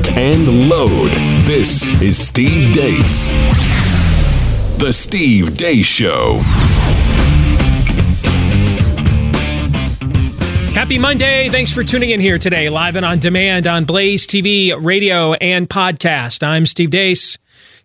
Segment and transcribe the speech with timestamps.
[0.00, 1.10] lock, and load.
[1.44, 3.28] This is Steve Deace.
[4.78, 6.38] The Steve Deace Show.
[10.72, 11.48] Happy Monday.
[11.48, 15.68] Thanks for tuning in here today, live and on demand on Blaze TV, radio, and
[15.68, 16.42] podcast.
[16.42, 17.36] I'm Steve Deace.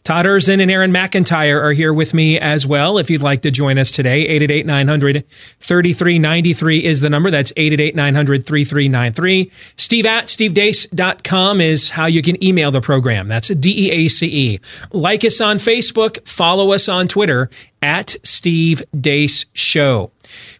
[0.05, 2.99] Todd Erzen and Aaron McIntyre are here with me as well.
[2.99, 5.25] If you'd like to join us today, 888 900
[5.59, 7.31] 3393 is the number.
[7.31, 9.51] That's 888 900 3393.
[9.75, 13.27] Steve at stevedeace.com is how you can email the program.
[13.27, 14.59] That's D E A C E.
[14.91, 17.49] Like us on Facebook, follow us on Twitter
[17.81, 20.11] at Steve Deace Show.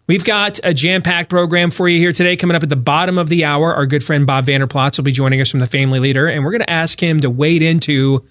[0.08, 2.36] We've got a jam packed program for you here today.
[2.36, 5.04] Coming up at the bottom of the hour, our good friend Bob Vander Plaats will
[5.04, 7.62] be joining us from the Family Leader, and we're going to ask him to wade
[7.62, 8.24] into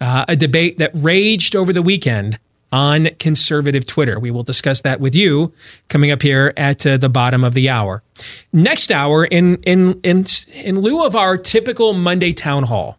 [0.00, 2.38] uh, a debate that raged over the weekend
[2.72, 4.18] on conservative Twitter.
[4.18, 5.52] We will discuss that with you
[5.88, 8.02] coming up here at uh, the bottom of the hour.
[8.52, 12.98] Next hour, in in in in lieu of our typical Monday town hall,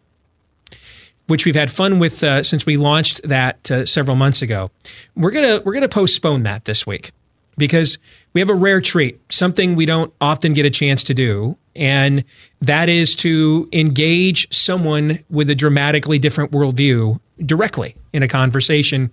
[1.27, 4.69] which we've had fun with uh, since we launched that uh, several months ago,
[5.15, 7.11] we're gonna we're gonna postpone that this week
[7.57, 7.97] because
[8.33, 12.23] we have a rare treat, something we don't often get a chance to do, and
[12.61, 19.11] that is to engage someone with a dramatically different worldview directly in a conversation.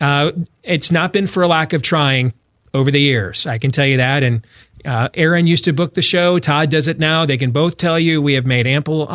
[0.00, 2.32] Uh, it's not been for a lack of trying
[2.72, 3.46] over the years.
[3.46, 4.22] I can tell you that.
[4.22, 4.46] And
[4.84, 6.38] uh, Aaron used to book the show.
[6.38, 7.26] Todd does it now.
[7.26, 9.06] They can both tell you we have made ample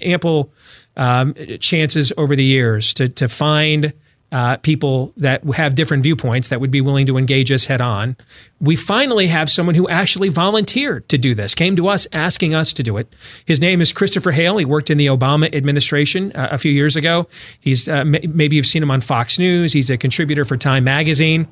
[0.00, 0.52] ample
[0.96, 3.92] um, chances over the years to to find
[4.30, 8.16] uh, people that have different viewpoints that would be willing to engage us head on.
[8.60, 12.72] We finally have someone who actually volunteered to do this, came to us asking us
[12.74, 13.14] to do it.
[13.46, 14.58] His name is Christopher Hale.
[14.58, 17.26] He worked in the Obama administration uh, a few years ago.
[17.58, 19.72] He's uh, maybe you've seen him on Fox News.
[19.72, 21.48] He's a contributor for Time Magazine,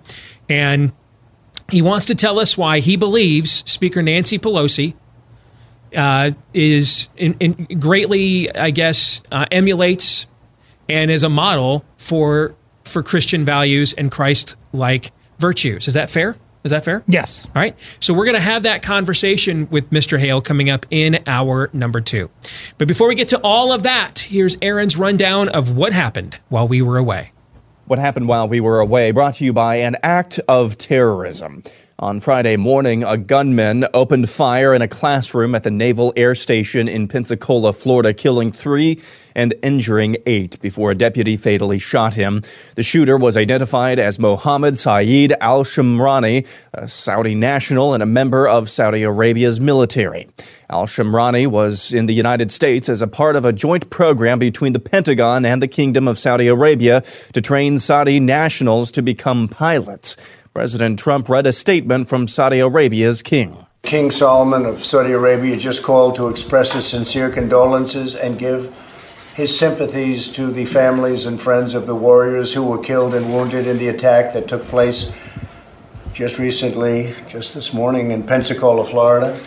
[0.49, 0.93] and
[1.71, 4.95] he wants to tell us why he believes Speaker Nancy Pelosi
[5.97, 10.27] uh, is in, in greatly, I guess, uh, emulates
[10.89, 12.55] and is a model for
[12.87, 15.89] for Christian values and Christ like virtues.
[15.89, 16.37] Is that fair?
[16.65, 17.05] Is that fair?
[17.07, 17.47] Yes.
[17.55, 17.77] All right.
[18.01, 20.19] So we're going to have that conversation with Mr.
[20.19, 22.29] Hale coming up in hour number two.
[22.77, 26.67] But before we get to all of that, here's Aaron's rundown of what happened while
[26.67, 27.33] we were away.
[27.85, 31.63] What happened while we were away brought to you by an act of terrorism.
[31.99, 36.89] On Friday morning, a gunman opened fire in a classroom at the Naval Air Station
[36.89, 39.01] in Pensacola, Florida, killing three
[39.34, 42.43] and injuring eight before a deputy fatally shot him.
[42.75, 48.47] The shooter was identified as Mohammed Saeed al Shamrani, a Saudi national and a member
[48.47, 50.29] of Saudi Arabia's military.
[50.69, 54.75] Al Shamrani was in the United States as a part of a joint program between
[54.75, 57.03] the Pentagon and the Kingdom of Saudi Arabia
[57.33, 60.19] to train Saudi nationals to become pilots.
[60.56, 63.67] President Trump read a statement from Saudi Arabia's king.
[63.83, 68.75] King Salman of Saudi Arabia just called to express his sincere condolences and give
[69.34, 73.67] his sympathies to the families and friends of the warriors who were killed and wounded
[73.67, 75.12] in the attack that took place
[76.15, 79.38] just recently, just this morning in Pensacola, Florida.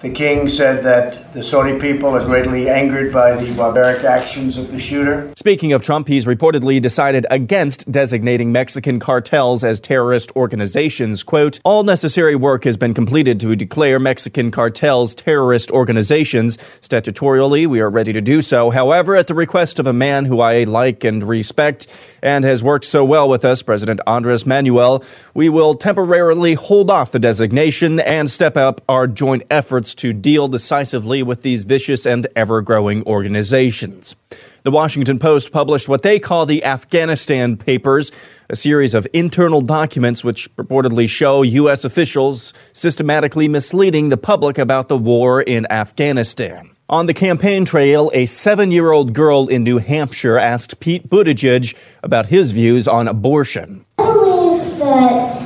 [0.00, 4.70] The king said that the Saudi people are greatly angered by the barbaric actions of
[4.70, 5.32] the shooter.
[5.36, 11.22] Speaking of Trump, he's reportedly decided against designating Mexican cartels as terrorist organizations.
[11.22, 16.56] Quote, all necessary work has been completed to declare Mexican cartels terrorist organizations.
[16.56, 18.70] Statutorily, we are ready to do so.
[18.70, 21.86] However, at the request of a man who I like and respect
[22.22, 25.04] and has worked so well with us, President Andres Manuel,
[25.34, 30.12] we will temporarily hold off the designation and step up our joint efforts efforts to
[30.12, 34.16] deal decisively with these vicious and ever growing organizations.
[34.62, 38.12] The Washington Post published what they call the Afghanistan Papers,
[38.48, 41.84] a series of internal documents which purportedly show U.S.
[41.84, 46.70] officials systematically misleading the public about the war in Afghanistan.
[46.90, 51.76] On the campaign trail, a seven year old girl in New Hampshire asked Pete Buttigieg
[52.02, 53.86] about his views on abortion.
[53.98, 55.38] I believe that,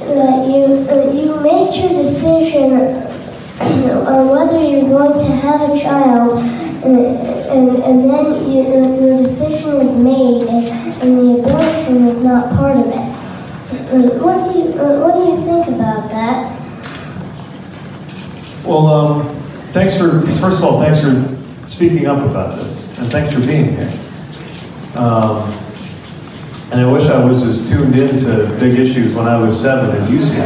[0.00, 3.06] that you, that you make your decision
[3.60, 6.38] on whether going to have a child,
[6.84, 8.62] and, and, and then you,
[9.06, 10.66] your decision is made, and,
[11.02, 13.08] and, the abortion is not part of it.
[14.20, 14.70] What do you
[15.00, 16.54] What do you think about that?
[18.64, 19.36] Well, um,
[19.72, 21.36] thanks for first of all, thanks for
[21.66, 23.92] speaking up about this, and thanks for being here.
[24.94, 25.67] Um,
[26.70, 29.90] and I wish I was as tuned in to big issues when I was seven
[29.96, 30.40] as you seem.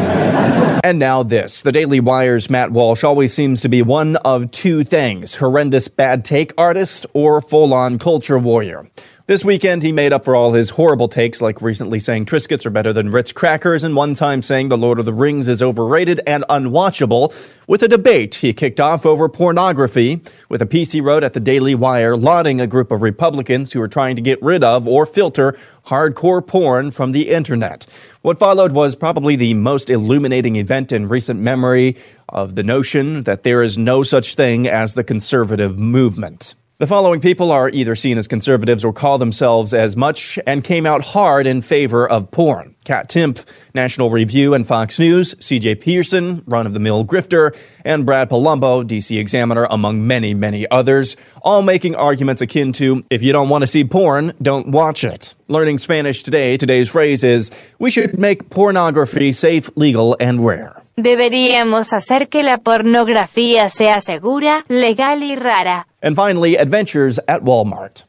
[0.85, 1.63] And now this.
[1.63, 6.25] The Daily Wire's Matt Walsh always seems to be one of two things horrendous bad
[6.25, 8.89] take artist or full on culture warrior.
[9.33, 12.71] This weekend, he made up for all his horrible takes, like recently saying Triscuits are
[12.71, 16.21] better than Ritz crackers, and one time saying The Lord of the Rings is overrated
[16.27, 17.33] and unwatchable,
[17.67, 20.21] with a debate he kicked off over pornography,
[20.51, 23.81] with a piece he wrote at the Daily Wire lauding a group of Republicans who
[23.81, 25.57] are trying to get rid of or filter
[25.87, 27.87] hardcore porn from the internet.
[28.21, 31.97] What followed was probably the most illuminating event in recent memory
[32.29, 36.55] of the notion that there is no such thing as the conservative movement.
[36.83, 40.85] The following people are either seen as conservatives or call themselves as much and came
[40.85, 42.75] out hard in favor of porn.
[42.83, 48.05] Kat Timpf, National Review and Fox News, CJ Pearson, run of the mill grifter, and
[48.05, 53.33] Brad Polumbo, DC Examiner, among many, many others, all making arguments akin to if you
[53.33, 55.37] don't want to see porn, don't watch it.
[55.47, 60.82] Learning Spanish today, today's phrase is we should make pornography safe, legal, and rare.
[60.97, 65.87] Deberíamos hacer que la pornografía sea segura, legal y rara.
[66.03, 68.05] And finally, adventures at Walmart.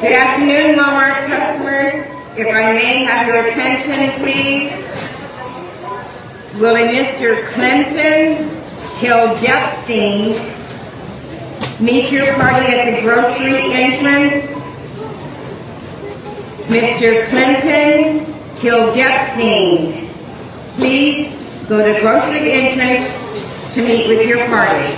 [0.00, 1.94] Good afternoon, Walmart customers.
[2.36, 4.70] If I may have your attention, please.
[6.60, 7.44] Will a Mr.
[7.48, 8.48] Clinton
[9.00, 10.38] Hildepstein
[11.80, 14.46] meet your party at the grocery entrance?
[16.68, 17.26] Mr.
[17.28, 18.24] Clinton
[18.60, 20.08] Hildepstein,
[20.76, 21.37] please
[21.68, 23.16] go to grocery entrance
[23.74, 24.94] to meet with your party.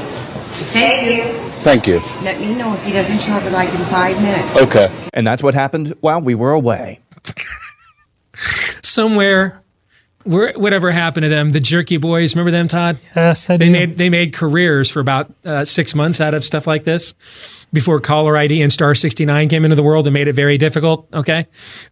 [0.73, 1.51] Thank you.
[1.63, 2.01] Thank you.
[2.23, 4.63] Let me know if he doesn't show up in like in five minutes.
[4.63, 4.91] Okay.
[5.13, 7.01] And that's what happened while we were away.
[8.83, 9.63] Somewhere,
[10.25, 12.99] where, whatever happened to them, the Jerky Boys, remember them, Todd?
[13.17, 13.73] Yes, I They do.
[13.73, 17.15] made they made careers for about uh, six months out of stuff like this
[17.73, 21.09] before caller ID and star 69 came into the world and made it very difficult.
[21.15, 21.47] Okay.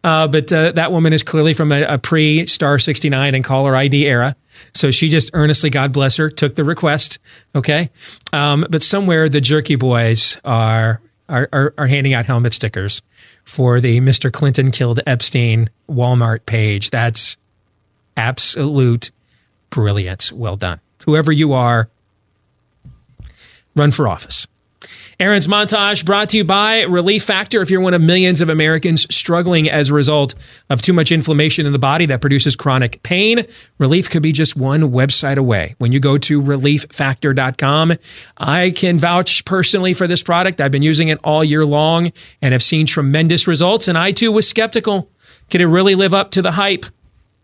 [0.05, 3.75] Uh, but uh, that woman is clearly from a, a pre star 69 and caller
[3.77, 4.37] ID era.
[4.75, 7.21] So she just earnestly, God bless her, took the request.
[7.55, 7.91] Okay.
[8.33, 13.01] Um, but somewhere the Jerky Boys are, are, are, are handing out helmet stickers
[13.45, 14.33] for the Mr.
[14.33, 16.91] Clinton killed Epstein Walmart page.
[16.91, 17.37] That's
[18.19, 19.11] absolute
[19.71, 20.31] brilliance.
[20.33, 20.81] Well done.
[21.07, 21.89] Whoever you are,
[23.75, 24.47] run for office.
[25.21, 27.61] Aaron's montage brought to you by Relief Factor.
[27.61, 30.37] If you're one of millions of Americans struggling as a result
[30.71, 33.45] of too much inflammation in the body that produces chronic pain,
[33.79, 35.75] relief could be just one website away.
[35.79, 37.95] When you go to relieffactor.com,
[38.39, 40.61] I can vouch personally for this product.
[40.61, 43.89] I've been using it all year long and have seen tremendous results.
[43.89, 45.11] And I too was skeptical.
[45.51, 46.87] Can it really live up to the hype?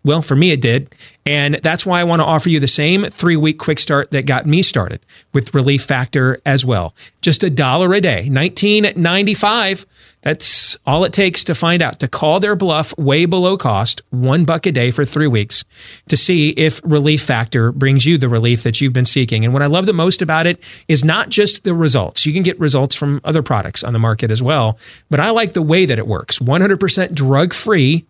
[0.05, 0.95] Well, for me, it did.
[1.25, 4.27] And that's why I want to offer you the same three week quick start that
[4.27, 5.01] got me started
[5.33, 6.95] with Relief Factor as well.
[7.23, 9.87] Just a dollar a day, $19.95.
[10.21, 14.45] That's all it takes to find out, to call their bluff way below cost, one
[14.45, 15.65] buck a day for three weeks
[16.09, 19.45] to see if Relief Factor brings you the relief that you've been seeking.
[19.45, 22.27] And what I love the most about it is not just the results.
[22.27, 24.79] You can get results from other products on the market as well,
[25.11, 28.07] but I like the way that it works 100% drug free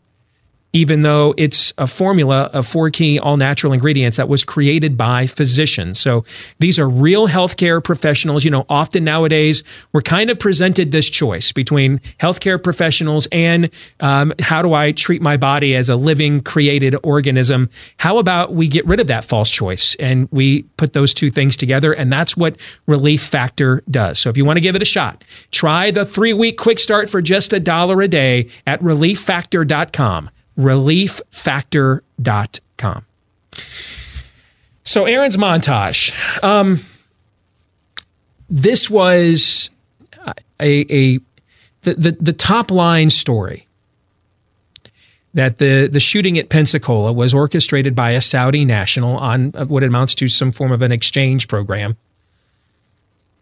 [0.74, 5.26] even though it's a formula of four key all natural ingredients that was created by
[5.26, 5.98] physicians.
[5.98, 6.24] So
[6.58, 8.44] these are real healthcare professionals.
[8.44, 9.62] You know, often nowadays
[9.92, 15.22] we're kind of presented this choice between healthcare professionals and um, how do I treat
[15.22, 17.70] my body as a living, created organism?
[17.98, 21.56] How about we get rid of that false choice and we put those two things
[21.56, 21.92] together?
[21.92, 22.56] And that's what
[22.86, 24.18] Relief Factor does.
[24.18, 25.22] So if you want to give it a shot,
[25.52, 33.06] try the three week quick start for just a dollar a day at relieffactor.com relieffactor.com.
[34.86, 36.44] So, Aaron's montage.
[36.44, 36.80] Um,
[38.50, 39.70] this was
[40.60, 41.18] a, a
[41.82, 43.66] the, the, the top line story
[45.34, 50.14] that the, the shooting at Pensacola was orchestrated by a Saudi national on what amounts
[50.16, 51.96] to some form of an exchange program.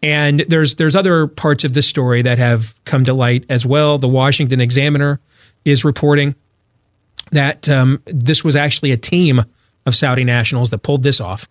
[0.02, 3.98] And there's there's other parts of this story that have come to light as well.
[3.98, 5.20] The Washington Examiner
[5.64, 6.34] is reporting
[7.32, 9.44] that um, this was actually a team
[9.84, 11.48] of Saudi nationals that pulled this off.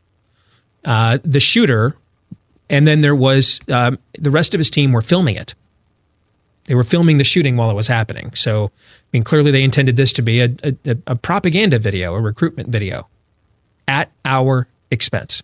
[0.86, 1.96] Uh, the shooter,
[2.70, 5.54] and then there was um, the rest of his team were filming it.
[6.66, 8.34] They were filming the shooting while it was happening.
[8.34, 12.22] So, I mean, clearly they intended this to be a, a, a propaganda video, a
[12.22, 13.08] recruitment video
[13.88, 15.44] at our expense.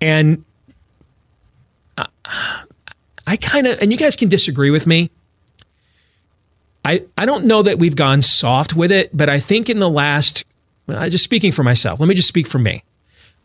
[0.00, 0.44] And
[1.98, 2.06] I,
[3.26, 5.10] I kind of, and you guys can disagree with me.
[6.84, 9.88] I, I don't know that we've gone soft with it, but I think in the
[9.88, 10.44] last,
[10.86, 12.84] well, just speaking for myself, let me just speak for me.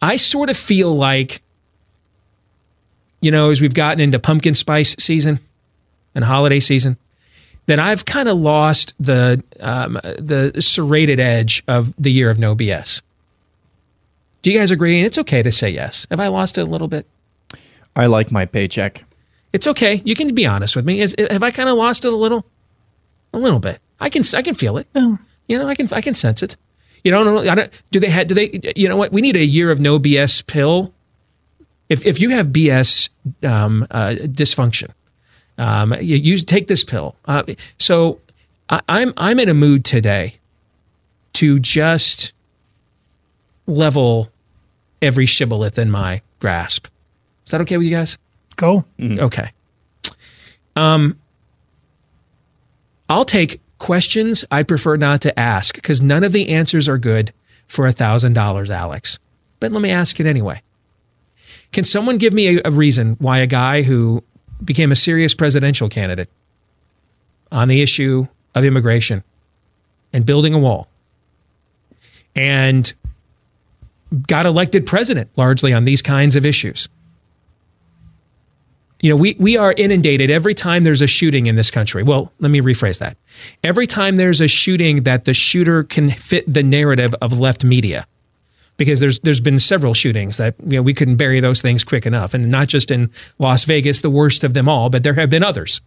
[0.01, 1.41] I sort of feel like,
[3.21, 5.39] you know, as we've gotten into pumpkin spice season
[6.15, 6.97] and holiday season,
[7.67, 12.55] that I've kind of lost the um, the serrated edge of the year of no
[12.55, 13.01] BS.
[14.41, 14.97] Do you guys agree?
[14.97, 16.07] And it's okay to say yes.
[16.09, 17.05] Have I lost it a little bit?
[17.95, 19.05] I like my paycheck.
[19.53, 20.01] It's okay.
[20.03, 21.01] You can be honest with me.
[21.01, 22.45] Is, have I kind of lost it a little?
[23.33, 23.79] A little bit.
[23.99, 24.87] I can I can feel it.
[24.95, 25.17] Oh.
[25.47, 26.55] You know, I can I can sense it.
[27.03, 27.49] You don't know.
[27.49, 27.83] I don't.
[27.91, 28.27] Do they have?
[28.27, 28.59] Do they?
[28.75, 29.11] You know what?
[29.11, 30.93] We need a year of no BS pill.
[31.87, 33.09] If if you have BS
[33.43, 34.91] um, uh, dysfunction,
[35.57, 37.15] um, you, you take this pill.
[37.25, 37.43] Uh,
[37.77, 38.19] so
[38.69, 40.35] I, I'm I'm in a mood today
[41.33, 42.33] to just
[43.65, 44.29] level
[45.01, 46.87] every shibboleth in my grasp.
[47.45, 48.17] Is that okay with you guys?
[48.55, 48.85] Go.
[49.01, 49.51] Okay.
[50.75, 51.17] Um,
[53.09, 57.33] I'll take questions I'd prefer not to ask because none of the answers are good
[57.65, 59.17] for a thousand dollars, Alex.
[59.59, 60.61] But let me ask it anyway.
[61.71, 64.23] Can someone give me a, a reason why a guy who
[64.63, 66.29] became a serious presidential candidate
[67.51, 69.23] on the issue of immigration
[70.13, 70.87] and building a wall
[72.35, 72.93] and
[74.27, 76.89] got elected president largely on these kinds of issues?
[79.01, 82.03] You know, we, we are inundated every time there's a shooting in this country.
[82.03, 83.17] Well, let me rephrase that.
[83.63, 88.05] Every time there's a shooting that the shooter can fit the narrative of left media,
[88.77, 92.05] because there's there's been several shootings that you know we couldn't bury those things quick
[92.05, 95.29] enough, and not just in Las Vegas, the worst of them all, but there have
[95.29, 95.81] been others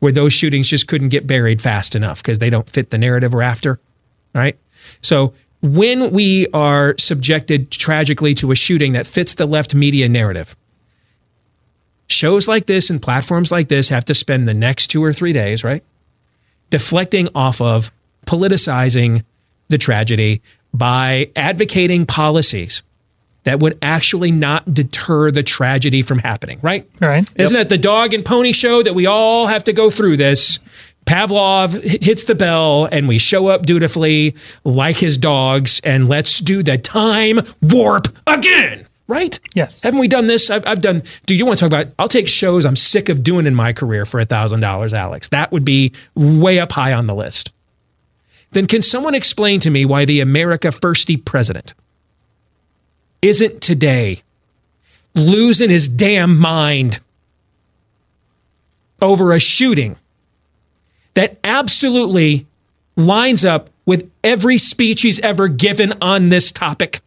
[0.00, 3.32] where those shootings just couldn't get buried fast enough because they don't fit the narrative
[3.32, 3.78] we're after,
[4.34, 4.58] right?
[5.00, 5.32] So
[5.62, 10.56] when we are subjected tragically to a shooting that fits the left media narrative,
[12.08, 15.32] shows like this and platforms like this have to spend the next two or three
[15.32, 15.82] days, right?
[16.70, 17.90] Deflecting off of
[18.26, 19.24] politicizing
[19.68, 20.42] the tragedy
[20.74, 22.82] by advocating policies
[23.44, 26.88] that would actually not deter the tragedy from happening, right?
[27.00, 27.28] Right.
[27.36, 30.60] Isn't that the dog and pony show that we all have to go through this?
[31.06, 36.62] Pavlov hits the bell and we show up dutifully like his dogs and let's do
[36.62, 39.38] the time warp again, right?
[39.54, 39.82] Yes.
[39.82, 40.50] Haven't we done this?
[40.50, 41.02] I've, I've done.
[41.26, 41.94] Do you want to talk about?
[41.98, 45.28] I'll take shows I'm sick of doing in my career for a thousand dollars, Alex.
[45.28, 47.52] That would be way up high on the list.
[48.52, 51.74] Then can someone explain to me why the America Firsty president
[53.20, 54.22] isn't today
[55.14, 57.00] losing his damn mind
[59.02, 59.96] over a shooting
[61.14, 62.46] that absolutely
[62.96, 67.01] lines up with every speech he's ever given on this topic?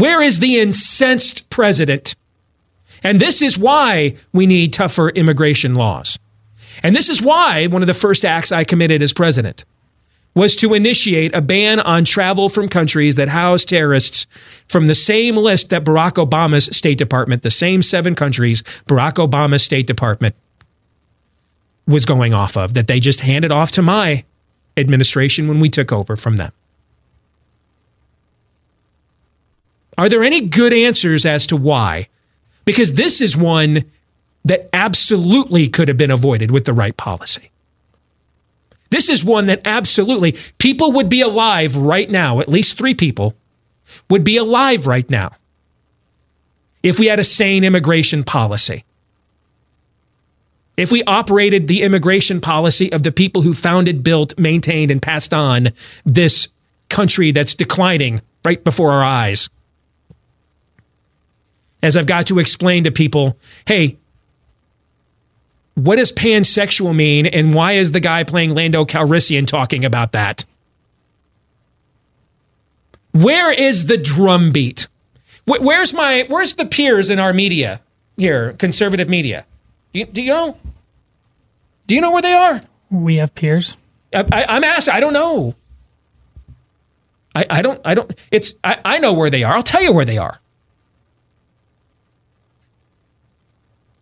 [0.00, 2.16] Where is the incensed president?
[3.02, 6.18] And this is why we need tougher immigration laws.
[6.82, 9.66] And this is why one of the first acts I committed as president
[10.34, 14.26] was to initiate a ban on travel from countries that house terrorists
[14.68, 19.64] from the same list that Barack Obama's State Department, the same seven countries Barack Obama's
[19.64, 20.34] State Department
[21.86, 24.24] was going off of, that they just handed off to my
[24.78, 26.52] administration when we took over from them.
[30.00, 32.08] Are there any good answers as to why?
[32.64, 33.84] Because this is one
[34.46, 37.50] that absolutely could have been avoided with the right policy.
[38.88, 43.34] This is one that absolutely people would be alive right now, at least three people
[44.08, 45.32] would be alive right now
[46.82, 48.86] if we had a sane immigration policy.
[50.78, 55.34] If we operated the immigration policy of the people who founded, built, maintained, and passed
[55.34, 55.72] on
[56.06, 56.48] this
[56.88, 59.50] country that's declining right before our eyes.
[61.82, 63.96] As I've got to explain to people, hey,
[65.74, 70.44] what does pansexual mean and why is the guy playing Lando Calrissian talking about that?
[73.12, 74.86] Where is the drumbeat?
[75.46, 77.80] Where's my where's the peers in our media
[78.16, 79.46] here, conservative media?
[79.92, 80.58] Do you, do you know?
[81.86, 82.60] Do you know where they are?
[82.90, 83.76] We have peers.
[84.14, 84.94] I, I, I'm asking.
[84.94, 85.54] I don't know.
[87.34, 87.80] I, I don't.
[87.84, 88.12] I don't.
[88.30, 88.54] It's.
[88.62, 89.54] I, I know where they are.
[89.54, 90.40] I'll tell you where they are.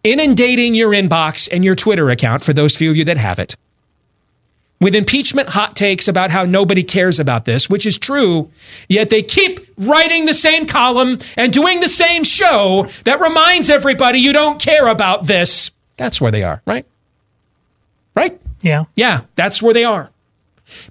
[0.05, 3.57] Inundating your inbox and your Twitter account for those few of you that have it
[4.81, 8.51] with impeachment hot takes about how nobody cares about this, which is true,
[8.89, 14.21] yet they keep writing the same column and doing the same show that reminds everybody
[14.21, 15.71] you don't care about this.
[15.97, 16.87] That's where they are, right?
[18.15, 18.41] Right?
[18.61, 18.85] Yeah.
[18.95, 20.11] Yeah, that's where they are.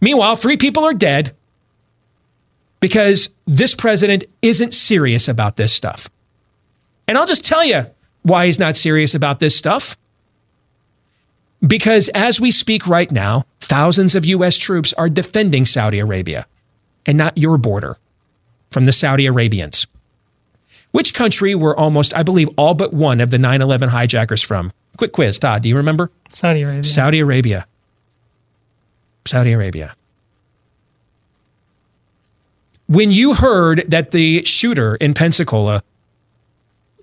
[0.02, 1.34] Meanwhile, three people are dead
[2.80, 6.10] because this president isn't serious about this stuff.
[7.08, 7.86] And I'll just tell you
[8.28, 9.98] why he's not serious about this stuff.
[11.66, 14.58] Because as we speak right now, thousands of U.S.
[14.58, 16.46] troops are defending Saudi Arabia
[17.06, 17.98] and not your border
[18.70, 19.88] from the Saudi Arabians.
[20.92, 24.72] Which country were almost, I believe, all but one of the 9 11 hijackers from?
[24.98, 26.12] Quick quiz, Todd, do you remember?
[26.30, 26.84] Saudi Arabia.
[26.84, 27.68] Saudi Arabia.
[29.26, 29.96] Saudi Arabia.
[32.88, 35.84] When you heard that the shooter in Pensacola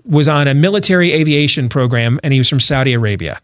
[0.04, 3.40] was on a military aviation program and he was from Saudi Arabia.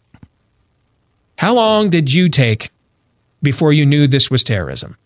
[1.39, 2.71] How long did you take
[3.43, 4.97] before you knew this was terrorism?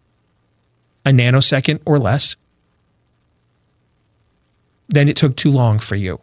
[1.06, 2.36] A nanosecond or less?
[4.88, 6.20] Then it took too long for you.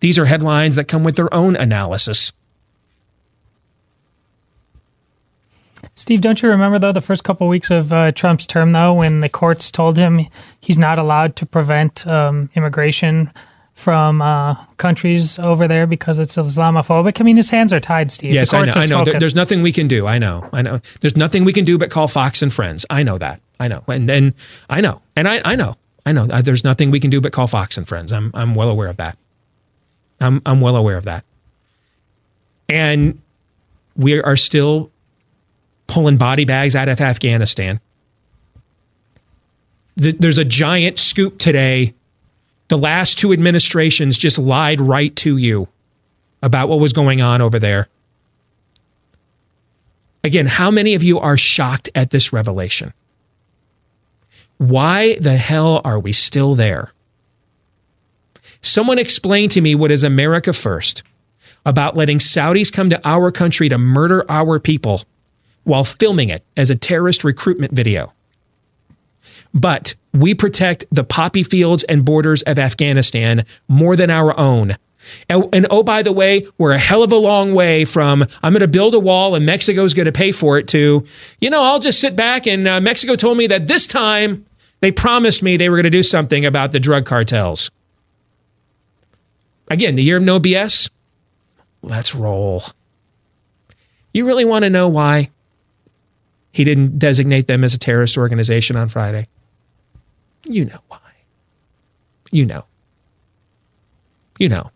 [0.00, 2.32] These are headlines that come with their own analysis.
[5.94, 8.94] Steve, don't you remember though the first couple of weeks of uh, Trump's term though,
[8.94, 10.26] when the courts told him
[10.60, 13.30] he's not allowed to prevent um, immigration
[13.74, 17.20] from uh, countries over there because it's Islamophobic?
[17.20, 18.32] I mean, his hands are tied, Steve.
[18.34, 18.72] Yes, I know.
[18.76, 19.04] I know.
[19.04, 20.06] There, there's nothing we can do.
[20.06, 20.48] I know.
[20.52, 20.80] I know.
[21.00, 22.84] There's nothing we can do but call Fox and Friends.
[22.90, 23.40] I know that.
[23.58, 23.82] I know.
[23.88, 24.34] And and
[24.68, 25.00] I know.
[25.16, 25.76] And I I know.
[26.06, 26.26] I know.
[26.26, 28.12] There's nothing we can do but call Fox and Friends.
[28.12, 29.18] I'm I'm well aware of that.
[30.20, 31.24] I'm I'm well aware of that.
[32.68, 33.20] And
[33.96, 34.90] we are still
[35.90, 37.80] pulling body bags out of Afghanistan.
[39.96, 41.94] There's a giant scoop today.
[42.68, 45.68] The last two administrations just lied right to you
[46.42, 47.88] about what was going on over there.
[50.22, 52.94] Again, how many of you are shocked at this revelation?
[54.58, 56.92] Why the hell are we still there?
[58.62, 61.02] Someone explain to me what is America First
[61.66, 65.02] about letting Saudis come to our country to murder our people
[65.70, 68.12] while filming it as a terrorist recruitment video.
[69.54, 74.76] But we protect the poppy fields and borders of Afghanistan more than our own.
[75.28, 78.52] And, and, oh, by the way, we're a hell of a long way from I'm
[78.52, 81.04] going to build a wall and Mexico's going to pay for it to,
[81.40, 84.44] you know, I'll just sit back and uh, Mexico told me that this time
[84.80, 87.70] they promised me they were going to do something about the drug cartels.
[89.70, 90.90] Again, the year of no BS.
[91.80, 92.62] Let's roll.
[94.12, 95.30] You really want to know why
[96.52, 99.28] he didn't designate them as a terrorist organization on Friday?
[100.44, 100.98] You know why.
[102.30, 102.64] You know.
[104.38, 104.70] You know.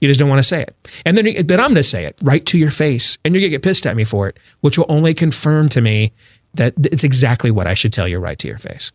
[0.00, 0.74] You just don't want to say it.
[1.04, 3.50] And then, but I'm going to say it right to your face, and you're going
[3.50, 6.12] to get pissed at me for it, which will only confirm to me
[6.54, 8.92] that it's exactly what I should tell you right to your face.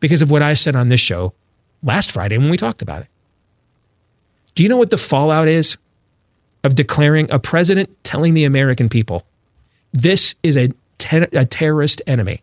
[0.00, 1.32] Because of what I said on this show
[1.82, 3.08] last Friday when we talked about it.
[4.54, 5.78] Do you know what the fallout is
[6.64, 9.24] of declaring a president telling the American people
[9.94, 10.70] this is a,
[11.32, 12.42] a terrorist enemy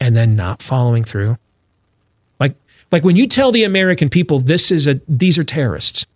[0.00, 1.36] and then not following through?
[2.40, 2.56] Like,
[2.90, 6.06] like when you tell the American people this is a these are terrorists.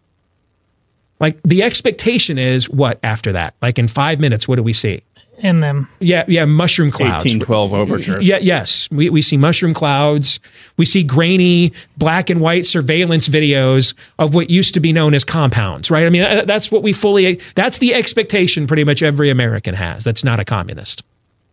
[1.21, 3.55] Like the expectation is what after that?
[3.63, 5.03] Like in five minutes, what do we see?
[5.38, 5.88] In them.
[6.01, 7.25] Yeah, yeah, mushroom clouds.
[7.25, 8.20] 1812 overture.
[8.20, 8.88] Yeah, yes.
[8.90, 10.40] We, we see mushroom clouds.
[10.77, 15.25] We see grainy black and white surveillance videos of what used to be known as
[15.25, 16.07] compounds, right?
[16.07, 20.05] I mean, uh, that's what we fully, that's the expectation pretty much every American has.
[20.05, 21.03] That's not a communist.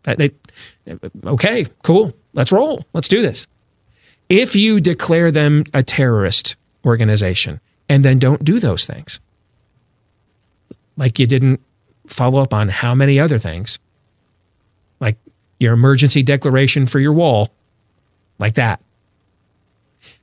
[0.03, 0.31] They,
[1.25, 2.13] okay, cool.
[2.33, 2.85] Let's roll.
[2.93, 3.47] Let's do this.
[4.29, 9.19] If you declare them a terrorist organization and then don't do those things,
[10.97, 11.59] like you didn't
[12.13, 13.79] follow up on how many other things,
[14.99, 15.17] like
[15.59, 17.49] your emergency declaration for your wall,
[18.39, 18.81] like that.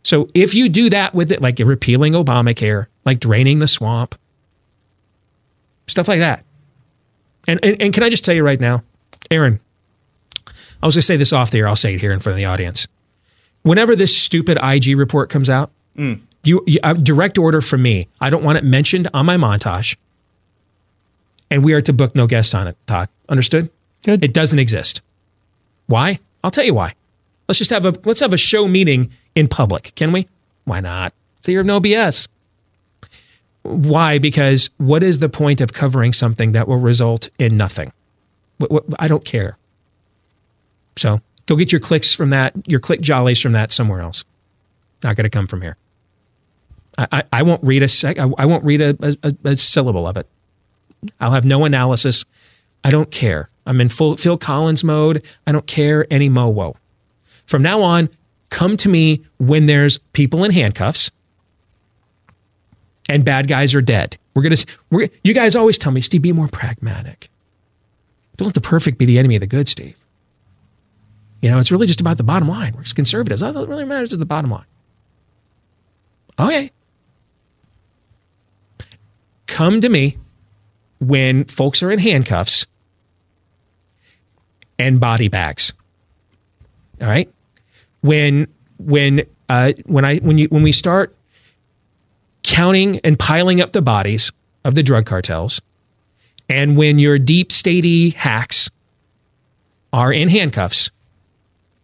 [0.02, 4.14] So if you do that with it, like you're repealing Obamacare, like draining the swamp,
[5.86, 6.44] stuff like that.
[7.46, 8.82] And, and, and can I just tell you right now,
[9.30, 9.60] Aaron,
[10.82, 11.68] I was going to say this off the air.
[11.68, 12.86] I'll say it here in front of the audience.
[13.62, 16.20] Whenever this stupid IG report comes out, mm.
[16.44, 18.08] you, you uh, direct order from me.
[18.20, 19.96] I don't want it mentioned on my montage
[21.50, 23.08] and we are to book no guest on it, Todd.
[23.28, 23.70] Understood?
[24.04, 24.24] Good.
[24.24, 25.02] It doesn't exist.
[25.86, 26.20] Why?
[26.44, 26.94] I'll tell you why.
[27.48, 30.28] Let's just have a let's have a show meeting in public, can we?
[30.64, 31.14] Why not?
[31.38, 32.28] It's the year of no BS.
[33.62, 34.18] Why?
[34.18, 37.92] Because what is the point of covering something that will result in nothing?
[38.98, 39.56] I don't care.
[40.96, 44.24] So go get your clicks from that, your click jollies from that somewhere else.
[45.02, 45.76] Not going to come from here.
[46.96, 48.18] I, I, I, won't read a sec.
[48.18, 50.26] I, I won't read a, a, a syllable of it.
[51.20, 52.24] I'll have no analysis.
[52.84, 53.50] I don't care.
[53.66, 55.22] I'm in full Phil Collins mode.
[55.46, 56.76] I don't care any mo.
[57.46, 58.08] From now on,
[58.50, 61.10] come to me when there's people in handcuffs
[63.08, 64.16] and bad guys are dead.
[64.34, 64.56] We're gonna.
[64.90, 67.28] We're, you guys always tell me, Steve, be more pragmatic.
[68.36, 69.96] Don't let the perfect be the enemy of the good, Steve.
[71.42, 72.74] You know, it's really just about the bottom line.
[72.76, 73.42] We're conservatives.
[73.42, 74.66] All that really matters is the bottom line.
[76.38, 76.70] Okay.
[79.46, 80.18] Come to me
[81.00, 82.66] when folks are in handcuffs
[84.78, 85.72] and body bags.
[87.00, 87.32] All right?
[88.00, 91.16] When when uh, when I when you when we start
[92.42, 94.32] counting and piling up the bodies
[94.64, 95.60] of the drug cartels,
[96.48, 98.70] and when your deep statey hacks
[99.92, 100.90] are in handcuffs,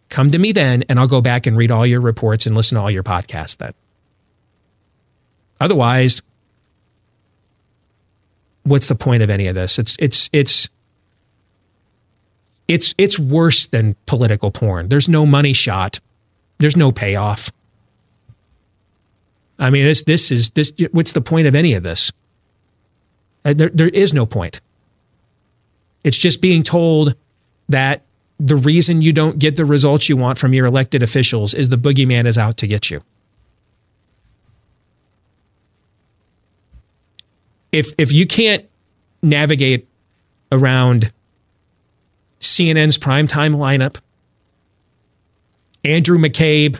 [0.09, 2.75] Come to me then, and I'll go back and read all your reports and listen
[2.75, 3.73] to all your podcasts then.
[5.59, 6.21] Otherwise,
[8.65, 9.79] what's the point of any of this?
[9.79, 10.69] It's it's it's
[12.67, 14.89] it's it's worse than political porn.
[14.89, 15.99] There's no money shot.
[16.57, 17.51] There's no payoff.
[19.57, 20.73] I mean, this this is this.
[20.91, 22.11] What's the point of any of this?
[23.45, 24.59] Uh, There there is no point.
[26.03, 27.15] It's just being told
[27.69, 28.03] that
[28.39, 31.77] the reason you don't get the results you want from your elected officials is the
[31.77, 33.01] boogeyman is out to get you.
[37.75, 38.63] If if you can't
[39.21, 39.85] navigate
[40.49, 41.11] around
[42.39, 43.97] CNN's primetime lineup,
[45.83, 46.79] Andrew McCabe,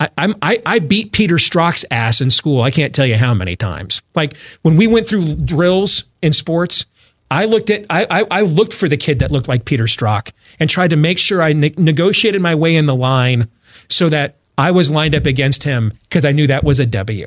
[0.00, 2.62] I, I'm, I, I beat Peter Strzok's ass in school.
[2.62, 4.00] I can't tell you how many times.
[4.14, 6.86] Like when we went through drills in sports,
[7.30, 10.32] I looked at I, I, I looked for the kid that looked like Peter Strzok
[10.58, 13.50] and tried to make sure I ne- negotiated my way in the line
[13.90, 17.26] so that I was lined up against him because I knew that was a W.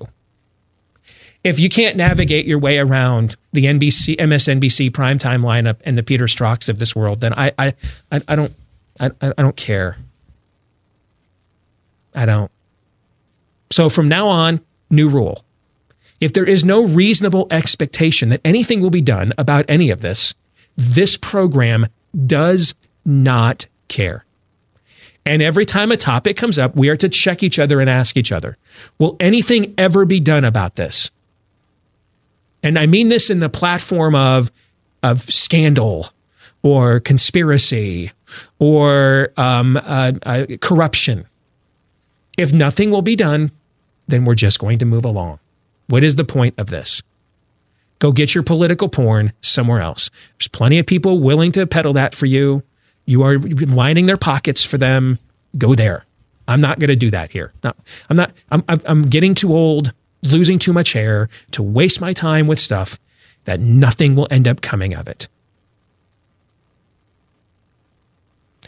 [1.44, 6.26] If you can't navigate your way around the NBC MSNBC primetime lineup and the Peter
[6.26, 7.74] Strzoks of this world, then I I
[8.12, 8.54] I, I don't
[9.00, 9.98] I I don't care.
[12.14, 12.52] I don't.
[13.72, 15.44] So from now on, new rule.
[16.20, 20.36] If there is no reasonable expectation that anything will be done about any of this,
[20.78, 21.88] this program
[22.28, 24.26] does not care.
[25.26, 28.18] And every time a topic comes up, we are to check each other and ask
[28.18, 28.58] each other,
[29.00, 31.10] will anything ever be done about this?
[32.64, 34.52] And I mean this in the platform of,
[35.04, 36.10] of scandal
[36.64, 38.12] or conspiracy
[38.60, 41.26] or um, uh, uh, corruption.
[42.38, 43.52] If nothing will be done,
[44.08, 45.40] then we're just going to move along.
[45.88, 47.02] What is the point of this?
[48.00, 50.10] Go get your political porn somewhere else.
[50.38, 52.64] There's plenty of people willing to peddle that for you.
[53.06, 55.20] You are lining their pockets for them.
[55.58, 56.06] Go there.
[56.48, 57.54] I'm not going to do that here.
[57.64, 57.74] No,
[58.10, 58.32] I'm not.
[58.52, 59.94] I'm, I'm I'm getting too old,
[60.24, 63.00] losing too much hair to waste my time with stuff
[63.46, 65.28] that nothing will end up coming of it.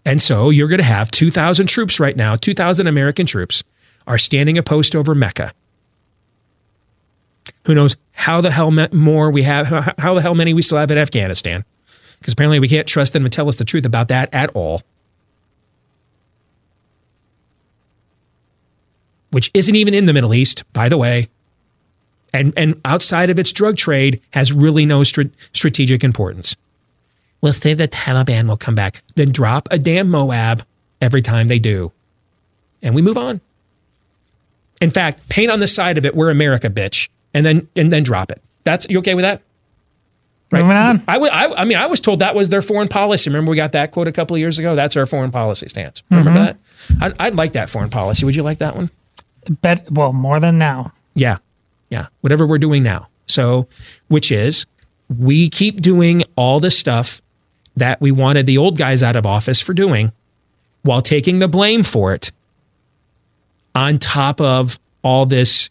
[0.05, 3.63] And so you're going to have 2,000 troops right now, 2,000 American troops
[4.05, 5.53] are standing a post over Mecca.
[7.65, 10.91] Who knows how the hell more we have, how- the hell many we still have
[10.91, 11.63] in Afghanistan?
[12.19, 14.81] Because apparently we can't trust them to tell us the truth about that at all.
[19.31, 21.29] Which isn't even in the Middle East, by the way.
[22.33, 25.21] And, and outside of its drug trade has really no str-
[25.53, 26.55] strategic importance.
[27.41, 29.03] We'll say the Taliban will come back.
[29.15, 30.63] Then drop a damn Moab
[31.01, 31.91] every time they do.
[32.81, 33.39] And we move on.
[34.81, 38.03] In fact, paint on the side of it, we're America, bitch, and then and then
[38.03, 38.41] drop it.
[38.63, 39.41] That's you okay with that?
[40.51, 41.01] Moving on.
[41.07, 43.29] I, I, I mean, I was told that was their foreign policy.
[43.29, 44.75] Remember, we got that quote a couple of years ago.
[44.75, 46.03] That's our foreign policy stance.
[46.11, 46.35] Remember Mhm.
[46.35, 46.57] that?
[47.01, 48.25] I'd, I'd like that foreign policy.
[48.25, 48.89] Would you like that one?
[49.61, 50.91] Bet well more than now.
[51.15, 51.37] Yeah.
[51.93, 52.07] Yeah.
[52.21, 53.07] Whatever we're doing now.
[53.27, 53.67] So,
[54.07, 54.65] which is
[55.19, 57.21] we keep doing all the stuff
[57.75, 60.11] that we wanted the old guys out of office for doing
[60.81, 62.31] while taking the blame for it
[63.75, 65.69] on top of all this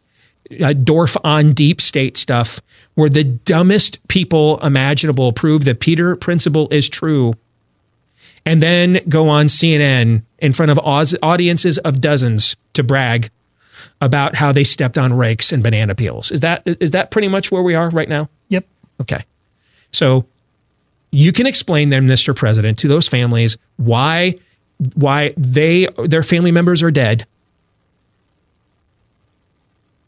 [0.60, 2.60] uh, Dorf on deep state stuff
[2.94, 7.32] where the dumbest people imaginable prove the Peter principle is true
[8.46, 13.28] and then go on CNN in front of audiences of dozens to brag
[14.02, 16.32] about how they stepped on rakes and banana peels.
[16.32, 18.28] Is that is that pretty much where we are right now?
[18.48, 18.66] Yep.
[19.00, 19.24] Okay.
[19.92, 20.26] So
[21.12, 22.34] you can explain then, Mr.
[22.34, 24.34] President, to those families why
[24.94, 27.24] why they their family members are dead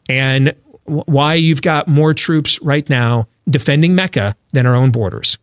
[0.09, 0.53] and
[0.83, 5.37] why you've got more troops right now defending Mecca than our own borders.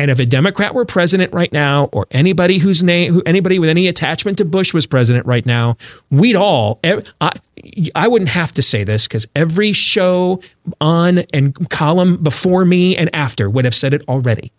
[0.00, 3.86] And if a Democrat were president right now, or anybody whose name, anybody with any
[3.86, 5.76] attachment to Bush was president right now,
[6.10, 6.80] we'd all,
[7.20, 7.34] I,
[7.94, 10.40] I wouldn't have to say this because every show
[10.80, 14.50] on and column before me and after would have said it already.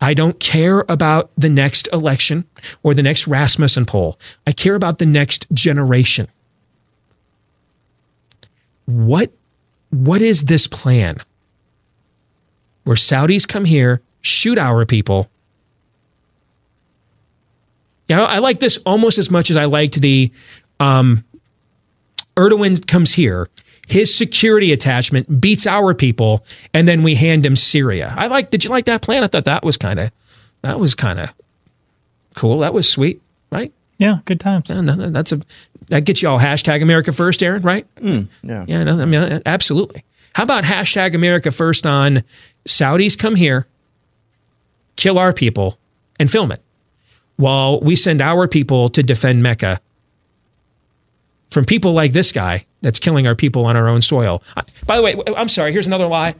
[0.00, 2.46] I don't care about the next election
[2.82, 4.18] or the next Rasmussen poll.
[4.46, 6.28] I care about the next generation.
[8.86, 9.32] What
[9.90, 11.18] what is this plan?
[12.84, 15.30] Where Saudis come here, shoot our people.
[18.08, 20.30] Yeah, I like this almost as much as I liked the
[20.78, 21.24] um,
[22.36, 23.48] Erdogan comes here,
[23.86, 28.12] his security attachment beats our people, and then we hand him Syria.
[28.16, 28.50] I like.
[28.50, 29.22] Did you like that plan?
[29.22, 30.10] I thought that was kind of
[30.62, 31.32] that was kind of
[32.34, 32.58] cool.
[32.60, 33.20] That was sweet,
[33.52, 33.72] right?
[33.98, 34.70] Yeah, good times.
[34.70, 35.40] Yeah, no, no, that's a
[35.88, 37.86] that gets you all hashtag America First, Aaron, right?
[37.96, 38.64] Mm, yeah.
[38.66, 40.04] Yeah, no, I mean, uh, absolutely.
[40.34, 42.24] How about hashtag America First on
[42.66, 43.66] Saudis come here,
[44.96, 45.78] kill our people,
[46.18, 46.62] and film it
[47.36, 49.80] while we send our people to defend Mecca
[51.50, 54.42] from people like this guy that's killing our people on our own soil.
[54.56, 56.34] Uh, by the way, I'm sorry, here's another lie.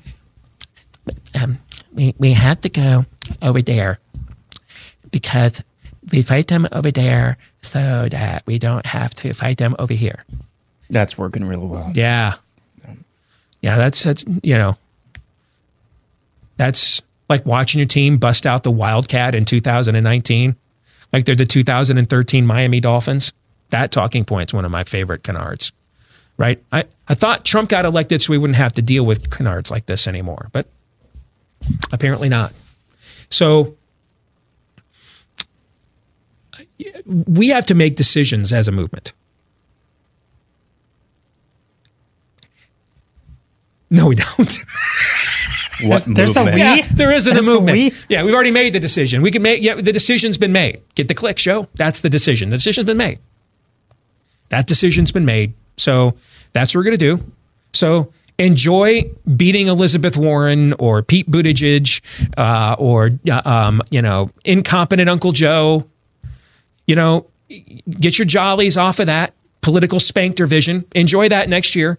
[1.41, 1.59] Um,
[1.93, 3.07] we, we have to go
[3.43, 3.99] over there
[5.11, 5.63] because
[6.13, 10.25] we fight them over there so that we don't have to fight them over here.
[10.91, 11.93] That's working really well.
[11.95, 12.35] Yeah.
[13.61, 14.77] Yeah, that's that's you know.
[16.57, 20.55] That's like watching your team bust out the Wildcat in 2019.
[21.13, 23.33] Like they're the 2013 Miami Dolphins.
[23.71, 25.73] That talking point's one of my favorite canards.
[26.37, 26.63] Right?
[26.73, 29.87] I, I thought Trump got elected so we wouldn't have to deal with canards like
[29.87, 30.67] this anymore, but
[31.93, 32.53] apparently not.
[33.31, 33.77] So
[37.07, 39.13] we have to make decisions as a movement.
[43.91, 44.59] No, we don't.
[45.87, 46.55] What there's a movement?
[46.55, 46.61] we?
[46.61, 47.77] Yeah, there isn't a There's a movement.
[47.77, 47.93] we?
[48.09, 49.23] Yeah, we've already made the decision.
[49.23, 49.61] We can make.
[49.61, 50.81] Yeah, the decision's been made.
[50.95, 51.69] Get the click, show.
[51.75, 52.51] That's the decision.
[52.51, 53.19] The decision's been made.
[54.51, 55.53] That decision's been made.
[55.77, 56.15] So
[56.53, 57.33] that's what we're gonna do.
[57.73, 62.01] So enjoy beating Elizabeth Warren or Pete Buttigieg
[62.37, 65.89] uh, or uh, um, you know incompetent Uncle Joe.
[66.87, 70.85] You know, get your jollies off of that political sphincter vision.
[70.95, 71.99] Enjoy that next year.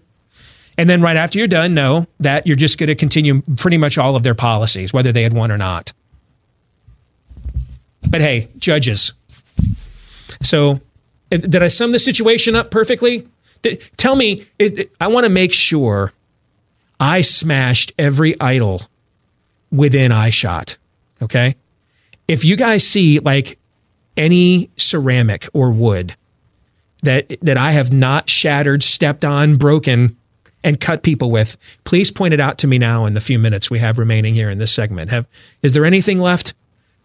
[0.77, 3.97] And then right after you're done, know that you're just going to continue pretty much
[3.97, 5.93] all of their policies, whether they had won or not.
[8.09, 9.13] But hey, judges.
[10.41, 10.81] So,
[11.31, 13.27] eh, did I sum the situation up perfectly?
[13.97, 14.45] Tell me,
[14.99, 16.13] I want to make sure
[16.99, 18.83] I smashed every idol
[19.71, 20.77] within eyeshot.
[21.21, 21.55] Okay.
[22.27, 23.57] If you guys see like
[24.17, 26.15] any ceramic or wood
[27.03, 30.17] that that I have not shattered, stepped on, broken,
[30.63, 33.69] and cut people with, please point it out to me now in the few minutes
[33.69, 35.11] we have remaining here in this segment.
[35.11, 35.27] Have
[35.61, 36.53] is there anything left?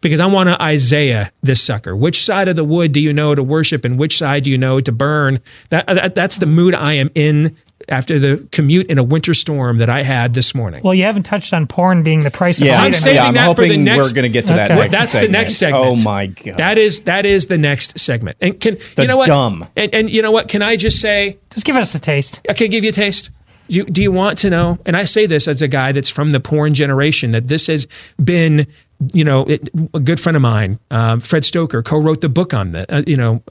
[0.01, 1.95] Because I want to Isaiah this sucker.
[1.95, 4.57] Which side of the wood do you know to worship, and which side do you
[4.57, 5.41] know to burn?
[5.69, 7.55] That, that that's the mood I am in
[7.89, 10.83] after the commute in a winter storm that I had this morning.
[10.85, 12.87] Well, you haven't touched on porn being the price of Yeah, light.
[12.87, 14.93] I'm saving yeah, I'm that for the next- we're going to get to that next
[14.93, 15.33] That's segment.
[15.33, 15.85] the next segment.
[15.85, 16.57] Oh my god.
[16.59, 18.37] That is that is the next segment.
[18.41, 19.27] And can The you know what?
[19.27, 19.67] dumb.
[19.77, 20.49] And, and you know what?
[20.49, 21.39] Can I just say?
[21.51, 22.41] Just give us a taste.
[22.49, 23.31] I can give you a taste.
[23.69, 24.79] You, do you want to know?
[24.85, 27.31] And I say this as a guy that's from the porn generation.
[27.31, 27.87] That this has
[28.23, 28.67] been,
[29.15, 32.73] you know, it, a good friend of mine, um, Fred Stoker, co-wrote the book on
[32.73, 33.43] the, Uh, you know,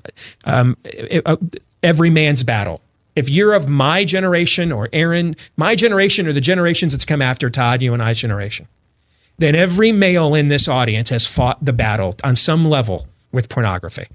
[0.43, 1.37] um, it- uh,
[1.83, 2.81] every man's battle.
[3.19, 7.49] If you're of my generation or Aaron, my generation or the generations that's come after
[7.49, 8.69] Todd, you and I's generation,
[9.37, 14.07] then every male in this audience has fought the battle on some level with pornography.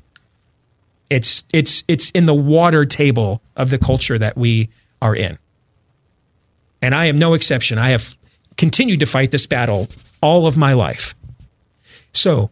[1.11, 4.71] It's it's it's in the water table of the culture that we
[5.03, 5.37] are in.
[6.81, 7.77] And I am no exception.
[7.77, 8.17] I have
[8.57, 9.89] continued to fight this battle
[10.23, 11.15] all of my life.
[12.15, 12.51] So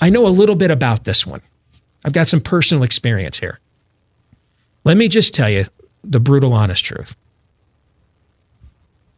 [0.00, 1.42] I know a little bit about this one.
[2.04, 3.60] I've got some personal experience here.
[4.84, 5.66] Let me just tell you
[6.04, 7.16] the brutal, honest truth.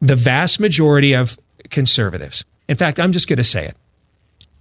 [0.00, 1.38] The vast majority of
[1.70, 3.76] conservatives, in fact, I'm just going to say it,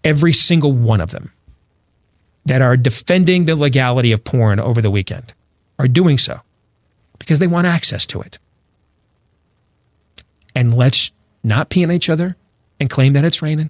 [0.04, 1.32] every single one of them
[2.46, 5.34] that are defending the legality of porn over the weekend
[5.80, 6.40] are doing so
[7.20, 8.38] because they want access to it
[10.56, 11.12] and let's
[11.44, 12.36] not pee on each other
[12.80, 13.70] and claim that it's raining.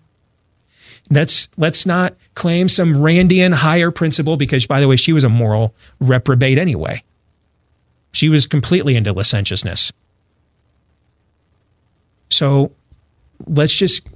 [1.09, 5.29] Let's let's not claim some Randian higher principle because, by the way, she was a
[5.29, 7.03] moral reprobate anyway.
[8.13, 9.91] She was completely into licentiousness.
[12.29, 12.71] So
[13.45, 14.07] let's just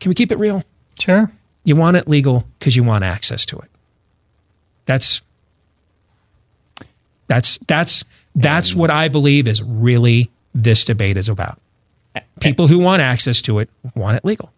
[0.00, 0.64] can we keep it real?
[0.98, 1.30] Sure.
[1.64, 3.70] You want it legal because you want access to it.
[4.86, 5.22] That's
[7.28, 11.60] that's that's that's what I believe is really this debate is about.
[12.40, 14.52] People who want access to it want it legal.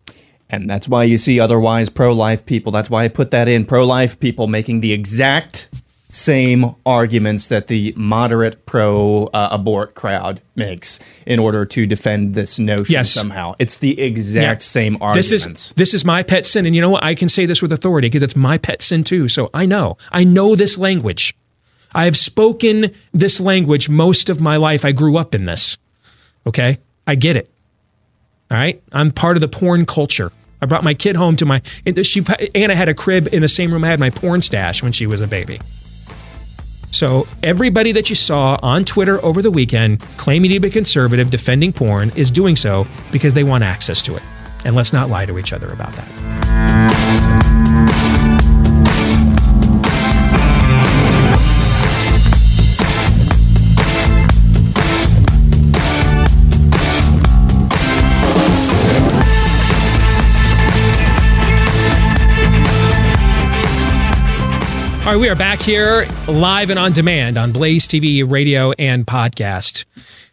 [0.49, 2.73] And that's why you see otherwise pro life people.
[2.73, 5.69] That's why I put that in pro life people making the exact
[6.15, 12.59] same arguments that the moderate pro uh, abort crowd makes in order to defend this
[12.59, 13.11] notion Yes.
[13.11, 13.55] somehow.
[13.59, 14.67] It's the exact Yeah.
[14.67, 15.67] same This arguments.
[15.69, 17.03] is this is my pet sin, and you know what?
[17.03, 19.27] I can say this with authority because it's my pet sin too.
[19.29, 21.35] So I know, I know this language.
[21.97, 24.85] I have spoken this language most of my life.
[24.85, 25.79] I grew up in this.
[26.47, 27.51] Okay, I get it.
[28.51, 30.31] All right, I'm part of the porn culture.
[30.63, 31.61] I brought my kid home to my.
[32.03, 32.23] She
[32.55, 35.07] Anna had a crib in the same room I had my porn stash when she
[35.07, 35.61] was a baby.
[36.95, 41.73] So everybody that you saw on Twitter over the weekend claiming to be conservative, defending
[41.73, 44.23] porn, is doing so because they want access to it.
[44.65, 47.64] And let's not lie to each other about that.
[65.15, 69.85] Right, we are back here live and on demand on Blaze TV, radio, and podcast.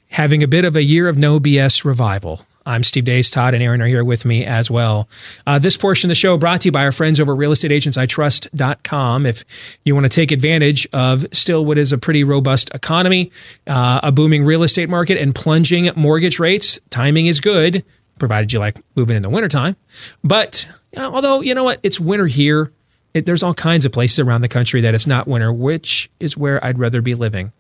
[0.10, 2.42] Having a bit of a year of no BS revival.
[2.66, 3.32] I'm Steve Deace.
[3.32, 5.08] Todd and Aaron are here with me as well.
[5.46, 9.26] Uh, this portion of the show brought to you by our friends over at realestateagentsitrust.com.
[9.28, 9.46] If
[9.86, 13.32] you want to take advantage of still what is a pretty robust economy,
[13.68, 17.84] uh, a booming real estate market, and plunging mortgage rates, timing is good,
[18.18, 19.76] provided you like moving in the wintertime.
[20.24, 20.68] But
[20.98, 22.72] uh, although, you know what, it's winter here.
[23.14, 26.38] It, there's all kinds of places around the country that it's not winter, which is
[26.38, 27.52] where I'd rather be living,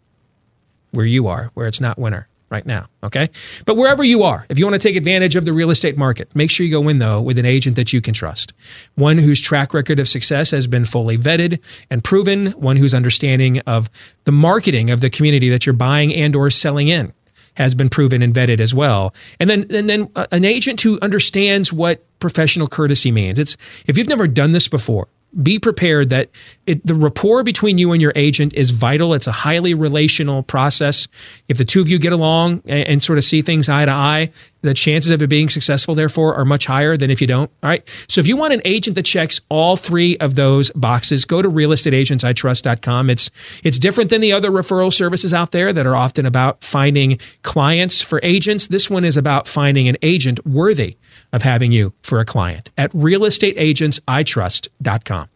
[0.91, 2.87] where you are, where it's not winter right now.
[3.01, 3.29] Okay.
[3.65, 6.29] But wherever you are, if you want to take advantage of the real estate market,
[6.35, 8.53] make sure you go in though with an agent that you can trust.
[8.95, 11.59] One whose track record of success has been fully vetted
[11.89, 13.89] and proven, one whose understanding of
[14.25, 17.13] the marketing of the community that you're buying and or selling in
[17.55, 19.13] has been proven and vetted as well.
[19.39, 23.39] And then and then uh, an agent who understands what professional courtesy means.
[23.39, 25.07] It's if you've never done this before,
[25.41, 26.29] be prepared that
[26.65, 29.13] it, the rapport between you and your agent is vital.
[29.13, 31.07] It's a highly relational process.
[31.47, 33.91] If the two of you get along and, and, sort of see things eye to
[33.91, 34.29] eye,
[34.61, 37.49] the chances of it being successful, therefore, are much higher than if you don't.
[37.63, 37.87] All right.
[38.07, 41.49] So if you want an agent that checks all three of those boxes, go to
[41.49, 43.09] realestateagentsitrust.com.
[43.09, 43.31] It's
[43.63, 48.01] it's different than the other referral services out there that are often about finding clients
[48.01, 48.67] for agents.
[48.67, 50.97] This one is about finding an agent worthy
[51.33, 55.27] of having you for a client at realestateagentsitrust.com.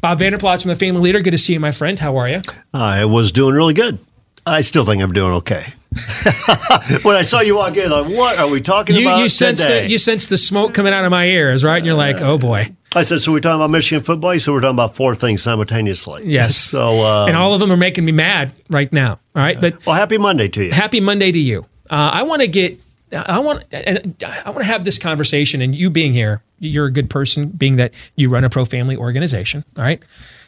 [0.00, 1.20] Bob Vander Plaats from the Family Leader.
[1.20, 1.98] Good to see you, my friend.
[1.98, 2.42] How are you?
[2.72, 3.98] I was doing really good.
[4.46, 5.72] I still think I'm doing okay.
[7.02, 9.62] when I saw you walk in, like, what are we talking you, about you sense
[9.62, 9.86] today?
[9.86, 11.76] The, you sense the smoke coming out of my ears, right?
[11.76, 12.74] And you're like, oh boy.
[12.96, 14.38] I said, so we're talking about Michigan football.
[14.38, 16.22] So we're talking about four things simultaneously.
[16.26, 16.56] Yes.
[16.56, 19.20] so, um, and all of them are making me mad right now.
[19.34, 20.72] All right, but well, happy Monday to you.
[20.72, 21.66] Happy Monday to you.
[21.90, 22.80] Uh, I want to get
[23.14, 26.90] I want and I want to have this conversation, and you being here, you're a
[26.90, 29.64] good person, being that you run a pro family organization.
[29.76, 30.02] All right,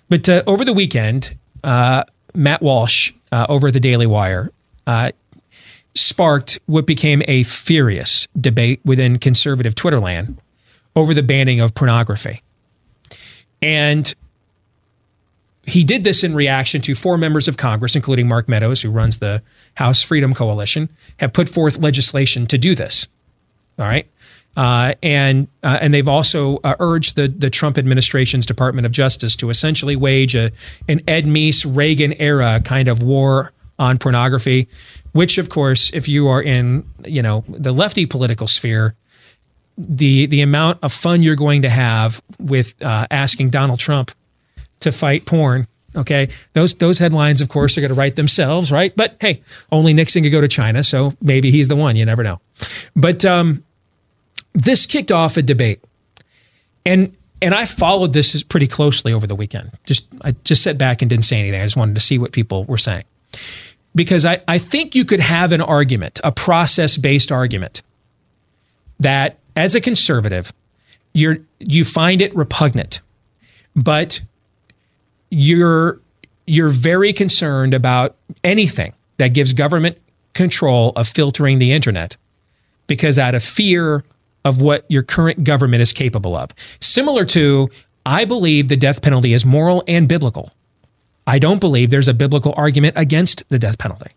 [0.08, 4.50] but uh, over the weekend, uh, Matt Walsh uh, over at the Daily Wire
[4.86, 5.12] uh,
[5.94, 10.38] sparked what became a furious debate within conservative Twitter land
[10.94, 12.42] over the banning of pornography,
[13.62, 14.14] and
[15.66, 19.18] he did this in reaction to four members of Congress, including Mark Meadows, who runs
[19.18, 19.42] the
[19.74, 23.08] House Freedom Coalition, have put forth legislation to do this.
[23.78, 24.08] All right.
[24.56, 29.36] Uh, and uh, and they've also uh, urged the the Trump administration's Department of Justice
[29.36, 30.50] to essentially wage a
[30.88, 34.68] an Ed Meese Reagan era kind of war on pornography,
[35.12, 38.94] which of course, if you are in you know the lefty political sphere,
[39.76, 44.10] the the amount of fun you're going to have with uh, asking Donald Trump
[44.86, 45.66] to fight porn.
[45.94, 48.92] Okay, those those headlines, of course, are going to write themselves, right?
[48.96, 51.96] But hey, only Nixon could go to China, so maybe he's the one.
[51.96, 52.40] You never know.
[52.94, 53.64] But um,
[54.52, 55.82] this kicked off a debate,
[56.84, 59.70] and and I followed this pretty closely over the weekend.
[59.84, 61.60] Just I just sat back and didn't say anything.
[61.60, 63.04] I just wanted to see what people were saying
[63.96, 67.82] because I, I think you could have an argument, a process based argument,
[69.00, 70.52] that as a conservative,
[71.14, 73.00] you're you find it repugnant,
[73.74, 74.20] but
[75.38, 76.00] you're
[76.46, 79.98] you're very concerned about anything that gives government
[80.32, 82.16] control of filtering the internet
[82.86, 84.02] because out of fear
[84.46, 86.52] of what your current government is capable of.
[86.80, 87.68] Similar to,
[88.06, 90.52] I believe the death penalty is moral and biblical.
[91.26, 94.12] I don't believe there's a biblical argument against the death penalty.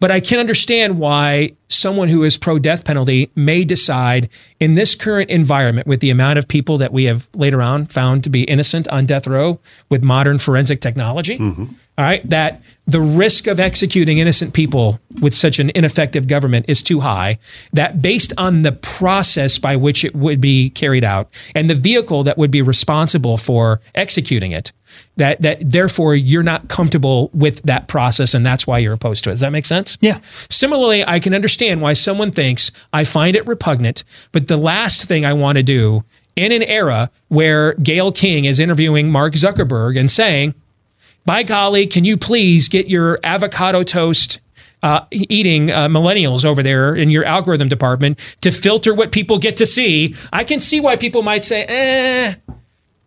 [0.00, 4.94] But I can understand why someone who is pro death penalty may decide in this
[4.94, 8.44] current environment, with the amount of people that we have later on found to be
[8.44, 9.60] innocent on death row
[9.90, 11.64] with modern forensic technology, mm-hmm.
[11.98, 16.82] all right, that the risk of executing innocent people with such an ineffective government is
[16.82, 17.38] too high,
[17.72, 22.24] that based on the process by which it would be carried out and the vehicle
[22.24, 24.72] that would be responsible for executing it,
[25.16, 29.30] that that therefore you're not comfortable with that process and that's why you're opposed to
[29.30, 29.34] it.
[29.34, 29.98] Does that make sense?
[30.00, 30.20] Yeah.
[30.48, 35.24] Similarly, I can understand why someone thinks I find it repugnant, but the last thing
[35.24, 36.04] I want to do
[36.36, 40.54] in an era where Gayle King is interviewing Mark Zuckerberg and saying,
[41.26, 44.40] by golly, can you please get your avocado toast
[44.82, 49.56] uh, eating uh, millennials over there in your algorithm department to filter what people get
[49.58, 50.14] to see?
[50.32, 52.34] I can see why people might say, eh,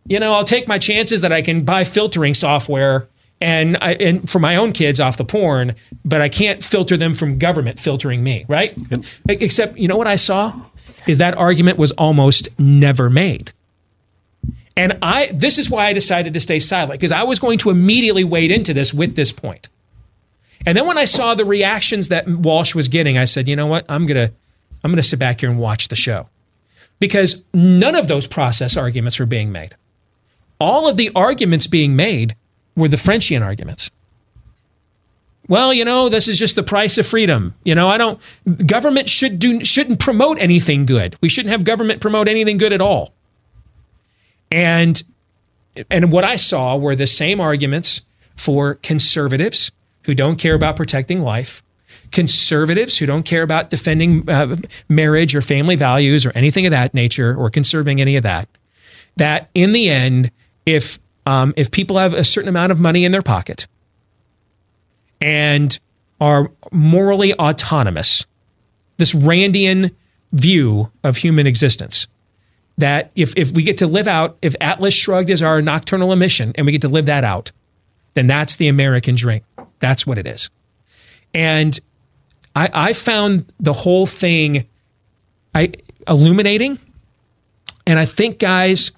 [0.06, 3.08] you know, I'll take my chances that I can buy filtering software
[3.44, 5.76] and I, and for my own kids off the porn,
[6.06, 8.74] but I can't filter them from government filtering me, right?
[8.90, 9.04] Yep.
[9.28, 10.54] Except, you know what I saw
[11.08, 13.52] is that argument was almost never made.
[14.76, 17.70] And I this is why I decided to stay silent because I was going to
[17.70, 19.70] immediately wade into this with this point.
[20.66, 23.68] And then when I saw the reactions that Walsh was getting, I said, "You know
[23.68, 23.86] what?
[23.88, 24.34] I'm going to
[24.84, 26.28] I'm going to sit back here and watch the show."
[27.00, 29.76] Because none of those process arguments were being made
[30.60, 32.36] all of the arguments being made
[32.76, 33.92] were the Frenchian arguments.
[35.48, 37.54] Well, you know, this is just the price of freedom.
[37.66, 38.20] You know, I don't
[38.66, 41.16] government should do shouldn't promote anything good.
[41.22, 43.14] We shouldn't have government promote anything good at all.
[44.52, 45.04] And
[45.90, 48.02] and what I saw were the same arguments
[48.38, 49.72] for conservatives
[50.06, 51.62] who don't care about protecting life,
[52.12, 54.56] conservatives who don't care about defending uh,
[54.88, 58.48] marriage or family values or anything of that nature or conserving any of that.
[59.18, 60.32] That in the end,
[60.66, 63.68] if um, if people have a certain amount of money in their pocket
[65.22, 65.80] and
[66.20, 68.26] are morally autonomous,
[68.98, 69.94] this Randian
[70.32, 72.08] view of human existence,
[72.78, 76.52] that if, if we get to live out, if Atlas Shrugged is our nocturnal emission
[76.56, 77.52] and we get to live that out,
[78.16, 79.42] then that's the American dream.
[79.80, 80.50] That's what it is.
[81.34, 81.80] And
[82.56, 84.68] I, I found the whole thing
[85.56, 85.72] I,
[86.08, 86.80] illuminating.
[87.86, 88.92] And I think, guys,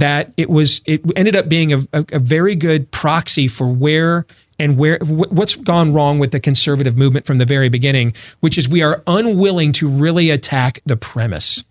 [0.00, 4.26] that it was it ended up being a, a, a very good proxy for where
[4.58, 8.68] and where what's gone wrong with the conservative movement from the very beginning, which is
[8.68, 11.64] we are unwilling to really attack the premise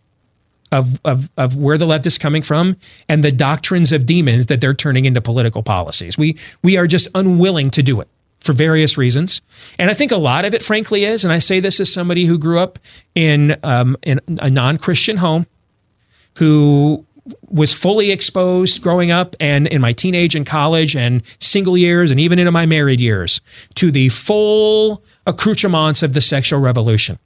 [0.72, 2.78] of, of, of where the left is coming from
[3.08, 6.18] and the doctrines of demons that they're turning into political policies.
[6.18, 8.08] We, we are just unwilling to do it
[8.40, 9.42] for various reasons.
[9.78, 12.26] And I think a lot of it, frankly, is, and I say this as somebody
[12.26, 12.80] who grew up
[13.16, 15.46] in, um, in a non Christian home,
[16.36, 17.06] who
[17.50, 22.20] was fully exposed growing up and in my teenage and college and single years and
[22.20, 23.42] even into my married years
[23.76, 27.20] to the full accoutrements of the sexual revolution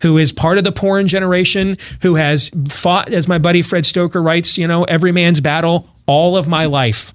[0.00, 4.24] who is part of the porn generation, who has fought, as my buddy Fred Stoeker
[4.24, 7.14] writes, you know, every man's battle all of my life.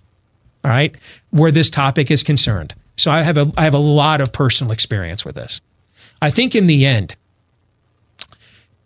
[0.66, 0.96] All right,
[1.32, 2.74] where this topic is concerned.
[2.96, 5.60] So I have a I have a lot of personal experience with this.
[6.22, 7.18] I think in the end,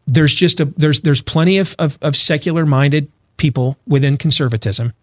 [0.08, 4.94] there's just a there's there's plenty of of, of secular minded people within conservatism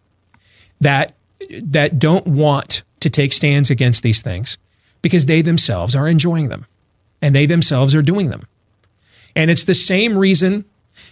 [0.80, 1.12] that
[1.62, 4.58] that don't want to take stands against these things
[5.02, 6.66] because they themselves are enjoying them
[7.20, 8.46] and they themselves are doing them.
[9.36, 10.64] And it's the same reason,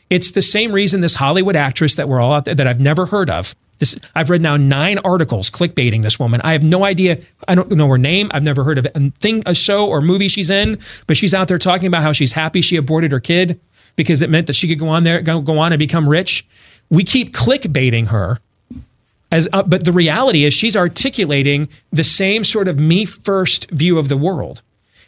[0.09, 3.07] it's the same reason this Hollywood actress that we're all out there that I've never
[3.07, 3.55] heard of.
[3.79, 6.41] This, I've read now nine articles clickbaiting this woman.
[6.45, 7.19] I have no idea.
[7.49, 8.31] I don't know her name.
[8.33, 11.49] I've never heard of a thing, a show or movie she's in, but she's out
[11.49, 13.61] there talking about how she's happy she aborted her kid
[13.97, 16.47] because it meant that she could go on there, go, go on and become rich.
[16.93, 18.39] We keep clickbaiting her
[19.33, 23.99] as, uh, but the reality is she's articulating the same sort of me first view
[23.99, 24.61] of the world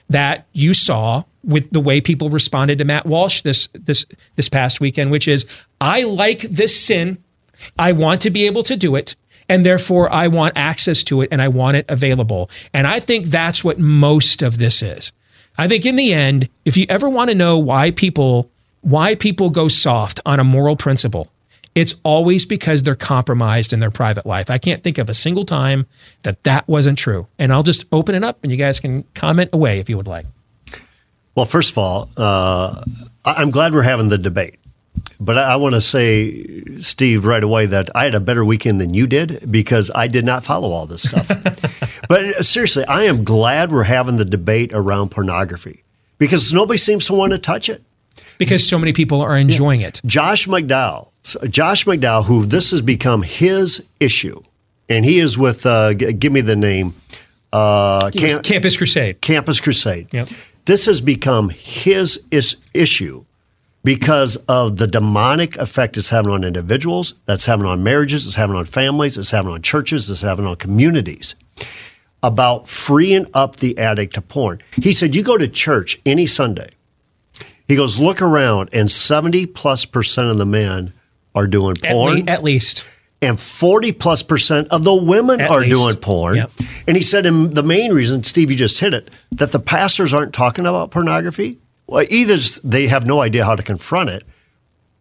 [0.09, 4.07] that you saw with the way people responded to Matt Walsh this this
[4.37, 5.45] this past weekend, which is
[5.79, 7.19] I like this sin,
[7.79, 9.15] I want to be able to do it,
[9.51, 12.49] and therefore I want access to it and I want it available.
[12.73, 15.13] And I think that's what most of this is.
[15.59, 19.51] I think in the end, if you ever want to know why people why people
[19.51, 21.31] go soft on a moral principle,
[21.75, 24.51] it's always because they're compromised in their private life.
[24.51, 25.87] I can't think of a single time
[26.23, 27.27] that that wasn't true.
[27.39, 30.07] And I'll just open it up and you guys can comment away if you would
[30.07, 30.27] like.
[31.35, 32.85] Well, first of all, uh,
[33.25, 34.59] I'm glad we're having the debate.
[35.19, 38.81] But I, I want to say, Steve, right away that I had a better weekend
[38.81, 41.29] than you did because I did not follow all this stuff.
[42.09, 45.83] but uh, seriously, I am glad we're having the debate around pornography
[46.19, 47.83] because nobody seems to want to touch it.
[48.39, 49.89] Because so many people are enjoying yeah.
[49.89, 50.01] it.
[50.07, 51.09] Josh McDowell,
[51.51, 54.41] Josh McDowell, who this has become his issue,
[54.89, 56.95] and he is with, uh, g- give me the name,
[57.53, 59.21] uh, Cam- Campus Crusade.
[59.21, 60.09] Campus Crusade.
[60.13, 60.29] Yep.
[60.65, 63.25] This has become his is- issue
[63.85, 68.57] because of the demonic effect it's having on individuals, that's having on marriages, it's having
[68.57, 71.35] on families, it's having on churches, it's having on communities.
[72.23, 74.59] About freeing up the addict to porn.
[74.77, 76.71] He said, You go to church any Sunday.
[77.69, 80.93] He goes, Look around, and 70 plus percent of the men
[81.35, 82.19] are doing porn.
[82.19, 82.87] At, le- at least
[83.25, 85.75] and 40 plus percent of the women At are least.
[85.75, 86.37] doing porn.
[86.37, 86.51] Yep.
[86.87, 90.13] And he said, and the main reason, Steve, you just hit it, that the pastors
[90.13, 91.59] aren't talking about pornography.
[91.87, 94.25] Well, either they have no idea how to confront it,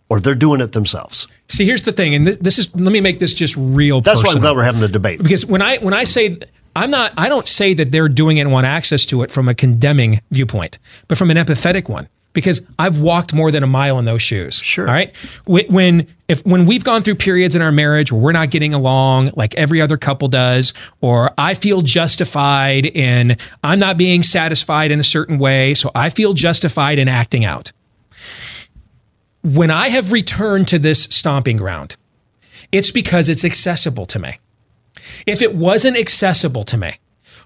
[0.09, 1.27] or they're doing it themselves.
[1.47, 4.01] See, here's the thing, and this is let me make this just real.
[4.01, 5.21] That's why I'm glad we're having the debate.
[5.21, 6.37] because when I when I say
[6.75, 9.47] I'm not, I don't say that they're doing it and want access to it from
[9.47, 12.07] a condemning viewpoint, but from an empathetic one.
[12.33, 14.55] Because I've walked more than a mile in those shoes.
[14.55, 14.87] Sure.
[14.87, 15.15] All right.
[15.45, 19.31] When if when we've gone through periods in our marriage where we're not getting along
[19.35, 24.99] like every other couple does, or I feel justified in I'm not being satisfied in
[24.99, 27.71] a certain way, so I feel justified in acting out.
[29.43, 31.97] When I have returned to this stomping ground,
[32.71, 34.39] it's because it's accessible to me.
[35.27, 36.97] If it wasn't accessible to me,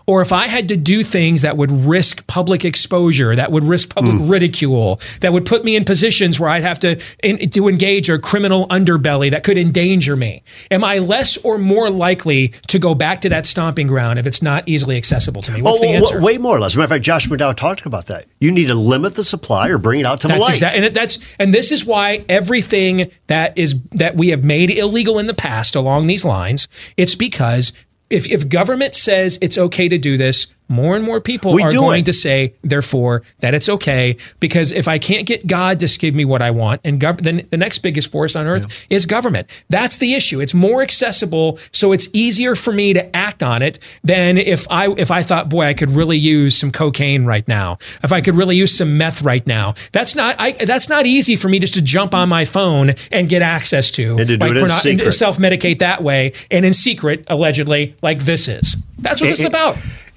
[0.08, 3.93] or if I had to do things that would risk public exposure, that would risk
[3.93, 4.30] public Hmm.
[4.30, 8.18] ridicule, that would put me in positions where I'd have to in, to engage a
[8.18, 13.22] criminal underbelly that could endanger me, am I less or more likely to go back
[13.22, 15.62] to that stomping ground if it's not easily accessible to me?
[15.62, 16.22] What's oh, the answer?
[16.22, 16.72] way more or less.
[16.72, 18.26] As a matter of fact, Josh McDowell talked about that.
[18.39, 20.53] You need to limit the supply or bring it out to the That's light.
[20.53, 25.20] exactly, and that's and this is why everything that is that we have made illegal
[25.20, 27.74] in the past along these lines, it's because
[28.10, 31.72] if if government says it's okay to do this, more and more people We are
[31.72, 32.05] going it.
[32.05, 34.18] to say, therefore, that it's okay.
[34.39, 37.47] Because if I can't get God to give me what I want, and gov- then
[37.49, 39.47] the next biggest force on earth is government.
[39.70, 40.41] That's the issue.
[40.41, 44.89] It's more accessible, so it's easier for me to act on it than if I
[44.91, 47.78] if I thought, boy, I could really use some cocaine right now.
[48.03, 49.74] If I could really use some meth right now.
[49.91, 53.30] That's not I that's not easy for me just to jump on my phone and
[53.30, 54.18] get access to.
[54.18, 55.11] And to it porno- and secret.
[55.13, 58.76] self-medicate that way and in secret, allegedly, like this is.
[58.99, 59.51] That's what this is It- it-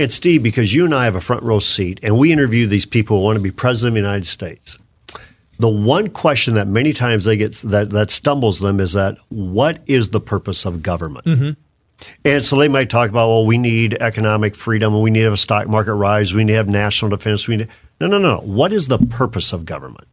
[0.01, 2.87] It's Steve, because you and I have a front row seat, and we interview these
[2.87, 4.79] people who want to be president of the United States.
[5.59, 9.83] The one question that many times they get that that stumbles them is that what
[9.87, 11.27] is the purpose of government?
[11.27, 11.51] Mm-hmm.
[12.25, 15.35] And so they might talk about, well, we need economic freedom, we need to have
[15.35, 17.47] a stock market rise, we need to have national defense.
[17.47, 17.69] We need
[18.01, 18.39] no, no, no.
[18.39, 20.09] What is the purpose of government?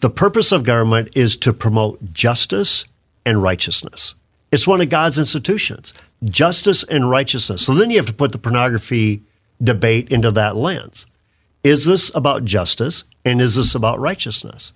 [0.00, 2.84] The purpose of government is to promote justice
[3.24, 4.16] and righteousness.
[4.52, 5.94] It's one of God's institutions,
[6.24, 7.64] justice and righteousness.
[7.64, 9.22] So then you have to put the pornography
[9.62, 11.06] debate into that lens.
[11.64, 14.72] Is this about justice and is this about righteousness?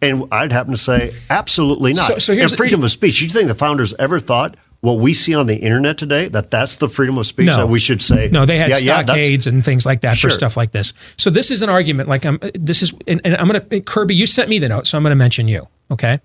[0.00, 2.06] And I'd happen to say, absolutely not.
[2.06, 3.20] So- so here's and the- freedom of speech.
[3.20, 6.76] You think the founders ever thought what we see on the internet today that that's
[6.76, 7.56] the freedom of speech No.
[7.56, 8.28] that we should say?
[8.30, 10.30] No, they had yeah, yeah, stockades and things like that Sure.
[10.30, 10.92] for stuff like this.
[11.16, 12.08] So this is an argument.
[12.08, 12.38] Like I'm.
[12.54, 14.14] This is, and, and I'm gonna Kirby.
[14.14, 15.66] You sent me the note, so I'm gonna mention you.
[15.90, 16.20] Okay.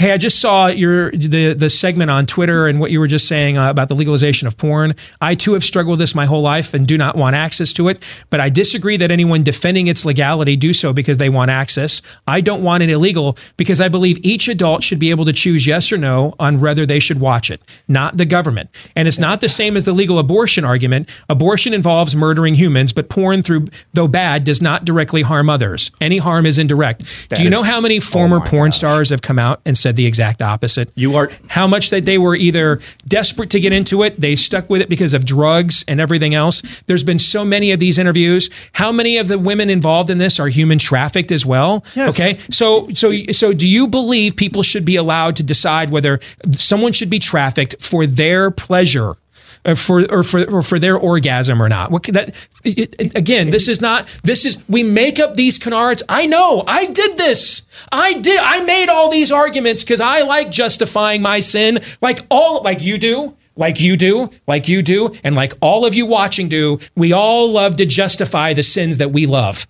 [0.00, 3.28] Hey, I just saw your the the segment on Twitter and what you were just
[3.28, 4.94] saying uh, about the legalization of porn.
[5.20, 7.88] I too have struggled with this my whole life and do not want access to
[7.88, 8.02] it.
[8.30, 12.00] But I disagree that anyone defending its legality do so because they want access.
[12.26, 15.66] I don't want it illegal because I believe each adult should be able to choose
[15.66, 18.70] yes or no on whether they should watch it, not the government.
[18.96, 21.10] And it's not the same as the legal abortion argument.
[21.28, 25.90] Abortion involves murdering humans, but porn, through though bad, does not directly harm others.
[26.00, 27.00] Any harm is indirect.
[27.28, 29.89] That do you is- know how many former porn stars have come out and said
[29.96, 30.90] the exact opposite?
[30.94, 34.68] You are how much that they were either desperate to get into it, they stuck
[34.70, 36.62] with it because of drugs and everything else.
[36.86, 38.50] There's been so many of these interviews.
[38.72, 41.84] How many of the women involved in this are human trafficked as well?
[41.94, 42.18] Yes.
[42.18, 42.34] Okay.
[42.50, 46.20] So so so do you believe people should be allowed to decide whether
[46.52, 49.16] someone should be trafficked for their pleasure?
[49.64, 51.90] Or for or for or for their orgasm or not?
[51.90, 53.50] What that it- again?
[53.50, 54.08] This is not.
[54.24, 56.02] This is we make up these canards.
[56.08, 56.64] I know.
[56.66, 57.62] I did this.
[57.92, 58.40] I did.
[58.40, 62.96] I made all these arguments because I like justifying my sin, like all like you
[62.96, 66.78] do, like you do, like you do, and like all of you watching do.
[66.96, 69.66] We all love to justify the sins that we love.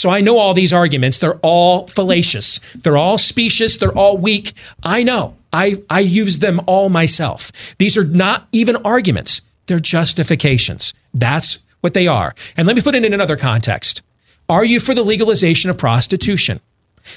[0.00, 1.18] So I know all these arguments.
[1.18, 2.58] They're all fallacious.
[2.74, 3.76] They're all specious.
[3.76, 4.54] They're all weak.
[4.82, 5.36] I know.
[5.52, 7.52] I, I use them all myself.
[7.76, 9.42] These are not even arguments.
[9.66, 10.94] They're justifications.
[11.12, 12.34] That's what they are.
[12.56, 14.00] And let me put it in another context.
[14.48, 16.60] Are you for the legalization of prostitution?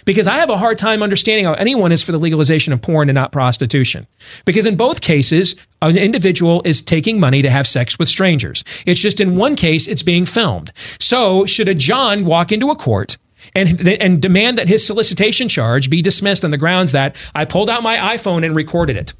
[0.05, 3.09] Because I have a hard time understanding how anyone is for the legalization of porn
[3.09, 4.07] and not prostitution.
[4.45, 8.63] Because in both cases, an individual is taking money to have sex with strangers.
[8.85, 10.71] It's just in one case, it's being filmed.
[10.99, 13.17] So should a John walk into a court
[13.55, 17.69] and, and demand that his solicitation charge be dismissed on the grounds that I pulled
[17.69, 19.13] out my iPhone and recorded it?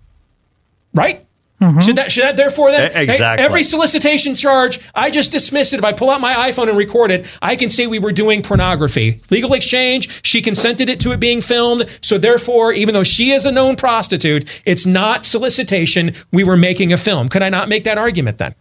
[0.93, 1.25] Right?
[1.61, 1.79] Mm-hmm.
[1.79, 3.45] Should that should that therefore then exactly.
[3.45, 7.09] every solicitation charge I just dismiss it if I pull out my iPhone and record
[7.11, 11.19] it I can say we were doing pornography legal exchange she consented it to it
[11.21, 16.43] being filmed so therefore even though she is a known prostitute it's not solicitation we
[16.43, 18.55] were making a film could I not make that argument then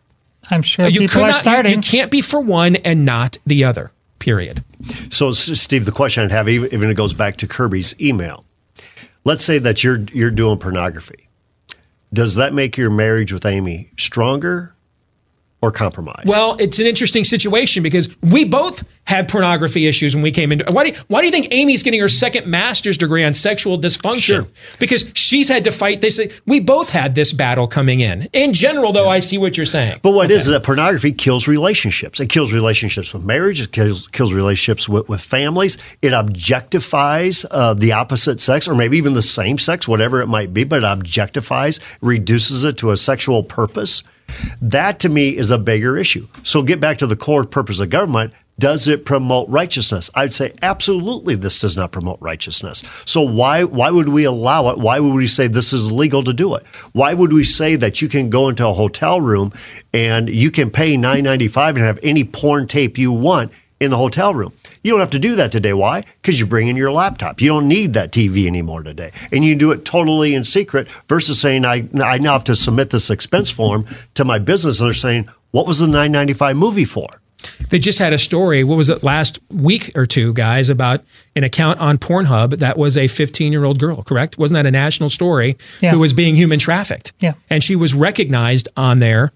[0.51, 1.73] I'm sure you people could are not you- starting.
[1.73, 3.91] you can't be for one and not the other
[4.21, 4.63] period
[5.11, 8.45] So, Steve, the question I'd have, even even it goes back to Kirby's email.
[9.25, 11.22] Let's say that you're you're doing pornography.
[12.15, 14.77] Does that make your marriage with Amy stronger
[15.63, 16.29] or compromised?
[16.29, 20.65] Well, it's an interesting situation because we both had pornography issues when we came into.
[20.73, 23.79] Why do you, why do you think Amy's getting her second master's degree on sexual
[23.79, 24.21] dysfunction?
[24.21, 24.47] Sure.
[24.79, 26.21] Because she's had to fight this.
[26.47, 28.29] We both had this battle coming in.
[28.33, 30.01] In general, though, I see what you're saying.
[30.03, 32.21] But what is is that pornography kills relationships.
[32.21, 33.61] It kills relationships with marriage.
[33.61, 35.79] It kills, kills relationships with, with families.
[36.01, 40.53] It objectifies uh, the opposite sex, or maybe even the same sex, whatever it might
[40.53, 40.65] be.
[40.65, 44.03] But it objectifies, reduces it to a sexual purpose.
[44.61, 46.27] That to me is a bigger issue.
[46.43, 48.33] So get back to the core purpose of government.
[48.59, 50.11] does it promote righteousness?
[50.15, 52.85] I'd say absolutely this does not promote righteousness.
[53.05, 54.79] So why why would we allow it?
[54.79, 56.65] Why would we say this is legal to do it?
[56.93, 59.53] Why would we say that you can go into a hotel room
[59.93, 63.91] and you can pay nine ninety five and have any porn tape you want in
[63.91, 64.53] the hotel room?
[64.83, 65.73] You don't have to do that today.
[65.73, 66.01] Why?
[66.21, 67.41] Because you bring in your laptop.
[67.41, 69.13] You don't need that TV anymore today.
[69.31, 72.91] And you do it totally in secret versus saying, I, I now have to submit
[72.91, 74.81] this expense form to my business.
[74.81, 77.09] And they're saying, what was the 995 movie for?
[77.71, 78.63] They just had a story.
[78.65, 81.03] What was it last week or two, guys, about
[81.35, 84.39] an account on Pornhub that was a 15 year old girl, correct?
[84.39, 85.91] Wasn't that a national story Yeah.
[85.91, 87.13] who was being human trafficked?
[87.21, 87.35] Yeah.
[87.51, 89.33] And she was recognized on there.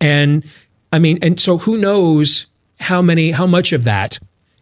[0.00, 0.44] And
[0.92, 2.46] I mean, and so who knows
[2.80, 4.18] how many, how much of that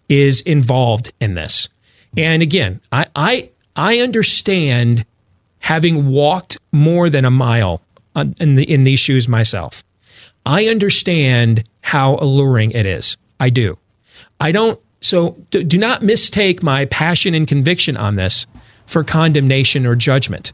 [0.09, 1.69] is involved in this?
[2.17, 5.05] And again, I, I, I understand
[5.61, 7.83] having walked more than a mile
[8.41, 9.83] in the, in these shoes myself.
[10.47, 13.17] I understand how alluring it is.
[13.41, 13.79] I do.
[14.41, 14.79] I don't.
[15.01, 18.47] So do, do not mistake my passion and conviction on this
[18.87, 20.53] for condemnation or judgment.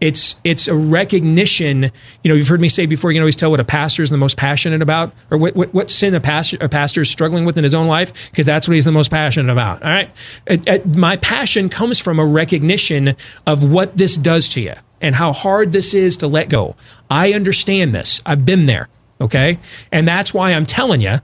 [0.00, 1.82] It's it's a recognition.
[2.24, 3.10] You know, you've heard me say before.
[3.10, 5.74] You can always tell what a pastor is the most passionate about, or what what,
[5.74, 8.66] what sin a pastor a pastor is struggling with in his own life, because that's
[8.66, 9.82] what he's the most passionate about.
[9.82, 10.10] All right,
[10.46, 13.14] It- it- my passion comes from a recognition
[13.46, 14.72] of what this does to you
[15.02, 16.76] and how hard this is to let go.
[17.10, 18.22] I understand this.
[18.24, 18.88] I've been there.
[19.20, 19.58] Okay,
[19.92, 21.20] and that's why I'm telling you,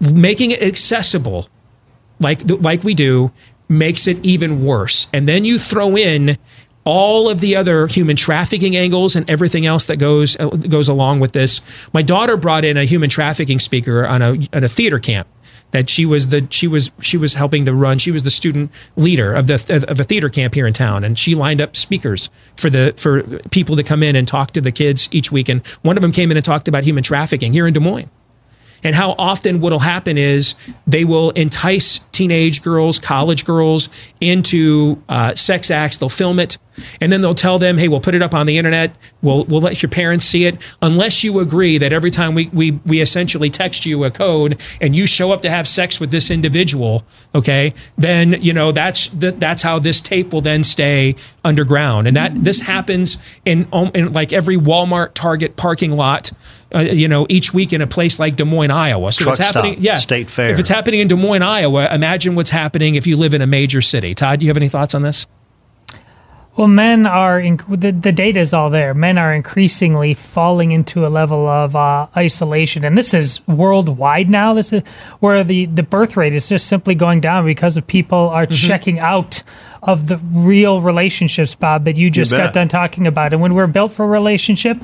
[0.00, 1.48] making it accessible
[2.20, 3.32] like like we do
[3.68, 5.08] makes it even worse.
[5.12, 6.36] And then you throw in
[6.84, 11.20] all of the other human trafficking angles and everything else that goes uh, goes along
[11.20, 11.60] with this.
[11.92, 15.26] My daughter brought in a human trafficking speaker on a on a theater camp
[15.74, 17.98] that she was the she was she was helping to run.
[17.98, 21.18] She was the student leader of the of a theater camp here in town, and
[21.18, 24.70] she lined up speakers for the for people to come in and talk to the
[24.70, 25.48] kids each week.
[25.48, 28.08] And one of them came in and talked about human trafficking here in Des Moines.
[28.84, 30.54] And how often what'll happen is
[30.86, 33.88] they will entice teenage girls, college girls
[34.20, 35.96] into uh, sex acts.
[35.96, 36.58] They'll film it,
[37.00, 38.94] and then they'll tell them, "Hey, we'll put it up on the internet.
[39.22, 42.72] We'll we'll let your parents see it, unless you agree that every time we we
[42.84, 46.30] we essentially text you a code and you show up to have sex with this
[46.30, 47.04] individual,
[47.34, 51.14] okay, then you know that's that, that's how this tape will then stay
[51.44, 56.32] underground, and that this happens in um, in like every Walmart, Target parking lot."
[56.74, 59.12] Uh, you know, each week in a place like Des Moines, Iowa.
[59.12, 59.74] So Truck it's happening.
[59.74, 60.50] stop, yeah, State Fair.
[60.50, 63.46] If it's happening in Des Moines, Iowa, imagine what's happening if you live in a
[63.46, 64.12] major city.
[64.12, 65.26] Todd, do you have any thoughts on this?
[66.56, 68.94] Well, men are in, the the data is all there.
[68.94, 74.54] Men are increasingly falling into a level of uh, isolation, and this is worldwide now.
[74.54, 74.86] This is
[75.18, 78.68] where the the birth rate is just simply going down because of people are Mm-hmm.
[78.68, 79.42] checking out
[79.82, 82.38] of the real relationships, Bob, that you just bet.
[82.40, 83.32] got done talking about.
[83.32, 84.78] And when we're built for relationship,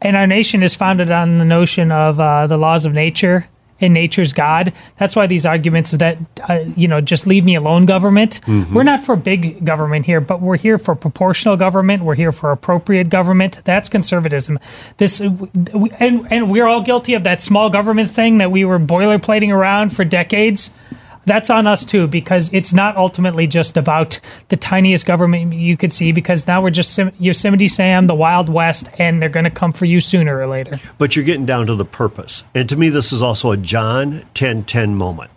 [0.00, 3.46] and our nation is founded on the notion of uh, the laws of nature
[3.80, 4.72] and nature's God.
[4.98, 6.18] That's why these arguments that
[6.48, 8.40] uh, you know just leave me alone, government.
[8.74, 12.02] We're not for big government here, but we're here for proportional government.
[12.02, 13.60] We're here for appropriate government.
[13.64, 14.58] That's conservatism.
[14.98, 18.78] This we- and and we're all guilty of that small government thing that we were
[18.78, 20.70] boilerplating around for decades.
[21.26, 25.92] That's on us too, because it's not ultimately just about the tiniest government you could
[25.92, 26.12] see.
[26.12, 29.84] Because now we're just Yosemite Sam, the Wild West, and they're going to come for
[29.84, 30.78] you sooner or later.
[30.98, 32.44] But you're getting down to the purpose.
[32.54, 35.30] And to me, this is also a John 10 10 moment.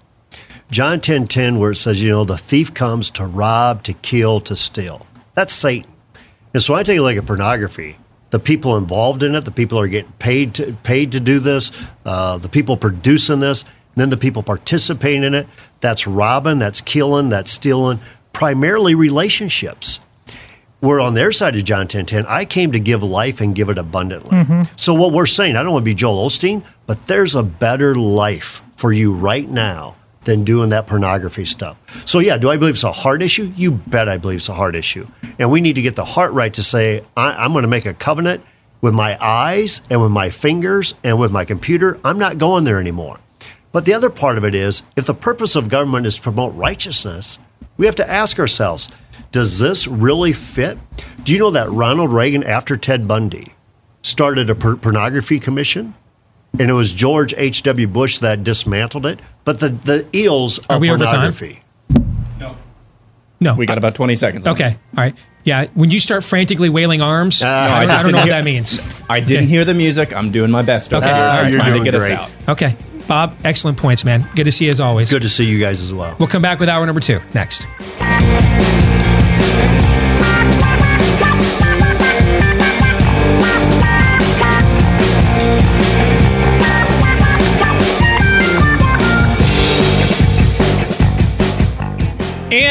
[0.71, 4.39] John 10 10, where it says, you know, the thief comes to rob, to kill,
[4.41, 5.05] to steal.
[5.35, 5.91] That's Satan.
[6.53, 7.97] And so I take it like a pornography.
[8.29, 11.71] The people involved in it, the people are getting paid to, paid to do this,
[12.05, 13.65] uh, the people producing this,
[13.95, 15.47] then the people participating in it.
[15.83, 17.99] That's robbing, that's killing, that's stealing,
[18.31, 19.99] primarily relationships.
[20.79, 22.25] We're on their side of John 10 10.
[22.25, 24.31] I came to give life and give it abundantly.
[24.31, 24.61] Mm-hmm.
[24.77, 27.95] So, what we're saying, I don't want to be Joel Osteen, but there's a better
[27.95, 31.77] life for you right now than doing that pornography stuff.
[32.07, 33.51] So, yeah, do I believe it's a heart issue?
[33.57, 35.05] You bet I believe it's a heart issue.
[35.37, 37.85] And we need to get the heart right to say, I, I'm going to make
[37.85, 38.41] a covenant
[38.79, 41.99] with my eyes and with my fingers and with my computer.
[42.05, 43.19] I'm not going there anymore.
[43.73, 46.53] But the other part of it is if the purpose of government is to promote
[46.55, 47.39] righteousness,
[47.75, 48.87] we have to ask ourselves
[49.31, 50.77] does this really fit?
[51.23, 53.51] Do you know that Ronald Reagan, after Ted Bundy,
[54.03, 55.95] started a por- pornography commission?
[56.59, 57.87] And it was George H.W.
[57.87, 59.19] Bush that dismantled it.
[59.43, 61.63] But the, the eels Are of we over pornography.
[63.39, 63.55] No.
[63.55, 64.47] We got about 20 seconds.
[64.47, 64.61] on it.
[64.61, 64.69] Okay.
[64.95, 65.17] All right.
[65.43, 65.65] Yeah.
[65.73, 68.33] When you start frantically wailing arms, Uh, I, I just don't know didn't what hear-
[68.35, 69.01] that means.
[69.09, 70.15] I didn't hear the music.
[70.15, 71.13] I'm doing my best over Okay.
[71.13, 71.23] here.
[71.23, 71.53] So All I'm right.
[71.53, 72.19] trying to You're get doing us great.
[72.19, 72.49] out.
[72.49, 72.77] Okay.
[73.07, 74.27] Bob, excellent points, man.
[74.35, 75.11] Good to see you as always.
[75.11, 76.15] Good to see you guys as well.
[76.19, 77.67] We'll come back with hour number two next.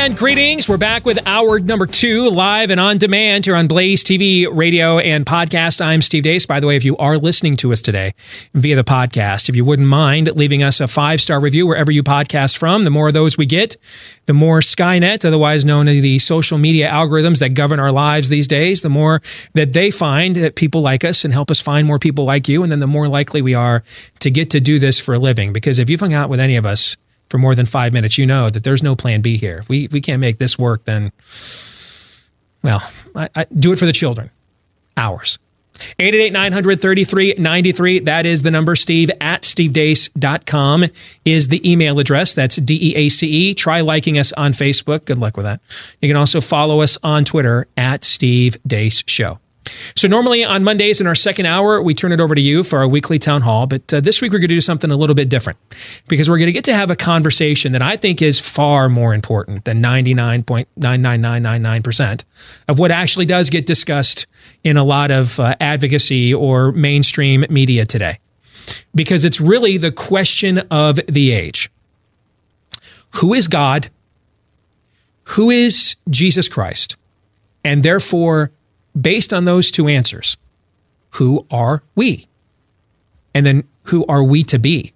[0.02, 0.68] And greetings.
[0.68, 4.98] We're back with hour number two, live and on demand here on Blaze TV, radio,
[4.98, 5.80] and podcast.
[5.80, 6.44] I'm Steve Deace.
[6.44, 8.12] By the way, if you are listening to us today
[8.52, 12.02] via the podcast, if you wouldn't mind leaving us a five star review wherever you
[12.02, 13.76] podcast from, the more of those we get,
[14.26, 18.48] the more Skynet, otherwise known as the social media algorithms that govern our lives these
[18.48, 19.22] days, the more
[19.54, 22.64] that they find that people like us and help us find more people like you.
[22.64, 23.84] And then the more likely we are
[24.18, 25.52] to get to do this for a living.
[25.52, 26.96] Because if you've hung out with any of us,
[27.32, 29.56] for more than five minutes, you know that there's no plan B here.
[29.56, 31.12] If we, if we can't make this work, then,
[32.62, 32.82] well,
[33.16, 34.30] I, I, do it for the children.
[34.98, 35.38] Ours.
[35.98, 38.04] 888-900-3393.
[38.04, 38.76] That is the number.
[38.76, 40.84] Steve at stevedeace.com
[41.24, 42.34] is the email address.
[42.34, 43.54] That's D-E-A-C-E.
[43.54, 45.06] Try liking us on Facebook.
[45.06, 45.62] Good luck with that.
[46.02, 49.38] You can also follow us on Twitter at Steve Deace Show.
[49.94, 52.80] So normally on Mondays in our second hour, we turn it over to you for
[52.80, 53.66] our weekly town hall.
[53.66, 55.60] But uh, this week we're going to do something a little bit different
[56.08, 59.14] because we're going to get to have a conversation that I think is far more
[59.14, 62.24] important than 99.99999%
[62.68, 64.26] of what actually does get discussed
[64.64, 68.18] in a lot of uh, advocacy or mainstream media today.
[68.94, 71.70] Because it's really the question of the age.
[73.16, 73.90] Who is God?
[75.24, 76.96] Who is Jesus Christ?
[77.64, 78.52] And therefore,
[78.98, 80.36] based on those two answers,
[81.10, 82.26] who are we?
[83.34, 84.92] And then who are we to be?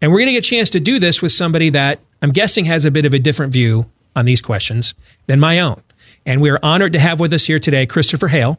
[0.00, 2.64] And we're going to get a chance to do this with somebody that I'm guessing
[2.66, 4.94] has a bit of a different view on these questions
[5.26, 5.82] than my own.
[6.26, 8.58] And we are honored to have with us here today Christopher Hale.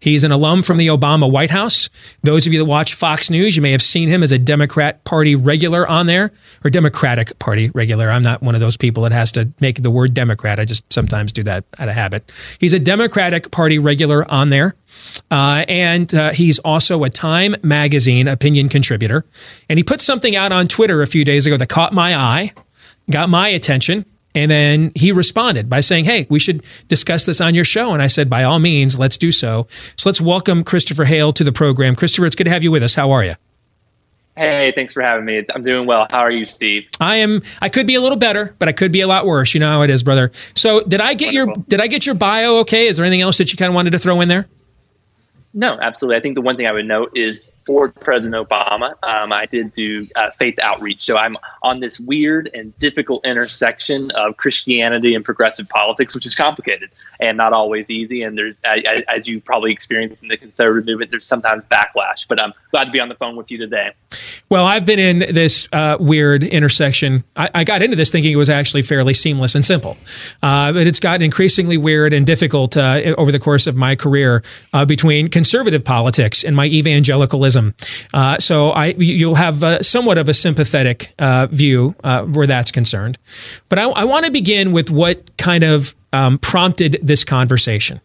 [0.00, 1.88] He's an alum from the Obama White House.
[2.22, 5.02] Those of you that watch Fox News, you may have seen him as a Democrat
[5.04, 6.32] Party regular on there,
[6.64, 8.10] or Democratic Party regular.
[8.10, 10.60] I'm not one of those people that has to make the word Democrat.
[10.60, 12.30] I just sometimes do that out of habit.
[12.58, 14.76] He's a Democratic Party regular on there.
[15.30, 19.24] Uh, and uh, he's also a Time Magazine opinion contributor.
[19.68, 22.52] And he put something out on Twitter a few days ago that caught my eye,
[23.10, 24.04] got my attention.
[24.34, 27.92] And then he responded by saying, Hey, we should discuss this on your show.
[27.92, 29.66] And I said, By all means, let's do so.
[29.96, 31.94] So let's welcome Christopher Hale to the program.
[31.94, 32.94] Christopher, it's good to have you with us.
[32.94, 33.34] How are you?
[34.36, 35.44] Hey, thanks for having me.
[35.54, 36.08] I'm doing well.
[36.10, 36.88] How are you, Steve?
[37.00, 37.42] I am.
[37.62, 39.54] I could be a little better, but I could be a lot worse.
[39.54, 40.32] You know how it is, brother.
[40.56, 41.54] So, did I get Wonderful.
[41.54, 42.56] your Did I get your bio?
[42.58, 42.88] Okay.
[42.88, 44.48] Is there anything else that you kind of wanted to throw in there?
[45.52, 46.16] No, absolutely.
[46.16, 49.72] I think the one thing I would note is for President Obama, um, I did
[49.72, 51.02] do uh, faith outreach.
[51.02, 56.34] So I'm on this weird and difficult intersection of Christianity and progressive politics, which is
[56.34, 56.90] complicated
[57.20, 58.22] and not always easy.
[58.22, 62.28] And there's, as you probably experienced in the conservative movement, there's sometimes backlash.
[62.28, 63.92] But I'm glad to be on the phone with you today.
[64.48, 67.24] Well, I've been in this uh, weird intersection.
[67.36, 69.96] I, I, got into this thinking it was actually fairly seamless and simple,
[70.42, 74.42] uh, but it's gotten increasingly weird and difficult uh, over the course of my career
[74.72, 77.74] uh, between conservative politics and my evangelicalism
[78.12, 81.14] uh, so I, you'll have uh, somewhat of a sympathetic
[81.50, 83.18] view where that's concerned.
[83.68, 88.00] But I, I want to begin with what kind of um, prompted this conversation.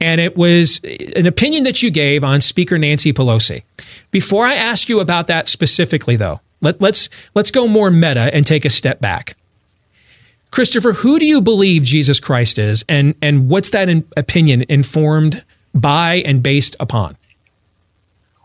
[0.00, 0.80] And it was
[1.16, 3.62] an opinion that you gave on Speaker Nancy Pelosi.
[4.10, 8.46] Before I ask you about that specifically, though, let, let's, let's go more meta and
[8.46, 9.36] take a step back.
[10.50, 15.44] Christopher, who do you believe Jesus Christ is, and, and what's that in, opinion informed
[15.74, 17.16] by and based upon?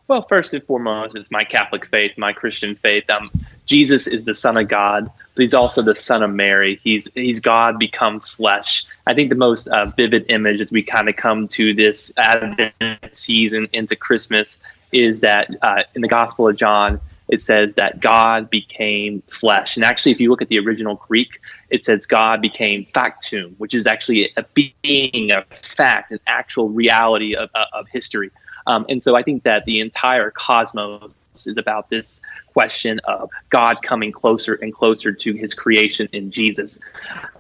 [0.08, 3.10] Well, first and foremost, it's my Catholic faith, my Christian faith.
[3.10, 3.32] Um,
[3.66, 6.80] Jesus is the Son of God, but he's also the Son of Mary.
[6.84, 8.86] He's he's God become flesh.
[9.06, 12.74] I think the most uh, vivid image as we kind of come to this Advent
[13.12, 14.60] season into Christmas
[14.92, 19.76] is that uh, in the Gospel of John, it says that God became flesh.
[19.76, 23.76] And actually, if you look at the original Greek, it says God became factum, which
[23.76, 28.32] is actually a being, a fact, an actual reality of, of history.
[28.68, 31.14] Um, and so I think that the entire cosmos
[31.48, 32.22] is about this
[32.54, 36.80] question of God coming closer and closer to his creation in Jesus.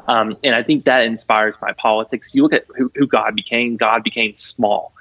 [0.08, 2.30] Um, and I think that inspires my politics.
[2.34, 4.94] You look at who, who God became, God became small.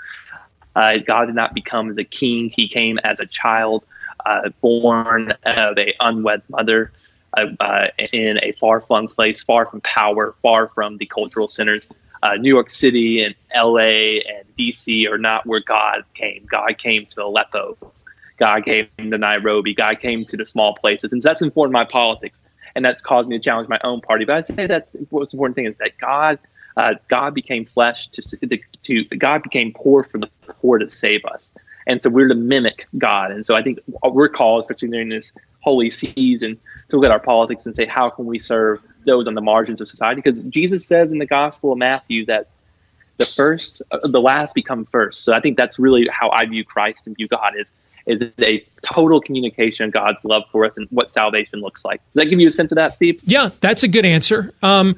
[0.76, 3.84] Uh, God did not become as a king, he came as a child,
[4.26, 6.92] uh, born of a unwed mother.
[7.36, 11.88] Uh, uh in a far flung place, far from power, far from the cultural centers
[12.24, 16.46] uh, New York City and LA and DC are not where God came.
[16.50, 17.76] God came to Aleppo.
[18.38, 19.74] God came to Nairobi.
[19.74, 21.12] God came to the small places.
[21.12, 22.42] And so that's informed my politics.
[22.74, 24.24] And that's caused me to challenge my own party.
[24.24, 26.38] But I say that's most important thing is that God
[26.76, 30.28] uh, God became flesh to, to, to God became poor for the
[30.60, 31.52] poor to save us.
[31.86, 33.30] And so we're to mimic God.
[33.30, 36.58] And so I think we're called, especially during this holy season,
[36.88, 39.80] to look at our politics and say, how can we serve those on the margins
[39.80, 40.20] of society?
[40.20, 42.48] Because Jesus says in the Gospel of Matthew that
[43.18, 45.24] the first, uh, the last become first.
[45.24, 47.72] So I think that's really how I view Christ and view God is
[48.06, 52.00] is a total communication of God's love for us and what salvation looks like.
[52.12, 53.20] Does that give you a sense of that, Steve?
[53.24, 54.52] Yeah, that's a good answer.
[54.62, 54.96] Um,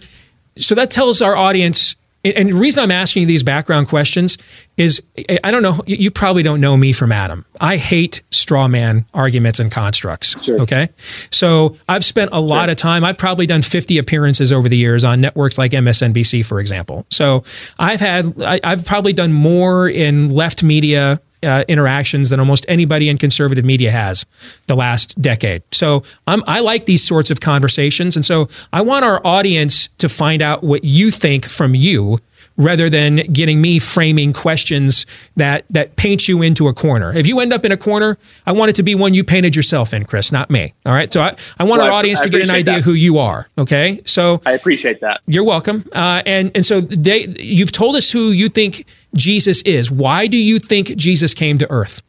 [0.57, 1.97] so that tells our audience
[2.35, 4.39] and the reason I'm asking you these background questions
[4.77, 5.03] is
[5.45, 7.45] I don't know, you probably don't know me from Adam.
[7.61, 10.43] I hate straw man arguments and constructs.
[10.43, 10.61] Sure.
[10.63, 10.89] Okay.
[11.31, 12.71] So I've spent a lot sure.
[12.73, 16.59] of time, I've probably done 50 appearances over the years on networks like MSNBC, for
[16.59, 17.07] example.
[17.11, 17.45] So
[17.79, 23.09] I've had, I, I've probably done more in left media uh, interactions than almost anybody
[23.09, 24.27] in conservative media has
[24.67, 25.63] the last decade.
[25.73, 28.17] So I'm, I like these sorts of conversations.
[28.17, 32.21] And so I want our audience to find out what you think from you
[32.57, 35.07] rather than getting me framing questions
[35.37, 37.15] that that paint you into a corner.
[37.15, 39.55] If you end up in a corner, I want it to be one you painted
[39.55, 40.75] yourself in, Chris, not me.
[40.85, 41.13] All right.
[41.13, 42.83] So I, I want well, our audience I, I to get an idea that.
[42.83, 43.49] who you are.
[43.59, 44.01] Okay.
[44.05, 45.21] So I appreciate that.
[45.27, 45.85] You're welcome.
[45.95, 49.91] Uh, and and so they, you've told us who you think Jesus is.
[49.91, 52.03] Why do you think Jesus came to Earth?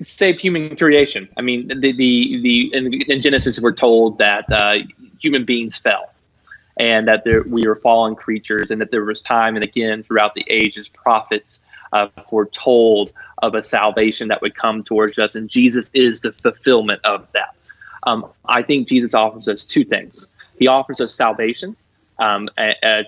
[0.00, 1.28] Save human creation.
[1.36, 4.78] I mean, the the, the in, in Genesis we're told that uh,
[5.20, 6.12] human beings fell
[6.76, 10.34] and that there, we are fallen creatures, and that there was time and again throughout
[10.34, 11.60] the ages, prophets
[11.92, 13.12] uh, foretold
[13.42, 17.54] of a salvation that would come towards us, and Jesus is the fulfillment of that.
[18.04, 20.26] Um, I think Jesus offers us two things.
[20.58, 21.76] He offers us salvation
[22.22, 22.48] um,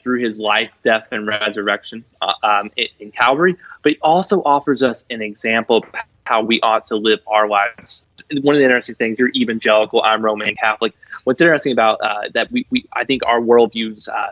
[0.02, 4.82] through his life, death, and resurrection uh, um, in, in Calvary, but he also offers
[4.82, 5.84] us an example of
[6.24, 8.02] how we ought to live our lives.
[8.42, 10.94] One of the interesting things you're evangelical i'm roman catholic.
[11.24, 14.30] What's interesting about uh, that we, we i think our worldviews uh,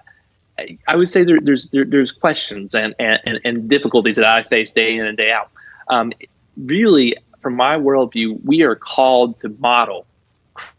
[0.89, 4.73] i would say there, there's there, there's questions and, and, and difficulties that i face
[4.73, 5.51] day in and day out.
[5.89, 6.13] Um,
[6.57, 10.07] really from my worldview we are called to model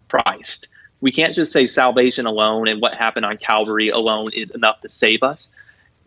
[0.09, 0.67] christ
[1.03, 4.89] we can't just say salvation alone and what happened on calvary alone is enough to
[4.89, 5.49] save us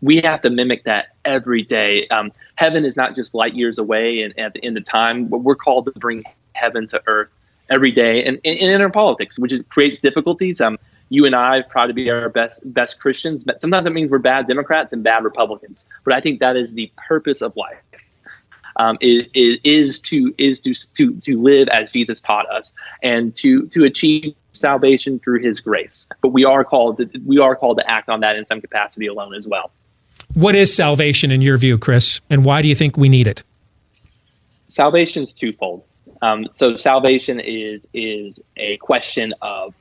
[0.00, 2.06] we have to mimic that every day.
[2.08, 5.38] Um, heaven is not just light years away and at the end of time, but
[5.38, 6.22] we're called to bring
[6.52, 7.30] heaven to earth
[7.70, 10.60] every day and, and, and in our politics, which is, creates difficulties.
[10.60, 10.78] Um,
[11.08, 14.18] you and I try to be our best best Christians, but sometimes it means we're
[14.18, 15.84] bad Democrats and bad Republicans.
[16.04, 17.78] But I think that is the purpose of life.
[18.78, 23.68] Um, is, is to is to, to to live as Jesus taught us and to
[23.68, 26.06] to achieve salvation through His grace.
[26.22, 29.06] But we are called to, we are called to act on that in some capacity
[29.06, 29.70] alone as well.
[30.34, 33.42] What is salvation in your view, Chris, and why do you think we need it?
[34.68, 35.84] Salvation is twofold.
[36.22, 39.74] Um, so salvation is is a question of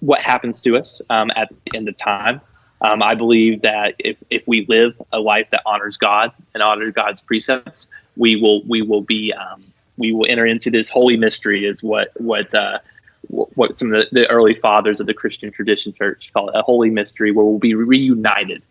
[0.00, 2.40] what happens to us um, at the end of time.
[2.82, 6.92] Um, I believe that if, if we live a life that honors God and honors
[6.94, 9.64] God's precepts, we will we will be um,
[9.96, 11.64] we will enter into this holy mystery.
[11.64, 12.78] Is what what uh,
[13.32, 16.62] what some of the, the, early fathers of the Christian tradition church call it a
[16.62, 18.62] holy mystery, where we'll be reunited.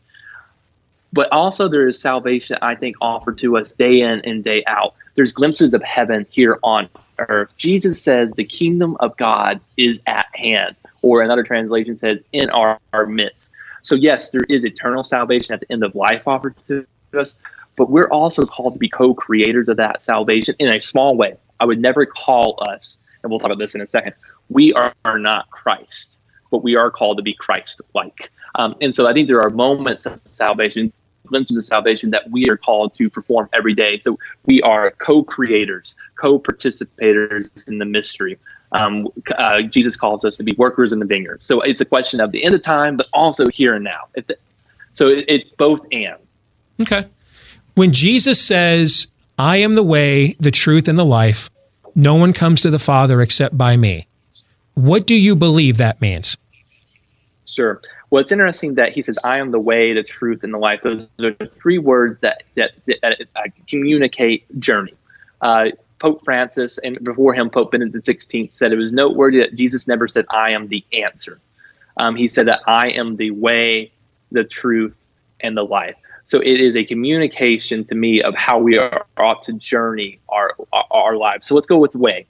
[1.14, 4.94] But also, there is salvation, I think, offered to us day in and day out.
[5.16, 7.50] There's glimpses of heaven here on earth.
[7.58, 12.80] Jesus says the kingdom of God is at hand, or another translation says in our,
[12.94, 13.52] our midst.
[13.82, 16.86] So, yes, there is eternal salvation at the end of life offered to
[17.18, 17.36] us,
[17.76, 21.36] but we're also called to be co creators of that salvation in a small way.
[21.60, 24.14] I would never call us, and we'll talk about this in a second,
[24.52, 26.18] we are, are not Christ,
[26.52, 28.32] but we are called to be Christ like.
[28.56, 30.92] Um, and so I think there are moments of salvation
[31.28, 33.98] glimpses of salvation that we are called to perform every day.
[33.98, 38.38] So we are co-creators, co-participators in the mystery.
[38.74, 41.44] Um, uh, Jesus calls us to be workers in the vineyard.
[41.44, 44.10] So it's a question of the end of time, but also here and now.
[44.94, 46.18] so it's both and.
[46.82, 47.06] Okay.
[47.76, 49.08] When Jesus says,
[49.40, 51.50] I am the way, the truth, and the life,
[51.96, 54.08] no one comes to the Father except by me.
[54.74, 56.38] What do you believe that means?
[57.46, 57.82] Sure.
[58.10, 60.82] Well, it's interesting that he says, "I am the way, the truth, and the life."
[60.82, 64.94] Those are three words that that, that uh, communicate journey.
[65.42, 65.70] Uh,
[66.00, 70.08] Pope Francis and before him, Pope Benedict XVI said it was noteworthy that Jesus never
[70.08, 71.40] said, "I am the answer."
[71.98, 73.92] Um, he said that I am the way,
[74.32, 74.96] the truth,
[75.42, 75.96] and the life.
[76.26, 80.56] So it is a communication to me of how we are ought to journey our,
[80.72, 81.48] our, our lives.
[81.48, 82.26] So let's go with way.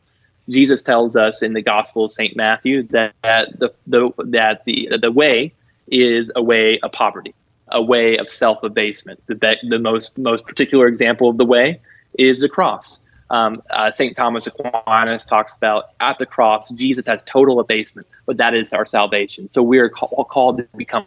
[0.49, 4.97] Jesus tells us in the Gospel of Saint Matthew that, that the, the that the
[5.01, 5.53] the way
[5.87, 7.33] is a way of poverty,
[7.69, 9.21] a way of self abasement.
[9.27, 11.79] The, the most most particular example of the way
[12.17, 12.99] is the cross.
[13.29, 14.13] Um, uh, St.
[14.13, 18.85] Thomas Aquinas talks about at the cross, Jesus has total abasement, but that is our
[18.85, 19.47] salvation.
[19.47, 21.05] So we are call, called to become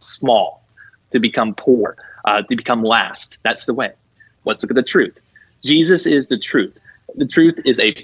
[0.00, 0.64] small,
[1.12, 3.38] to become poor, uh, to become last.
[3.44, 3.92] That's the way.
[4.44, 5.20] Let's look at the truth.
[5.62, 6.76] Jesus is the truth.
[7.14, 7.94] The truth is a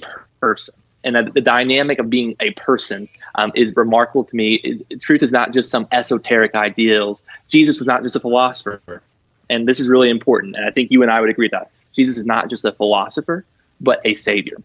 [0.41, 0.75] person
[1.07, 4.55] and the dynamic of being a person um, is remarkable to me.
[4.57, 7.23] It, truth is not just some esoteric ideals.
[7.49, 9.03] Jesus was not just a philosopher,
[9.49, 10.57] and this is really important.
[10.57, 13.45] And I think you and I would agree that Jesus is not just a philosopher,
[13.81, 14.57] but a Savior.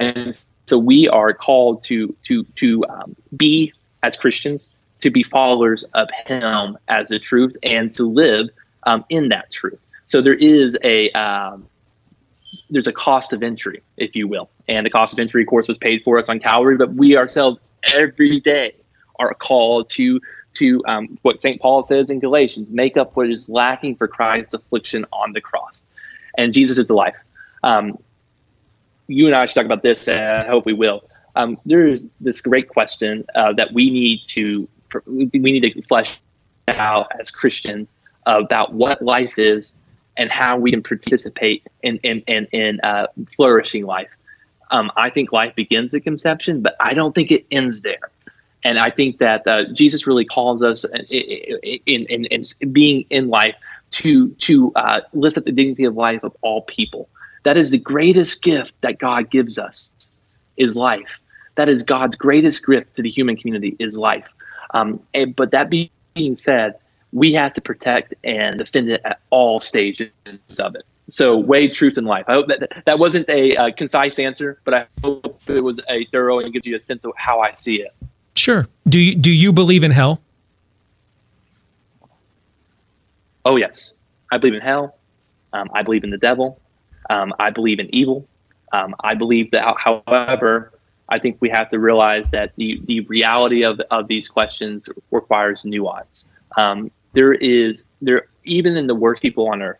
[0.00, 0.34] And
[0.66, 3.72] so we are called to to to um, be
[4.02, 4.70] as Christians
[5.00, 8.48] to be followers of Him as the truth and to live
[8.82, 9.78] um, in that truth.
[10.06, 11.68] So there is a um,
[12.70, 15.68] there's a cost of entry, if you will, and the cost of entry, of course,
[15.68, 16.76] was paid for us on Calvary.
[16.76, 18.74] But we ourselves every day
[19.18, 20.20] are called to
[20.54, 21.60] to um, what St.
[21.60, 25.84] Paul says in Galatians: make up what is lacking for Christ's affliction on the cross.
[26.36, 27.16] And Jesus is the life.
[27.62, 27.98] Um,
[29.06, 30.08] you and I should talk about this.
[30.08, 31.04] Uh, I hope we will.
[31.36, 34.68] Um, there's this great question uh, that we need to
[35.06, 36.20] we need to flesh
[36.68, 37.96] out as Christians
[38.26, 39.72] about what life is
[40.16, 43.06] and how we can participate in in in, in uh,
[43.36, 44.10] flourishing life.
[44.70, 48.10] Um, I think life begins at conception, but I don't think it ends there.
[48.64, 51.04] And I think that uh, Jesus really calls us in,
[51.86, 53.54] in, in, in, being in life
[53.90, 57.08] to to uh, lift up the dignity of life of all people.
[57.42, 59.92] That is the greatest gift that God gives us
[60.56, 61.20] is life.
[61.56, 64.28] That is God's greatest gift to the human community is life.
[64.72, 66.76] Um, and, but that being said,
[67.14, 70.10] we have to protect and defend it at all stages
[70.58, 70.82] of it.
[71.08, 72.24] So, way, truth, and life.
[72.28, 76.04] I hope that that wasn't a uh, concise answer, but I hope it was a
[76.06, 77.94] thorough and gives you a sense of how I see it.
[78.36, 78.66] Sure.
[78.88, 80.20] Do you, do you believe in hell?
[83.44, 83.92] Oh yes,
[84.32, 84.96] I believe in hell.
[85.52, 86.60] Um, I believe in the devil.
[87.10, 88.26] Um, I believe in evil.
[88.72, 90.72] Um, I believe that, however,
[91.10, 95.64] I think we have to realize that the, the reality of, of these questions requires
[95.64, 96.26] nuance.
[96.56, 99.78] Um, there is there even in the worst people on earth,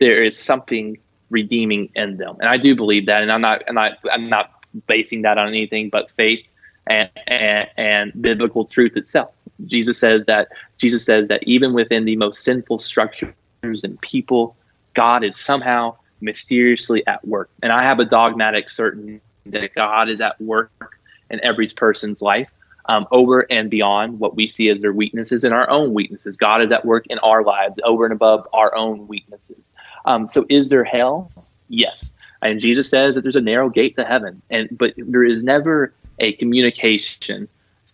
[0.00, 0.96] there is something
[1.30, 3.22] redeeming in them, and I do believe that.
[3.22, 4.50] And I'm not and I'm I'm not
[4.86, 6.44] basing that on anything but faith
[6.86, 9.30] and, and, and biblical truth itself.
[9.66, 10.48] Jesus says that
[10.78, 14.56] Jesus says that even within the most sinful structures and people,
[14.94, 17.50] God is somehow mysteriously at work.
[17.62, 20.98] And I have a dogmatic certainty that God is at work
[21.30, 22.48] in every person's life
[22.86, 26.36] um, over and beyond what we see as their weaknesses and our own weaknesses.
[26.36, 29.72] God is at work in our lives over and above our own weaknesses.
[30.04, 31.30] Um, so, is there hell?
[31.68, 32.12] Yes.
[32.42, 35.94] And Jesus says that there's a narrow gate to heaven, and but there is never
[36.18, 37.48] a communication,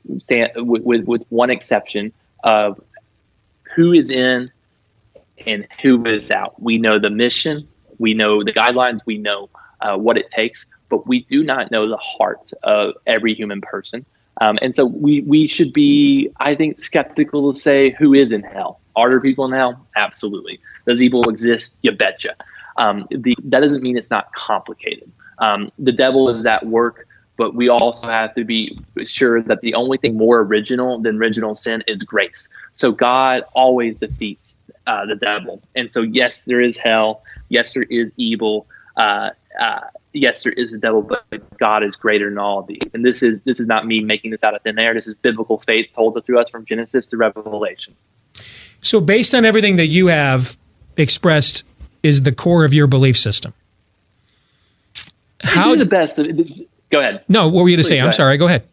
[0.05, 2.13] with, with, with one exception
[2.43, 2.81] of
[3.75, 4.47] who is in
[5.47, 6.61] and who is out.
[6.61, 7.69] We know the mission,
[7.99, 9.49] we know the guidelines, we know
[9.81, 14.05] uh, what it takes, but we do not know the heart of every human person.
[14.41, 18.43] Um, and so we, we should be, I think, skeptical to say who is in
[18.43, 18.81] hell.
[18.97, 19.87] Are there people in hell?
[19.97, 20.61] Absolutely.
[20.87, 21.75] Does evil exist?
[21.83, 22.35] You betcha.
[22.77, 25.11] Um, the, that doesn't mean it's not complicated.
[25.39, 29.75] Um, the devil is at work, but we also have to be sure that the
[29.75, 32.49] only thing more original than original sin is grace.
[32.73, 35.63] So God always defeats uh, the devil.
[35.75, 37.23] And so, yes, there is hell.
[37.49, 38.67] Yes, there is evil.
[38.97, 39.81] Uh, uh,
[40.13, 42.95] yes, there is a devil, but God is greater than all of these.
[42.95, 44.95] And this is this is not me making this out of thin air.
[44.95, 47.95] This is biblical faith told to us from Genesis to Revelation.
[48.81, 50.57] So, based on everything that you have
[50.97, 51.65] expressed,
[52.03, 53.53] is the core of your belief system.
[55.43, 56.17] How the best?
[56.91, 57.25] Go ahead.
[57.29, 58.01] No, what were you to say?
[58.01, 58.37] I'm sorry.
[58.37, 58.67] Go ahead.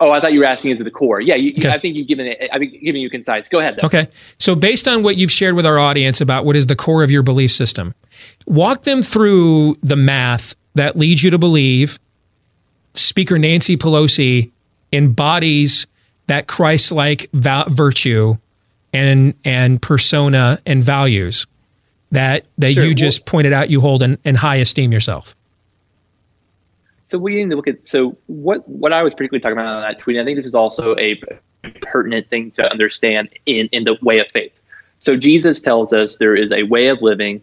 [0.00, 1.20] Oh, I thought you were asking is it the core.
[1.20, 1.70] Yeah, you, okay.
[1.70, 2.50] I think you've given it.
[2.52, 3.48] I think giving you concise.
[3.48, 3.76] Go ahead.
[3.76, 3.86] Though.
[3.86, 4.08] Okay.
[4.38, 7.10] So, based on what you've shared with our audience about what is the core of
[7.10, 7.94] your belief system,
[8.46, 11.98] walk them through the math that leads you to believe
[12.94, 14.50] Speaker Nancy Pelosi
[14.92, 15.86] embodies
[16.26, 18.36] that Christ-like va- virtue
[18.92, 21.46] and and persona and values
[22.10, 22.84] that that sure.
[22.84, 25.34] you just pointed out you hold in, in high esteem yourself.
[27.04, 29.82] So we need to look at so what what I was particularly talking about on
[29.82, 30.18] that tweet.
[30.18, 31.20] I think this is also a
[31.80, 34.52] pertinent thing to understand in in the way of faith.
[34.98, 37.42] So Jesus tells us there is a way of living,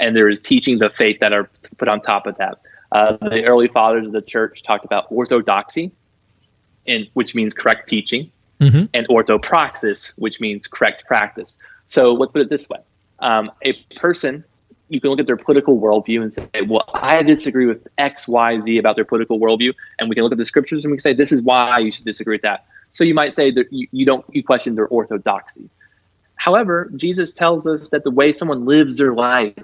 [0.00, 2.60] and there is teachings of faith that are put on top of that.
[2.92, 5.90] Uh, the early fathers of the church talked about orthodoxy,
[6.86, 8.30] and which means correct teaching,
[8.60, 8.84] mm-hmm.
[8.94, 11.58] and orthopraxis, which means correct practice.
[11.88, 12.78] So let's put it this way:
[13.18, 14.44] um, a person
[14.88, 18.60] you can look at their political worldview and say, well, I disagree with X, Y,
[18.60, 19.72] Z about their political worldview.
[19.98, 21.90] And we can look at the scriptures and we can say, this is why you
[21.90, 22.66] should disagree with that.
[22.90, 25.68] So you might say that you, you don't, you question their orthodoxy.
[26.36, 29.54] However, Jesus tells us that the way someone lives their life,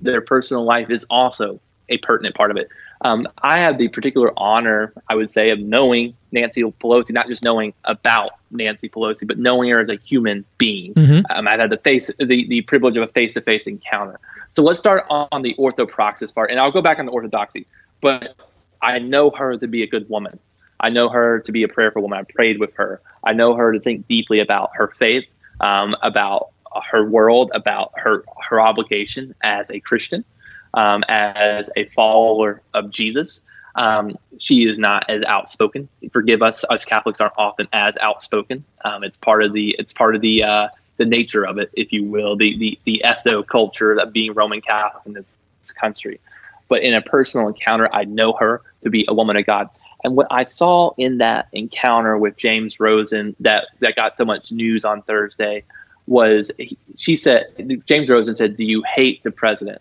[0.00, 2.68] their personal life, is also a pertinent part of it.
[3.04, 7.42] Um, I have the particular honor, I would say, of knowing Nancy Pelosi, not just
[7.42, 10.94] knowing about Nancy Pelosi, but knowing her as a human being.
[10.94, 11.22] Mm-hmm.
[11.30, 14.20] Um, I've had the face, the, the privilege of a face to face encounter.
[14.50, 17.66] So let's start on the orthopraxis part, and I'll go back on the orthodoxy.
[18.00, 18.36] But
[18.80, 20.38] I know her to be a good woman.
[20.78, 22.18] I know her to be a prayerful woman.
[22.18, 23.00] I prayed with her.
[23.24, 25.24] I know her to think deeply about her faith,
[25.62, 26.50] um, about
[26.90, 30.24] her world, about her her obligation as a Christian.
[30.74, 33.42] um, as a follower of Jesus.
[33.74, 35.88] Um, she is not as outspoken.
[36.12, 38.64] Forgive us, us Catholics aren't often as outspoken.
[38.84, 41.92] Um, it's part of the it's part of the uh, the nature of it, if
[41.92, 46.20] you will, the the the ethno culture of being Roman Catholic in this country.
[46.68, 49.68] But in a personal encounter, I know her to be a woman of God.
[50.04, 54.50] And what I saw in that encounter with James Rosen that that got so much
[54.50, 55.64] news on Thursday
[56.06, 56.50] was
[56.96, 57.46] she said
[57.86, 59.80] James Rosen said, "Do you hate the president?"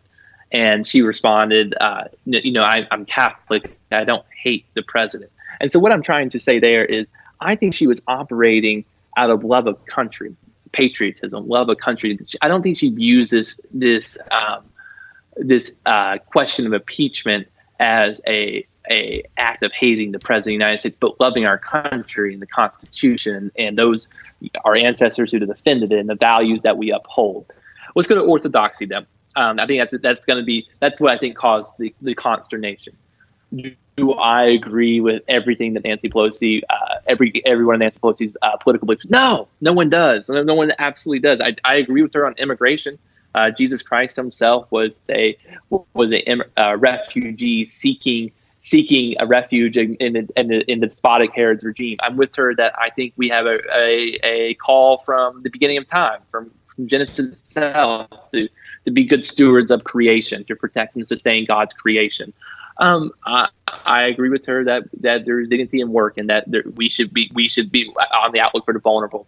[0.52, 3.78] And she responded, uh, "You know, I, I'm Catholic.
[3.92, 7.10] I don't hate the president." And so what I'm trying to say there is,
[7.40, 8.86] I think she was operating
[9.18, 10.36] out of love of country,
[10.72, 12.20] patriotism, love of country.
[12.42, 14.64] I don't think she views this this um,
[15.36, 17.48] this uh, question of impeachment
[17.80, 21.58] as a a act of hating the president of the United States, but loving our
[21.58, 24.08] country and the Constitution and those
[24.66, 27.46] our ancestors who defended it and the values that we uphold.
[27.96, 29.06] Let's go to orthodoxy then.
[29.36, 32.14] Um, I think that's that's going to be that's what I think caused the, the
[32.16, 32.96] consternation.
[33.98, 38.58] Do I agree with everything that Nancy Pelosi, uh, every everyone in Nancy Pelosi's uh,
[38.58, 39.10] political beliefs?
[39.10, 40.30] No, no one does.
[40.30, 41.42] No, no one absolutely does.
[41.42, 42.98] I, I agree with her on immigration.
[43.34, 45.38] Uh, Jesus Christ Himself was a
[45.70, 48.32] was a uh, refugee seeking
[48.62, 51.98] seeking a refuge in, in, in, the, in the despotic Herod's regime.
[52.02, 55.78] I'm with her that I think we have a, a, a call from the beginning
[55.78, 58.48] of time, from, from Genesis itself, to,
[58.86, 62.32] to be good stewards of creation, to protect and sustain God's creation.
[62.78, 66.64] Um, I, I, agree with her that, that there's dignity in work and that there,
[66.76, 69.28] we should be we should be on the outlook for the vulnerable.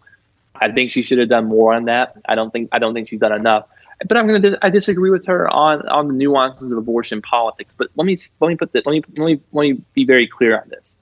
[0.55, 2.17] I think she should have done more on that.
[2.27, 3.67] I don't think I don't think she's done enough
[4.07, 7.21] but I'm going to dis- I disagree with her on on the nuances of abortion
[7.21, 7.75] politics.
[7.77, 10.27] But let me let me put that let me let me let me be very
[10.27, 10.97] clear on this.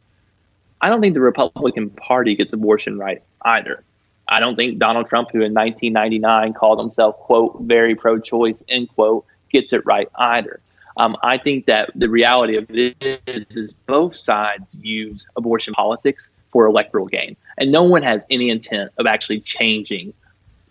[0.82, 3.84] I don't think the Republican Party gets abortion right either.
[4.28, 9.26] I don't think Donald Trump, who in 1999 called himself quote very pro-choice end quote,
[9.52, 10.62] gets it right either.
[10.97, 12.95] Um, I think that the reality of it
[13.28, 18.49] is, is both sides use abortion politics for electoral gain, and no one has any
[18.49, 20.14] intent of actually changing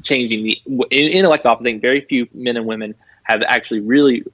[0.01, 1.63] changing the in, in elect office.
[1.63, 2.95] I think very few men and women
[3.25, 4.25] have actually really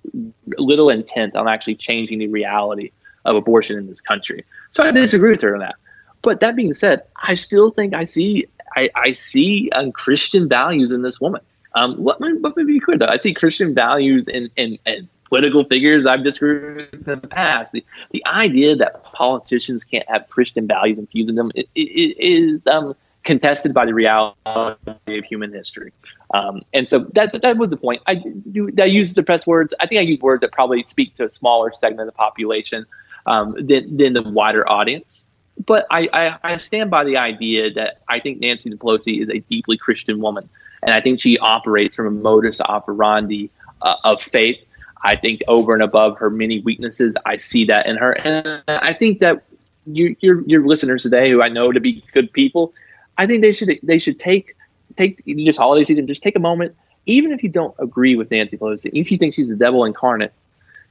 [0.59, 2.91] little intent on actually changing the reality
[3.25, 4.45] of abortion in this country.
[4.71, 5.75] So I disagree with her on that.
[6.23, 8.47] But that being said, I still think I see
[8.77, 11.41] I, I see um, Christian values in this woman.
[11.75, 13.07] Um, let, me, let me be clear though.
[13.07, 17.73] I see Christian values in, in, in political figures I've disagreed with in the past.
[17.73, 22.95] The, the idea that politicians can't have Christian values infused in them is um,
[23.27, 24.39] contested by the reality
[24.87, 25.93] of human history.
[26.33, 28.01] Um, and so that that was the point.
[28.07, 29.75] I do I use the press words.
[29.81, 32.87] I think I use words that probably speak to a smaller segment of the population
[33.27, 35.27] um, than than the wider audience.
[35.65, 39.39] But I, I, I stand by the idea that I think Nancy Pelosi is a
[39.39, 40.49] deeply Christian woman,
[40.83, 43.51] and I think she operates from a modus operandi
[43.81, 44.59] uh, of faith.
[45.03, 48.93] I think over and above her many weaknesses, I see that in her, and I
[48.93, 49.45] think that
[49.87, 52.75] you, your your listeners today, who I know to be good people,
[53.19, 54.57] I think they should they should take
[54.97, 56.75] take this holiday season, just take a moment,
[57.07, 60.33] even if you don't agree with Nancy Pelosi, if you think she's the devil incarnate,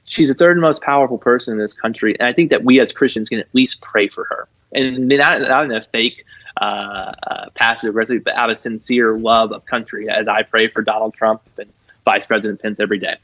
[0.04, 2.92] she's the third most powerful person in this country, and I think that we as
[2.92, 6.24] Christians can at least pray for her, and not, not in a fake,
[6.60, 10.82] uh, uh, passive aggressive, but out of sincere love of country, as I pray for
[10.82, 11.70] Donald Trump and
[12.04, 13.16] Vice President Pence every day.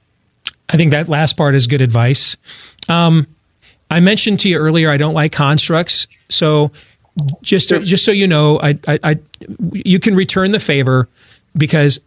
[0.68, 2.36] I think that last part is good advice.
[2.88, 3.26] Um,
[3.90, 6.72] I mentioned to you earlier I don't like constructs, so
[7.42, 9.18] just to, just so you know, I, I, I,
[9.72, 11.08] you can return the favor
[11.56, 12.00] because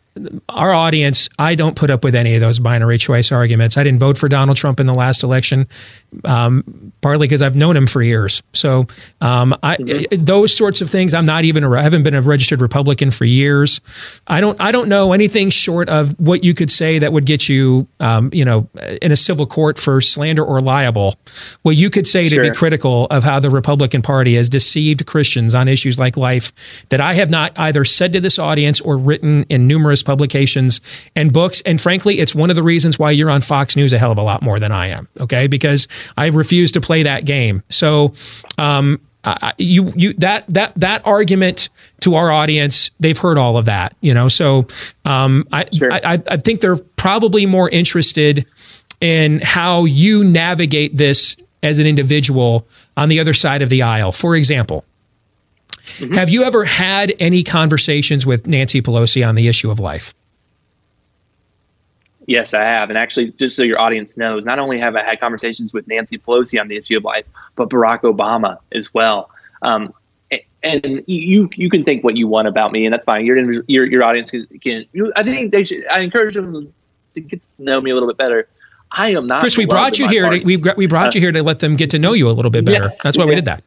[0.47, 3.77] our audience, I don't put up with any of those binary choice arguments.
[3.77, 5.67] I didn't vote for Donald Trump in the last election,
[6.23, 8.41] um, partly because I've known him for years.
[8.53, 8.87] So
[9.19, 10.23] um, I, mm-hmm.
[10.23, 11.65] those sorts of things, I'm not even.
[11.65, 13.81] A, I haven't been a registered Republican for years.
[14.27, 14.59] I don't.
[14.61, 18.29] I don't know anything short of what you could say that would get you, um,
[18.31, 18.69] you know,
[19.01, 21.15] in a civil court for slander or libel.
[21.63, 22.41] What you could say sure.
[22.41, 26.53] to be critical of how the Republican Party has deceived Christians on issues like life
[26.89, 30.81] that I have not either said to this audience or written in numerous publications
[31.15, 31.61] and books.
[31.65, 34.17] And frankly, it's one of the reasons why you're on Fox News a hell of
[34.17, 35.07] a lot more than I am.
[35.19, 35.87] Okay, because
[36.17, 37.63] I refuse to play that game.
[37.69, 38.13] So,
[38.57, 41.69] um, uh, you you that that that argument
[42.01, 44.29] to our audience, they've heard all of that, you know.
[44.29, 44.67] So,
[45.03, 45.91] um, I, sure.
[45.91, 48.45] I I think they're probably more interested
[49.01, 54.11] in how you navigate this as an individual on the other side of the aisle.
[54.11, 54.85] For example,
[55.97, 56.13] Mm-hmm.
[56.13, 60.13] Have you ever had any conversations with Nancy Pelosi on the issue of life?
[62.27, 62.89] Yes, I have.
[62.89, 66.17] And actually, just so your audience knows, not only have I had conversations with Nancy
[66.17, 67.25] Pelosi on the issue of life,
[67.55, 69.29] but Barack Obama as well.
[69.61, 69.93] Um,
[70.63, 73.25] and you you can think what you want about me, and that's fine.
[73.25, 73.37] Your
[73.67, 74.47] your, your audience can.
[74.61, 75.85] can you, I think they should.
[75.91, 76.73] I encourage them
[77.13, 78.47] to get to know me a little bit better.
[78.91, 79.39] I am not.
[79.39, 80.29] Chris, we brought you here.
[80.29, 82.31] To, we we brought uh, you here to let them get to know you a
[82.31, 82.85] little bit better.
[82.85, 83.29] Yeah, That's why yeah.
[83.29, 83.63] we did that.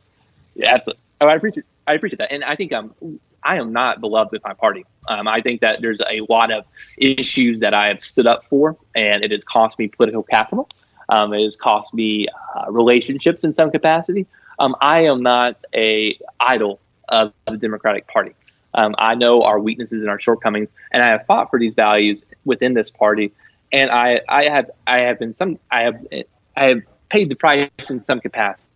[0.57, 0.89] Yes,
[1.21, 2.95] oh, I appreciate I appreciate that, and I think um,
[3.43, 4.85] I am not beloved with my party.
[5.09, 6.65] Um, I think that there's a lot of
[6.99, 10.69] issues that I have stood up for, and it has cost me political capital.
[11.09, 14.27] Um, it has cost me uh, relationships in some capacity.
[14.59, 18.35] Um, I am not a idol of the Democratic Party.
[18.75, 22.23] Um, I know our weaknesses and our shortcomings, and I have fought for these values
[22.45, 23.33] within this party.
[23.73, 26.07] And I, I have, I have been some, I have,
[26.55, 28.68] I have paid the price in some capacity.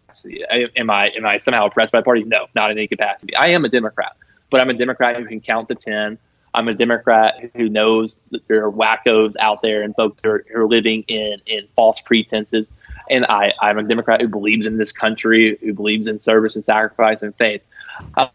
[0.77, 2.25] Am I, am I somehow oppressed by the party?
[2.25, 3.37] No, not in any capacity.
[3.37, 4.17] I am a Democrat,
[4.51, 6.19] but I'm a Democrat who can count to ten.
[6.55, 10.45] I'm a Democrat who knows that there are wackos out there and folks who are,
[10.53, 12.69] who are living in, in false pretenses.
[13.11, 16.65] And I, I'm a Democrat who believes in this country, who believes in service and
[16.65, 17.63] sacrifice and faith.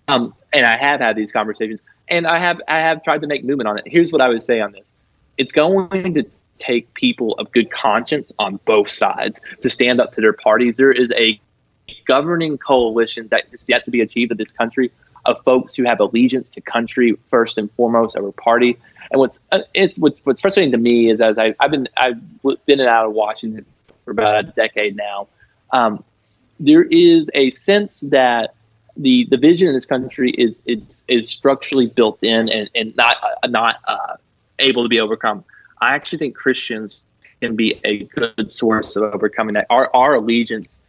[0.08, 3.44] Um, and I have had these conversations, and I have I have tried to make
[3.44, 3.86] movement on it.
[3.88, 4.94] Here's what I would say on this:
[5.38, 6.24] it's going to
[6.58, 10.78] take people of good conscience on both sides to stand up to their parties.
[10.78, 11.40] There is a
[12.08, 14.92] governing coalition that is yet to be achieved in this country
[15.26, 18.78] of folks who have allegiance to country first and foremost over party.
[19.12, 22.20] And what's uh, it's what's, what's frustrating to me is as I, have been I've
[22.66, 23.66] been and out of Washington
[24.06, 25.28] for about a decade now.
[25.72, 26.04] Um,
[26.60, 28.56] there is a sense that
[28.96, 33.18] the the vision in this country is is is structurally built in and, and not
[33.22, 34.16] uh, not uh,
[34.60, 35.44] able to be overcome.
[35.82, 37.04] I actually think Christians
[37.42, 39.68] can be a good source of overcoming that.
[39.70, 40.80] Our our allegiance,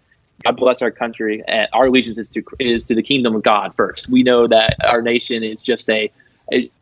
[0.44, 3.74] God bless our country, and our allegiance is to is to the kingdom of God
[3.76, 4.08] first.
[4.08, 6.10] We know that our nation is just a,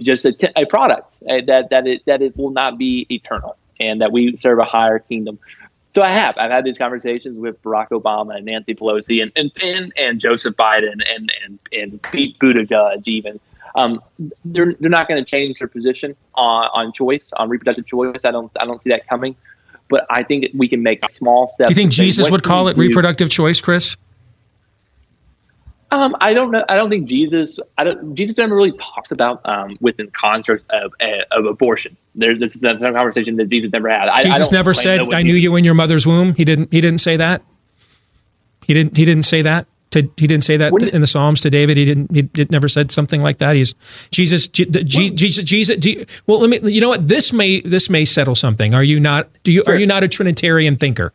[0.01, 4.01] just a, a product uh, that that it that it will not be eternal, and
[4.01, 5.39] that we serve a higher kingdom
[5.97, 6.37] so I have.
[6.37, 10.55] I've had these conversations with Barack Obama and Nancy Pelosi and and and, and Joseph
[10.55, 13.41] Biden and and and Pete Buttigieg even.
[13.77, 14.03] Um,
[14.45, 18.27] they're they're not going to change their position on, on choice on reproductive choice.
[18.27, 19.37] I don't I don't see that coming.
[19.89, 21.69] But I think we can make a small step.
[21.69, 23.97] Do you think Jesus would call it reproductive choice, Chris?
[25.93, 26.65] Um, I don't know.
[26.69, 27.61] I don't think Jesus.
[27.79, 28.15] I don't.
[28.17, 30.93] Jesus never really talks about um, within constructs of,
[31.31, 31.97] of abortion.
[32.17, 34.09] There's this is a conversation that Jesus never had.
[34.09, 36.73] I, Jesus I never said, "I knew you in your mother's womb." He didn't.
[36.73, 37.43] He didn't say that.
[38.67, 38.97] He didn't.
[38.97, 39.69] He didn't say that.
[39.97, 41.77] To, he didn't say that to, in the Psalms to David.
[41.77, 42.11] He didn't.
[42.13, 43.57] He, he never said something like that.
[43.57, 43.75] He's
[44.11, 44.47] Jesus.
[44.49, 45.45] G, G, Jesus.
[45.45, 45.85] Jesus.
[45.85, 46.73] You, well, let me.
[46.73, 47.09] You know what?
[47.09, 47.61] This may.
[47.63, 48.75] This may settle something.
[48.75, 49.29] Are you not?
[49.43, 49.63] Do you?
[49.65, 49.75] Sure.
[49.75, 51.13] Are you not a Trinitarian thinker?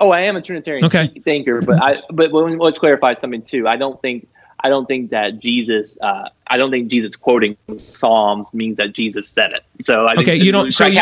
[0.00, 1.08] Oh, I am a Trinitarian okay.
[1.24, 3.66] thinker, but I but let's clarify something too.
[3.66, 4.28] I don't think
[4.64, 5.98] I don't think that Jesus.
[6.00, 9.62] Uh, I don't think Jesus quoting Psalms means that Jesus said it.
[9.82, 10.72] So I okay, you don't.
[10.72, 11.00] So you,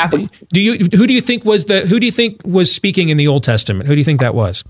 [0.53, 0.89] do you?
[0.97, 1.87] Who do you think was the?
[1.87, 3.87] Who do you think was speaking in the Old Testament?
[3.87, 4.65] Who do you think that was?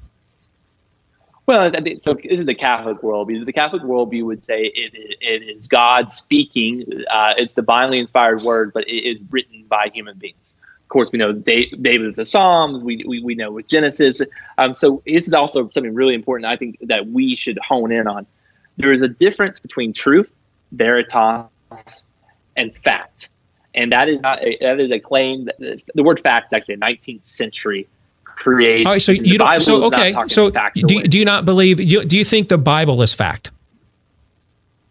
[1.46, 3.44] Well, so this is the Catholic worldview.
[3.44, 6.84] The Catholic worldview would say it, it, is God speaking.
[7.10, 11.18] Uh, it's divinely inspired word, but it is written by human beings Of course, we
[11.18, 12.84] know David is the Psalms.
[12.84, 14.22] We, we, we know with Genesis.
[14.58, 16.46] Um, so this is also something really important.
[16.46, 18.24] I think that we should hone in on.
[18.76, 20.32] There is a difference between truth,
[20.70, 22.06] veritas,
[22.56, 23.30] and fact,
[23.74, 25.46] and that is not a, that is a claim.
[25.46, 27.88] That, the word fact is actually a 19th century
[28.36, 28.86] creation.
[28.86, 29.60] All right, so you don't.
[29.60, 31.78] So okay, so do, do you not believe?
[31.78, 33.50] Do you, do you think the Bible is fact?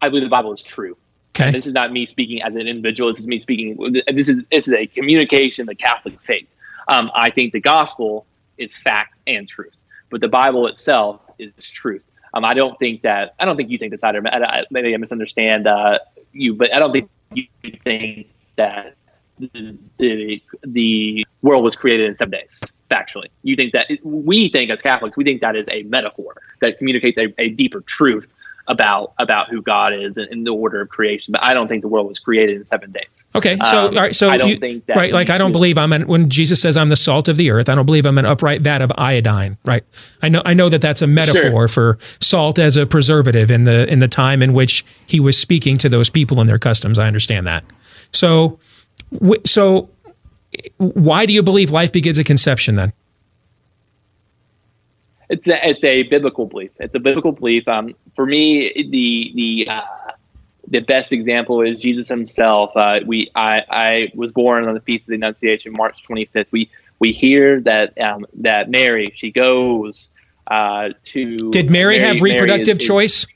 [0.00, 0.96] I believe the Bible is true.
[1.34, 1.46] Okay.
[1.46, 3.10] And this is not me speaking as an individual.
[3.10, 4.02] This is me speaking.
[4.12, 6.48] This is this is a communication, the Catholic faith.
[6.88, 8.26] Um, I think the gospel
[8.58, 9.74] is fact and truth,
[10.10, 12.04] but the Bible itself is truth.
[12.34, 13.34] Um, I don't think that.
[13.38, 14.22] I don't think you think this either.
[14.26, 15.98] I, I, maybe I misunderstand uh,
[16.32, 17.46] you, but I don't think you
[17.84, 18.96] think that
[19.52, 22.60] the, the, the world was created in seven days.
[22.90, 26.78] Factually, you think that we think as Catholics, we think that is a metaphor that
[26.78, 28.28] communicates a, a deeper truth
[28.68, 31.32] about about who God is in the order of creation.
[31.32, 33.26] But I don't think the world was created in seven days.
[33.34, 35.12] Okay, so um, all right, so I don't you, think that right.
[35.12, 37.68] Like I don't believe I'm an, when Jesus says I'm the salt of the earth.
[37.68, 39.58] I don't believe I'm an upright vat of iodine.
[39.64, 39.84] Right.
[40.22, 41.68] I know I know that that's a metaphor sure.
[41.68, 45.76] for salt as a preservative in the in the time in which he was speaking
[45.78, 46.98] to those people and their customs.
[46.98, 47.64] I understand that.
[48.12, 48.58] So
[49.44, 49.90] so
[50.78, 52.92] why do you believe life begins at conception then?
[55.32, 56.70] it's a, it's a biblical belief.
[56.78, 57.66] It's a biblical belief.
[57.66, 60.12] Um, for me, the the uh,
[60.68, 62.76] the best example is Jesus Himself.
[62.76, 66.52] Uh, we I, I was born on the feast of the Annunciation, March 25th.
[66.52, 70.08] We we hear that um, that Mary she goes
[70.48, 71.50] uh, to.
[71.50, 73.26] Did Mary, Mary have reproductive Mary is, choice?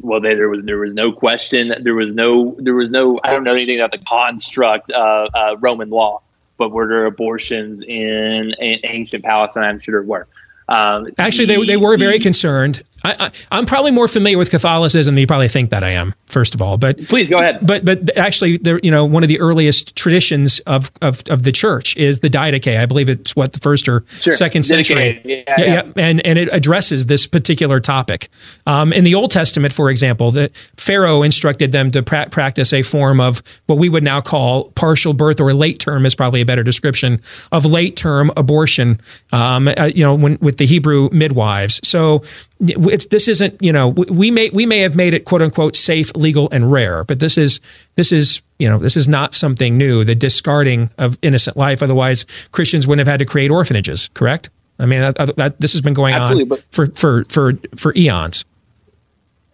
[0.00, 1.72] Well, there was there was no question.
[1.82, 3.20] There was no there was no.
[3.22, 6.22] I don't know anything about the construct of uh, Roman law
[6.60, 9.64] but were there abortions in, in ancient Palestine?
[9.64, 10.28] I'm sure there were.
[10.68, 12.82] Um, Actually, they, they were very concerned.
[13.04, 16.14] I, am probably more familiar with Catholicism than you probably think that I am.
[16.26, 17.66] First of all, but please go ahead.
[17.66, 21.52] But but actually, there you know one of the earliest traditions of of, of the
[21.52, 22.78] church is the Didache.
[22.78, 24.32] I believe it's what the first or sure.
[24.32, 25.20] second century.
[25.24, 28.28] Yeah, yeah, yeah, and and it addresses this particular topic.
[28.66, 32.82] Um, in the Old Testament, for example, the Pharaoh instructed them to pra- practice a
[32.82, 36.46] form of what we would now call partial birth or late term is probably a
[36.46, 37.20] better description
[37.50, 39.00] of late term abortion.
[39.32, 41.80] Um, uh, you know, when with the Hebrew midwives.
[41.82, 42.22] So
[42.60, 46.14] it's this isn't you know we may we may have made it quote unquote safe,
[46.14, 47.60] legal, and rare, but this is
[47.94, 50.04] this is you know this is not something new.
[50.04, 51.82] The discarding of innocent life.
[51.82, 54.10] Otherwise, Christians wouldn't have had to create orphanages.
[54.14, 54.50] Correct?
[54.78, 58.44] I mean, that, that, this has been going Absolutely, on for for for for eons.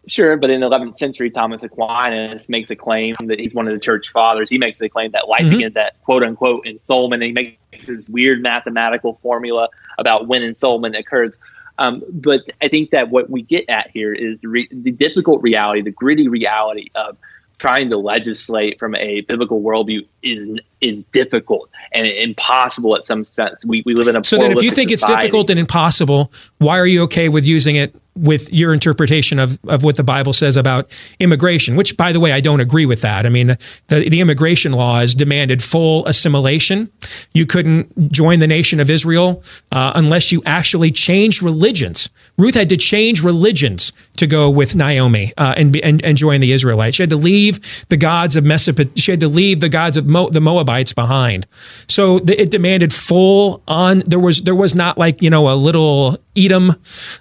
[0.09, 3.75] Sure, but in the 11th century, Thomas Aquinas makes a claim that he's one of
[3.75, 4.49] the church fathers.
[4.49, 5.51] He makes the claim that life mm-hmm.
[5.51, 7.15] begins at quote unquote ensoulment.
[7.15, 9.69] And he makes this weird mathematical formula
[9.99, 11.37] about when ensoulment occurs.
[11.79, 15.43] Um, but I think that what we get at here is the, re- the difficult
[15.43, 17.17] reality, the gritty reality of
[17.59, 20.49] trying to legislate from a biblical worldview is
[20.81, 23.65] is difficult and impossible at some sense.
[23.65, 25.13] We, we live in a so then if you think society.
[25.13, 29.59] it's difficult and impossible, why are you okay with using it with your interpretation of,
[29.69, 30.89] of what the Bible says about
[31.21, 33.27] immigration, which, by the way, I don't agree with that.
[33.27, 33.49] I mean,
[33.89, 36.91] the, the immigration laws demanded full assimilation.
[37.33, 42.09] You couldn't join the nation of Israel uh, unless you actually changed religions.
[42.39, 46.53] Ruth had to change religions to go with Naomi uh, and, and, and join the
[46.53, 46.97] Israelites.
[46.97, 48.97] She had to leave the gods of Mesopotamia.
[48.97, 51.47] She had to leave the gods of Mo- the Moabites behind.
[51.89, 54.01] So the, it demanded full on.
[54.07, 56.75] There was there was not like you know a little Edom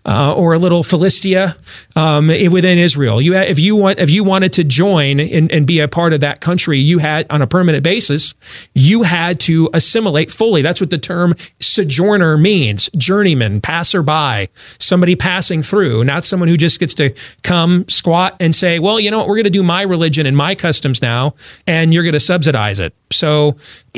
[0.06, 1.56] uh, or a little Philistia
[1.95, 3.22] um, within Israel.
[3.22, 6.20] You if you want if you wanted to join and, and be a part of
[6.22, 8.34] that country, you had on a permanent basis,
[8.74, 10.62] you had to assimilate fully.
[10.62, 14.49] That's what the term sojourner means: journeyman, passerby,
[14.80, 17.14] somebody passing through, not someone who just gets to
[17.44, 20.36] come squat and say, "Well, you know what, we're going to do my religion and
[20.36, 21.36] my customs now,
[21.68, 23.56] and you're going to subsidize it." So,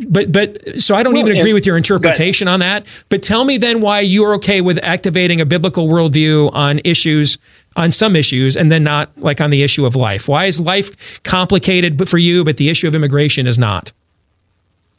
[0.09, 2.85] but but so I don't well, even agree with your interpretation on that.
[3.09, 7.37] But tell me then why you're okay with activating a biblical worldview on issues
[7.75, 10.27] on some issues and then not like on the issue of life.
[10.27, 13.91] Why is life complicated for you, but the issue of immigration is not?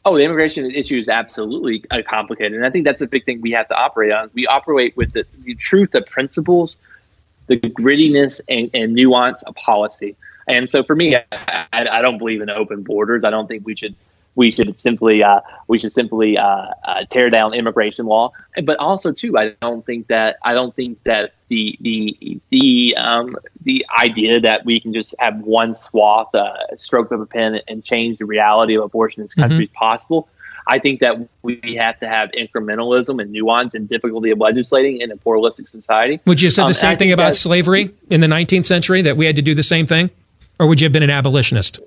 [0.05, 3.41] Oh, the immigration issue is absolutely uh, complicated, and I think that's a big thing
[3.41, 4.31] we have to operate on.
[4.33, 6.77] We operate with the, the truth of principles,
[7.47, 10.15] the grittiness and, and nuance of policy.
[10.47, 13.23] And so for me, I, I, don't believe in open borders.
[13.23, 13.93] I don't think we should
[14.39, 18.31] we should simply uh, we should simply uh, uh, tear down immigration law.
[18.63, 23.35] But also too, I don't think that I don't think that the the the um,
[23.63, 27.83] the idea that we can just have one swath, uh, stroke of a pen, and
[27.83, 29.63] change the reality of abortion in this country mm-hmm.
[29.63, 30.29] is possible.
[30.67, 35.11] I think that we have to have incrementalism and nuance and difficulty of legislating in
[35.11, 36.21] a pluralistic society.
[36.27, 39.17] Would you have said um, the same thing about slavery in the 19th century, that
[39.17, 40.11] we had to do the same thing?
[40.59, 41.81] Or would you have been an abolitionist?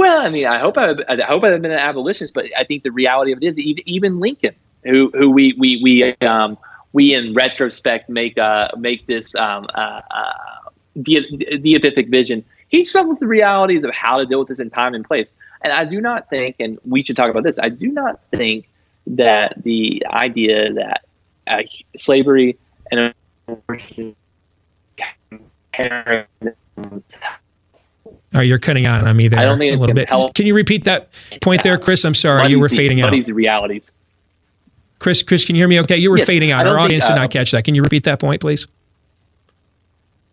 [0.00, 2.84] Well, I mean, I hope I, I hope I've been an abolitionist, but I think
[2.84, 6.56] the reality of it is even, even Lincoln, who who we we we um,
[6.94, 10.32] we in retrospect make uh, make this um, uh, uh,
[10.94, 12.42] vision.
[12.68, 15.34] He struggled with the realities of how to deal with this in time and place.
[15.60, 17.58] And I do not think, and we should talk about this.
[17.58, 18.70] I do not think
[19.06, 21.04] that the idea that
[21.46, 21.60] uh,
[21.98, 22.58] slavery
[22.90, 23.12] and
[28.32, 30.08] Oh, you're cutting out on me there I don't think a little bit.
[30.08, 30.34] Help.
[30.34, 31.08] Can you repeat that
[31.42, 32.04] point there, Chris?
[32.04, 33.10] I'm sorry, you were fading out.
[33.12, 33.92] the realities.
[35.00, 35.80] Chris, Chris, can you hear me?
[35.80, 36.66] Okay, you were yes, fading out.
[36.66, 37.64] Our audience uh, did not catch that.
[37.64, 38.68] Can you repeat that point, please?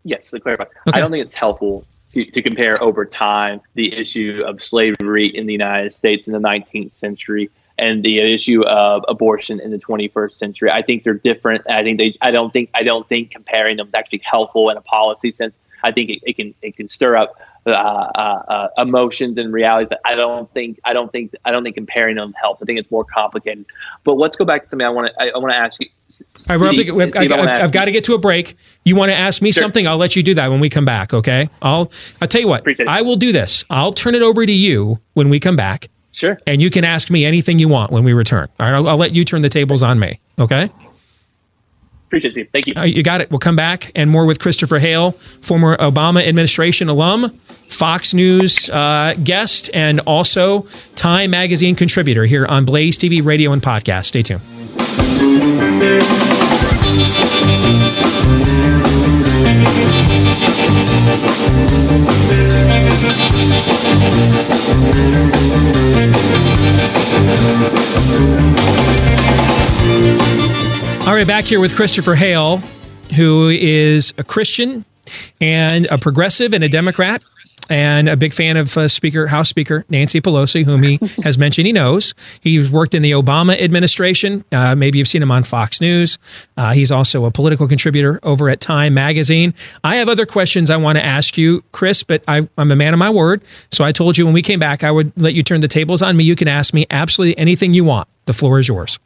[0.03, 0.71] Yes, to clarify, okay.
[0.87, 5.47] I don't think it's helpful to, to compare over time the issue of slavery in
[5.47, 10.31] the United States in the 19th century and the issue of abortion in the 21st
[10.31, 10.71] century.
[10.71, 11.69] I think they're different.
[11.69, 12.17] I think they.
[12.21, 12.69] I don't think.
[12.73, 15.55] I don't think comparing them is actually helpful in a policy sense.
[15.83, 17.35] I think it, it can it can stir up
[17.67, 19.87] uh, uh, uh, emotions and realities.
[19.89, 22.61] But I don't think I don't think I don't think comparing them helps.
[22.61, 23.65] I think it's more complicated.
[24.03, 25.89] But let's go back to something I want to I, I want to ask you.
[26.09, 28.55] Steve, I've, I've got to get to a break.
[28.85, 29.61] You want to ask me sure.
[29.61, 29.85] something?
[29.87, 31.13] I'll let you do that when we come back.
[31.13, 31.49] Okay.
[31.61, 31.91] I'll
[32.21, 32.63] I'll tell you what.
[32.87, 33.65] I will do this.
[33.69, 35.89] I'll turn it over to you when we come back.
[36.13, 36.37] Sure.
[36.47, 38.47] And you can ask me anything you want when we return.
[38.59, 38.75] All right.
[38.75, 40.19] I'll, I'll let you turn the tables on me.
[40.39, 40.71] Okay.
[42.07, 42.49] Appreciate it.
[42.53, 42.73] Thank you.
[42.83, 43.29] You got it.
[43.29, 47.29] We'll come back and more with Christopher Hale, former Obama administration alum,
[47.67, 50.65] Fox News uh, guest, and also
[50.95, 54.05] Time Magazine contributor here on Blaze TV, radio, and podcast.
[54.05, 54.41] Stay tuned.
[71.07, 72.57] All right, back here with Christopher Hale,
[73.15, 74.83] who is a Christian
[75.39, 77.23] and a progressive and a Democrat
[77.69, 81.65] and a big fan of uh, Speaker House Speaker Nancy Pelosi, whom he has mentioned
[81.65, 82.13] he knows.
[82.41, 84.43] He's worked in the Obama administration.
[84.51, 86.19] Uh, maybe you've seen him on Fox News.
[86.57, 89.53] Uh, he's also a political contributor over at Time Magazine.
[89.85, 92.91] I have other questions I want to ask you, Chris, but I, I'm a man
[92.91, 93.43] of my word.
[93.71, 96.01] So I told you when we came back, I would let you turn the tables
[96.01, 96.25] on me.
[96.25, 98.09] You can ask me absolutely anything you want.
[98.25, 98.99] The floor is yours.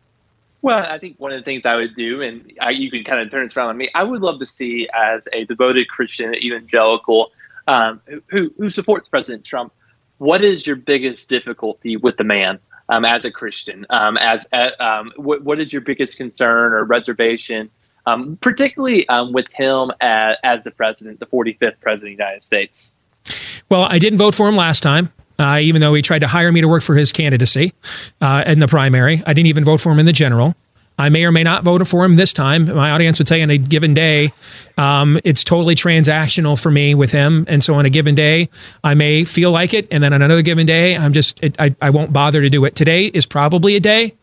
[0.61, 3.19] Well, I think one of the things I would do, and I, you can kind
[3.19, 6.35] of turn this around on me, I would love to see as a devoted Christian
[6.35, 7.31] evangelical
[7.67, 9.73] um, who, who supports President Trump,
[10.17, 12.59] what is your biggest difficulty with the man
[12.89, 13.85] um, as a Christian?
[13.89, 17.69] Um, as uh, um, what, what is your biggest concern or reservation,
[18.05, 22.43] um, particularly um, with him as, as the president, the 45th president of the United
[22.43, 22.93] States?
[23.69, 25.11] Well, I didn't vote for him last time.
[25.41, 27.73] Uh, even though he tried to hire me to work for his candidacy
[28.22, 30.55] uh, in the primary, I didn't even vote for him in the general.
[30.99, 32.65] I may or may not vote for him this time.
[32.65, 34.31] My audience would say on a given day,
[34.77, 37.45] um, it's totally transactional for me with him.
[37.47, 38.49] And so on a given day,
[38.84, 39.88] I may feel like it.
[39.89, 42.65] And then on another given day, I'm just, it, I, I won't bother to do
[42.65, 42.76] it.
[42.76, 44.13] Today is probably a day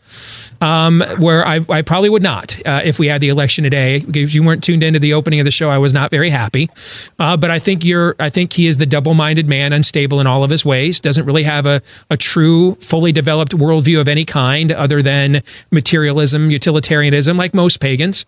[0.61, 4.01] um, where I, I, probably would not uh, if we had the election today.
[4.01, 6.71] Because you weren't tuned into the opening of the show, I was not very happy.
[7.19, 8.17] Uh, but I think you're.
[8.19, 11.01] I think he is the double-minded man, unstable in all of his ways.
[11.01, 11.81] Doesn't really have a,
[12.11, 18.27] a true, fully developed worldview of any kind, other than materialism, utilitarianism, like most pagans.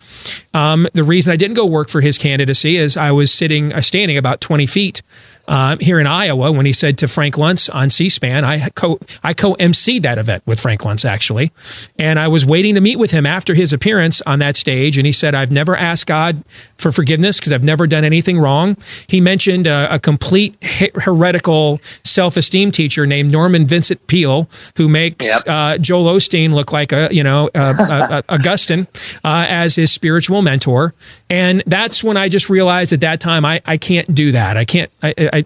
[0.55, 3.81] Um, the reason I didn't go work for his candidacy is I was sitting, uh,
[3.81, 5.02] standing about 20 feet
[5.49, 8.45] uh, here in Iowa when he said to Frank Luntz on C-SPAN.
[8.45, 11.53] I co I co emceed that event with Frank Luntz actually,
[11.99, 15.07] and I was waiting to meet with him after his appearance on that stage, and
[15.07, 16.45] he said, "I've never asked God
[16.79, 18.77] for forgiveness because I've never done anything wrong."
[19.07, 25.43] He mentioned a, a complete heretical self-esteem teacher named Norman Vincent Peale, who makes yep.
[25.47, 28.87] uh, Joel Osteen look like a you know Augustine
[29.25, 30.95] uh, as his spiritual mentor,
[31.29, 34.57] and that's when I just realized at that time I I can't do that.
[34.57, 34.91] I can't.
[35.03, 35.44] I, I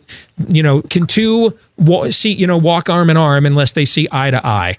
[0.48, 1.56] you know, can two
[2.10, 4.78] see, you know, walk arm in arm unless they see eye to eye?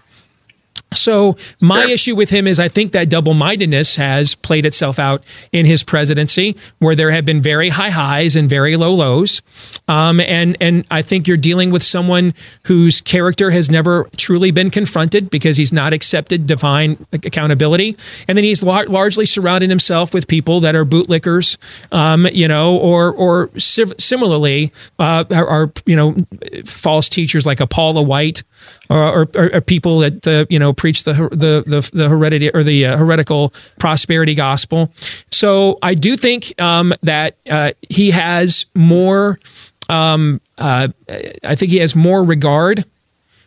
[0.96, 1.90] So my sure.
[1.90, 6.56] issue with him is I think that double-mindedness has played itself out in his presidency,
[6.80, 9.42] where there have been very high highs and very low lows,
[9.88, 12.34] um, and and I think you're dealing with someone
[12.66, 17.96] whose character has never truly been confronted because he's not accepted divine accountability,
[18.28, 21.58] and then he's lar- largely surrounded himself with people that are bootlickers,
[21.94, 26.16] um, you know, or or similarly uh, are, are, you know
[26.66, 28.44] false teachers like a Paula White
[28.90, 32.62] or, or, or people that uh, you know preach the the the, the heredity or
[32.62, 34.94] the uh, heretical prosperity gospel.
[35.32, 39.40] So I do think um, that uh, he has more.
[39.90, 40.90] Um, uh,
[41.44, 42.86] I think he has more regard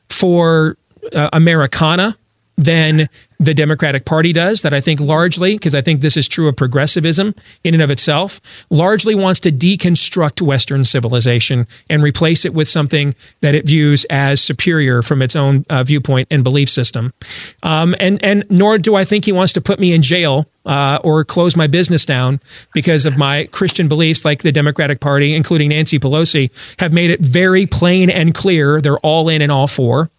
[0.08, 0.76] for
[1.12, 2.16] uh, Americana
[2.58, 3.08] than
[3.38, 6.56] the Democratic Party does, that I think largely, because I think this is true of
[6.56, 12.68] progressivism in and of itself, largely wants to deconstruct Western civilization and replace it with
[12.68, 17.14] something that it views as superior from its own uh, viewpoint and belief system.
[17.62, 20.98] Um, and and nor do I think he wants to put me in jail uh,
[21.04, 22.40] or close my business down
[22.74, 27.20] because of my Christian beliefs, like the Democratic Party, including Nancy Pelosi, have made it
[27.20, 30.10] very plain and clear they're all in and all for.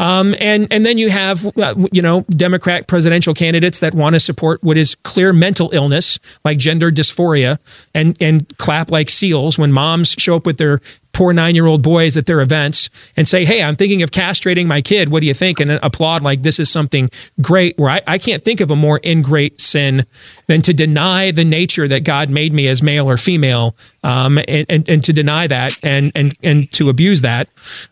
[0.00, 4.20] Um, and and then you have uh, you know Democrat presidential candidates that want to
[4.20, 7.58] support what is clear mental illness like gender dysphoria
[7.94, 10.80] and and clap like seals when moms show up with their
[11.12, 14.66] poor nine year old boys at their events and say, Hey, I'm thinking of castrating
[14.66, 15.08] my kid.
[15.08, 15.60] What do you think?
[15.60, 17.10] And applaud like this is something
[17.40, 17.78] great.
[17.78, 20.06] Where I, I can't think of a more ingrate sin
[20.46, 24.66] than to deny the nature that God made me as male or female, um, and,
[24.68, 27.48] and, and, to deny that and, and, and to abuse that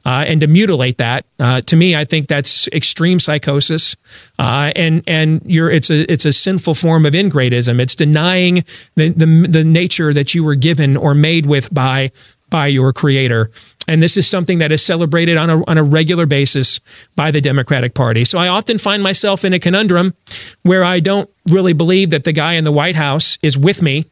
[0.06, 1.26] uh, and to mutilate that.
[1.38, 3.94] Uh, to me, I think that's extreme psychosis.
[4.38, 7.80] Uh, and and you're it's a it's a sinful form of ingratism.
[7.80, 8.64] It's denying
[8.94, 12.10] the, the the nature that you were given or made with by
[12.50, 13.50] by your creator.
[13.86, 16.80] And this is something that is celebrated on a, on a regular basis
[17.16, 18.24] by the Democratic Party.
[18.24, 20.14] So I often find myself in a conundrum
[20.62, 24.04] where I don't really believe that the guy in the White House is with me.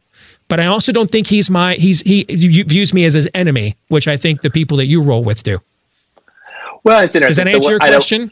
[0.48, 4.06] But I also don't think he's my he's he views me as his enemy, which
[4.06, 5.58] I think the people that you roll with do.
[6.84, 7.44] Well, it's interesting.
[7.44, 8.30] Does that answer so, your question?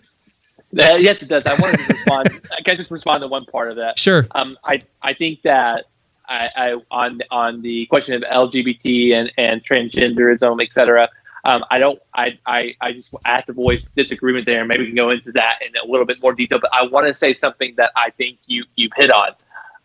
[0.81, 1.45] Uh, yes, it does.
[1.45, 2.41] I wanted to respond.
[2.59, 3.99] I can just respond to one part of that.
[3.99, 4.27] Sure.
[4.33, 5.87] Um, I I think that
[6.29, 11.09] I, I, on on the question of LGBT and, and transgenderism, et cetera.
[11.45, 11.99] Um, I don't.
[12.15, 14.65] I, I I just have to voice disagreement there.
[14.65, 16.59] Maybe we can go into that in a little bit more detail.
[16.59, 19.33] But I want to say something that I think you you've hit on.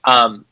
[0.05, 0.45] Um,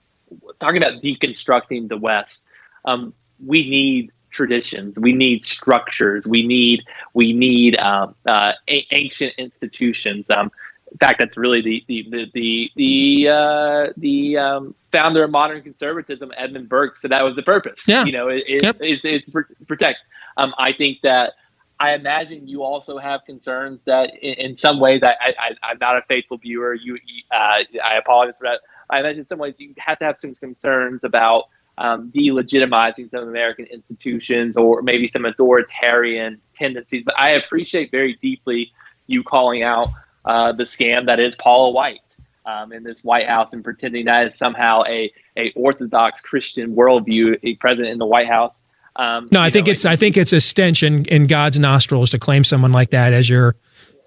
[0.59, 2.45] talking about deconstructing the West,
[2.83, 3.13] um,
[3.45, 4.99] we need traditions.
[4.99, 6.27] We need structures.
[6.27, 6.83] We need
[7.13, 10.29] we need um, uh, a- ancient institutions.
[10.29, 10.51] Um,
[10.91, 15.61] in fact, that's really the the the the the, uh, the um, founder of modern
[15.61, 17.87] conservatism, Edmund Burke, said that was the purpose.
[17.87, 18.05] Yeah.
[18.05, 18.77] You know, it, it, Yep.
[18.79, 19.29] it's, it's
[19.67, 19.99] protect.
[20.37, 21.33] Um, I think that
[21.79, 25.97] I imagine you also have concerns that in, in some ways, I, I, I'm not
[25.97, 26.73] a faithful viewer.
[26.73, 28.61] You, you, uh, I apologize for that.
[28.89, 31.43] I imagine in some ways you have to have some concerns about
[31.77, 37.03] um, delegitimizing some American institutions or maybe some authoritarian tendencies.
[37.05, 38.71] But I appreciate very deeply
[39.05, 39.89] you calling out
[40.25, 41.99] uh, the scam that is Paula White
[42.47, 47.37] um, in this White House and pretending that is somehow a, a orthodox Christian worldview,
[47.43, 48.61] a president in the White House.
[48.95, 52.09] Um, No, I think know, it's I think it's a stench in, in God's nostrils
[52.11, 53.55] to claim someone like that as your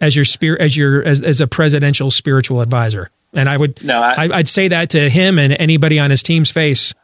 [0.01, 3.11] as your spirit as your as, as a presidential spiritual advisor.
[3.35, 6.23] And I would No, I- I, I'd say that to him and anybody on his
[6.23, 6.95] team's face.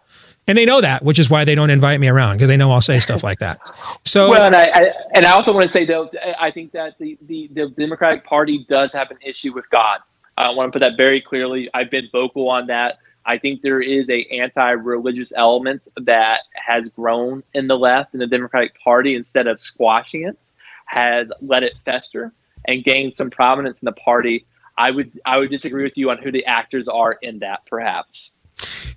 [0.48, 2.70] And they know that, which is why they don't invite me around because they know
[2.70, 3.58] I'll say stuff like that.
[4.04, 6.08] So well, and I, I and I also want to say though,
[6.38, 9.98] I think that the, the, the Democratic Party does have an issue with God.
[10.36, 11.70] I want to put that very clearly.
[11.74, 12.98] I've been vocal on that.
[13.24, 18.26] I think there is a anti-religious element that has grown in the left in the
[18.26, 20.38] Democratic Party instead of squashing it,
[20.86, 22.32] has let it fester
[22.66, 24.46] and gain some prominence in the party.
[24.78, 28.32] I would I would disagree with you on who the actors are in that, perhaps.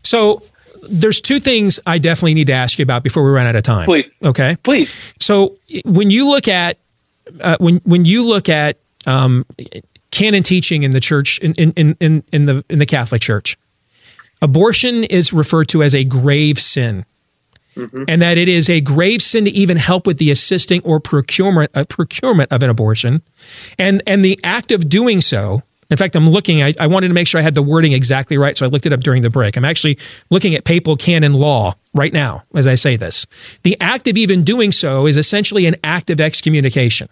[0.04, 0.44] So
[0.84, 3.64] there's two things I definitely need to ask you about before we run out of
[3.64, 3.86] time.
[3.86, 4.12] Please.
[4.24, 4.58] Okay.
[4.64, 5.00] Please.
[5.20, 5.56] So
[5.86, 6.78] when you look at
[7.42, 9.46] uh, when when you look at um,
[10.12, 13.58] canon teaching in the church in, in, in, in the in the Catholic Church,
[14.42, 17.06] abortion is referred to as a grave sin.
[18.10, 21.72] And that it is a grave sin to even help with the assisting or procurement
[21.74, 23.22] uh, procurement of an abortion,
[23.78, 25.64] and and the act of doing so.
[25.90, 26.62] In fact, I'm looking.
[26.62, 28.86] I, I wanted to make sure I had the wording exactly right, so I looked
[28.86, 29.56] it up during the break.
[29.56, 29.98] I'm actually
[30.30, 33.26] looking at papal canon law right now as I say this.
[33.64, 37.08] The act of even doing so is essentially an act of excommunication,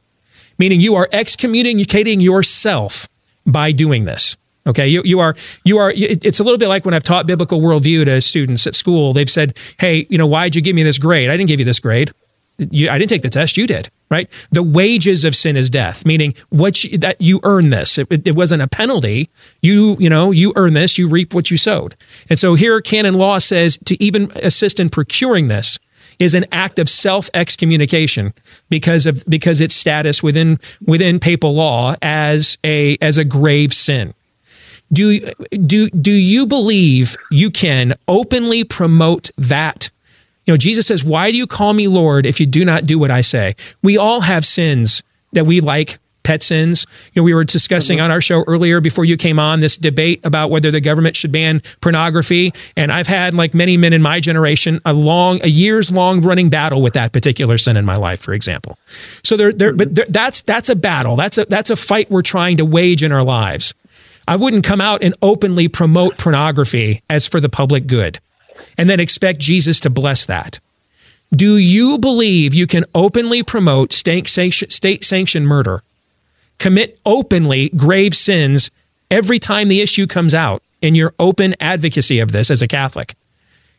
[0.57, 3.07] meaning you are excommunicating yourself
[3.45, 4.35] by doing this.
[4.67, 5.93] Okay, you, you are you are.
[5.95, 9.13] It's a little bit like when I've taught biblical worldview to students at school.
[9.13, 11.29] They've said, "Hey, you know, why'd you give me this grade?
[11.29, 12.11] I didn't give you this grade.
[12.57, 13.55] You, I didn't take the test.
[13.55, 14.29] You did, right?
[14.51, 17.97] The wages of sin is death, meaning what you, that you earn this.
[17.97, 19.29] It, it, it wasn't a penalty.
[19.61, 20.97] You you know you earn this.
[20.97, 21.95] You reap what you sowed.
[22.29, 25.79] And so here, canon law says to even assist in procuring this
[26.19, 28.34] is an act of self excommunication
[28.69, 34.14] because of because its status within within papal law as a as a grave sin.
[34.91, 35.19] Do
[35.65, 39.89] do do you believe you can openly promote that?
[40.45, 42.98] You know, Jesus says, "Why do you call me Lord if you do not do
[42.98, 45.03] what I say?" We all have sins
[45.34, 46.86] that we like pet sins.
[47.14, 50.20] You know, we were discussing on our show earlier before you came on this debate
[50.26, 54.20] about whether the government should ban pornography, and I've had like many men in my
[54.20, 58.20] generation a long a years long running battle with that particular sin in my life,
[58.20, 58.78] for example.
[59.24, 61.16] So there there but there, that's that's a battle.
[61.16, 63.74] That's a that's a fight we're trying to wage in our lives.
[64.28, 68.20] I wouldn't come out and openly promote pornography as for the public good
[68.78, 70.60] and then expect Jesus to bless that.
[71.34, 75.84] Do you believe you can openly promote state sanctioned murder,
[76.59, 78.71] commit openly grave sins
[79.09, 83.15] every time the issue comes out in your open advocacy of this as a Catholic,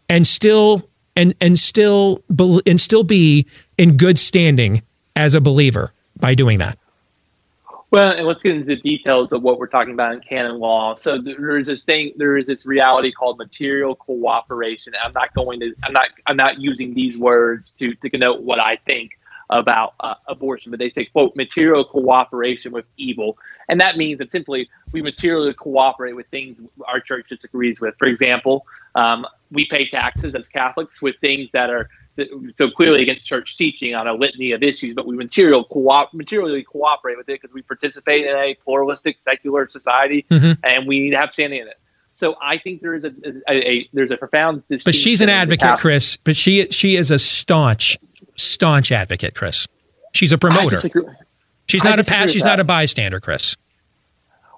[0.09, 3.46] and still and and still bel- and still be
[3.76, 4.82] in good standing
[5.16, 6.78] as a believer by doing that?
[7.90, 10.94] Well, and let's get into the details of what we're talking about in canon law.
[10.94, 14.92] So there is this thing, there is this reality called material cooperation.
[15.02, 18.60] I'm not going to, I'm not, I'm not using these words to to connote what
[18.60, 19.18] I think
[19.51, 23.39] about uh, abortion, but they say, quote, material cooperation with evil,
[23.69, 27.95] and that means that simply we materially cooperate with things our church disagrees with.
[27.99, 31.89] For example, um, we pay taxes as Catholics with things that are
[32.55, 36.65] so clearly against church teaching on a litany of issues, but we material co- materially
[36.65, 40.59] cooperate with it because we participate in a pluralistic secular society, Mhm.
[40.65, 41.79] and we need to have standing in it.
[42.12, 43.12] So I think there is a,
[43.49, 44.65] a, a there's a profound.
[44.69, 46.16] But she's an distinction in the advocate, Chris.
[46.16, 47.97] But she she is a staunch,
[48.39, 49.66] staunch advocate, Chris.
[50.15, 50.81] She's a promoter.
[51.66, 52.31] She's not a pass.
[52.31, 53.56] She's not a bystander, Chris.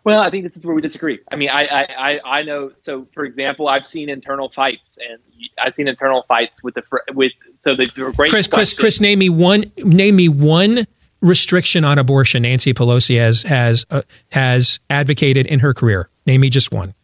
[0.02, 1.18] Well, I think this is where we disagree.
[1.30, 2.72] I mean, I, I, I, know.
[2.80, 5.18] So, for example, I've seen internal fights, and
[5.58, 6.82] I've seen internal fights with the
[7.12, 7.32] with.
[7.56, 9.70] So the, the great Chris, Chris, Chris, name me one.
[9.76, 10.86] Name me one
[11.20, 14.02] restriction on abortion Nancy Pelosi has has uh,
[14.32, 16.08] has advocated in her career.
[16.26, 16.94] Name me just one.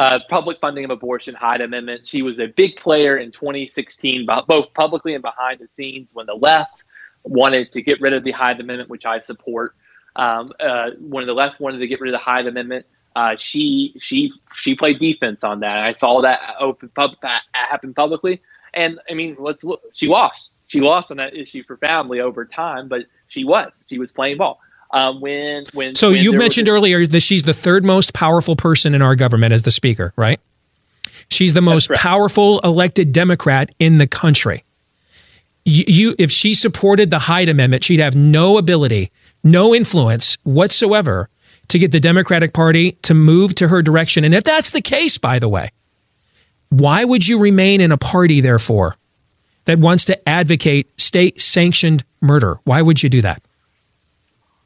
[0.00, 2.06] Uh, public funding of abortion, Hyde Amendment.
[2.06, 6.34] She was a big player in 2016, both publicly and behind the scenes, when the
[6.34, 6.84] left
[7.22, 9.74] wanted to get rid of the Hyde Amendment, which I support.
[10.16, 13.94] Um, uh, when the left wanted to get rid of the Hyde Amendment, uh, she
[14.00, 15.76] she she played defense on that.
[15.76, 17.10] I saw that open pub
[17.52, 18.40] happen publicly,
[18.72, 19.82] and I mean, let's look.
[19.92, 20.48] She lost.
[20.68, 24.60] She lost on that issue profoundly over time, but she was she was playing ball.
[24.92, 28.56] Um, when when So when you've mentioned a- earlier that she's the third most powerful
[28.56, 30.40] person in our government as the speaker, right?
[31.30, 34.64] She's the most powerful elected Democrat in the country.
[35.64, 39.12] You, you, if she supported the Hyde Amendment, she'd have no ability,
[39.44, 41.28] no influence whatsoever
[41.68, 44.24] to get the Democratic Party to move to her direction.
[44.24, 45.70] And if that's the case, by the way,
[46.70, 48.96] why would you remain in a party, therefore,
[49.66, 52.58] that wants to advocate state sanctioned murder?
[52.64, 53.42] Why would you do that?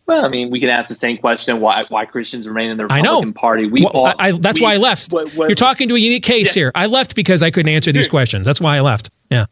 [0.07, 2.85] Well, I mean, we can ask the same question: why why Christians remain in the
[2.85, 3.33] Republican I know.
[3.33, 3.67] Party?
[3.67, 5.13] We, well, all, I, that's we, why I left.
[5.13, 6.55] What, what, You're talking to a unique case yes.
[6.55, 6.73] here.
[6.75, 7.99] I left because I couldn't answer sure.
[7.99, 8.47] these questions.
[8.47, 9.11] That's why I left.
[9.31, 9.47] Yeah.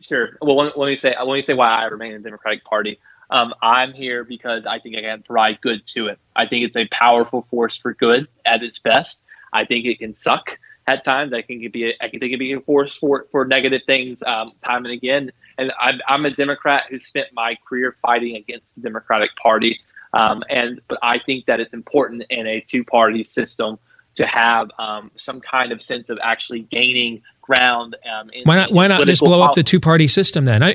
[0.00, 0.36] Sure.
[0.42, 2.98] Well, let, let me say let me say why I remain in the Democratic Party.
[3.30, 6.18] Um, I'm here because I think I can provide good to it.
[6.34, 9.24] I think it's a powerful force for good at its best.
[9.52, 11.32] I think it can suck at times.
[11.32, 13.82] I think it be a, I can think it be a force for for negative
[13.86, 15.32] things um, time and again.
[15.60, 19.78] And I'm, I'm a Democrat who spent my career fighting against the Democratic Party.
[20.14, 23.78] Um, and but I think that it's important in a two party system
[24.16, 27.96] to have um, some kind of sense of actually gaining ground.
[28.10, 28.72] Um, in, why not?
[28.72, 30.62] Why not just blow up the two party system then?
[30.62, 30.74] I,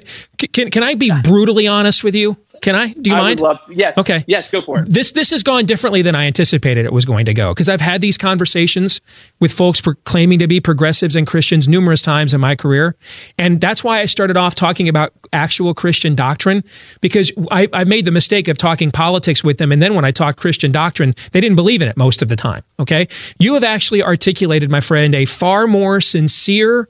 [0.53, 2.37] can can I be brutally honest with you?
[2.61, 2.93] Can I?
[2.93, 3.39] Do you I mind?
[3.39, 3.97] Love, yes.
[3.97, 4.23] Okay.
[4.27, 4.89] Yes, go for it.
[4.89, 7.81] This this has gone differently than I anticipated it was going to go because I've
[7.81, 9.01] had these conversations
[9.39, 12.95] with folks claiming to be progressives and Christians numerous times in my career,
[13.37, 16.63] and that's why I started off talking about actual Christian doctrine
[17.01, 20.11] because I, I made the mistake of talking politics with them, and then when I
[20.11, 22.63] talked Christian doctrine, they didn't believe in it most of the time.
[22.79, 23.07] Okay,
[23.39, 26.89] you have actually articulated, my friend, a far more sincere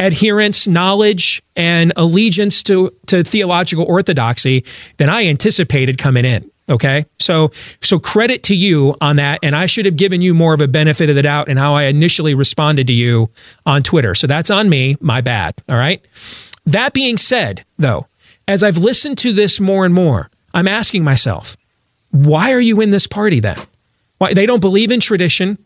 [0.00, 4.64] adherence, knowledge, and allegiance to, to theological orthodoxy
[4.96, 6.50] than I anticipated coming in.
[6.68, 7.04] Okay.
[7.18, 7.50] So,
[7.82, 9.40] so credit to you on that.
[9.42, 11.74] And I should have given you more of a benefit of the doubt in how
[11.74, 13.28] I initially responded to you
[13.66, 14.14] on Twitter.
[14.14, 14.96] So that's on me.
[15.00, 15.54] My bad.
[15.68, 16.04] All right.
[16.66, 18.06] That being said, though,
[18.46, 21.56] as I've listened to this more and more, I'm asking myself,
[22.10, 23.58] why are you in this party then?
[24.18, 25.58] Why they don't believe in tradition.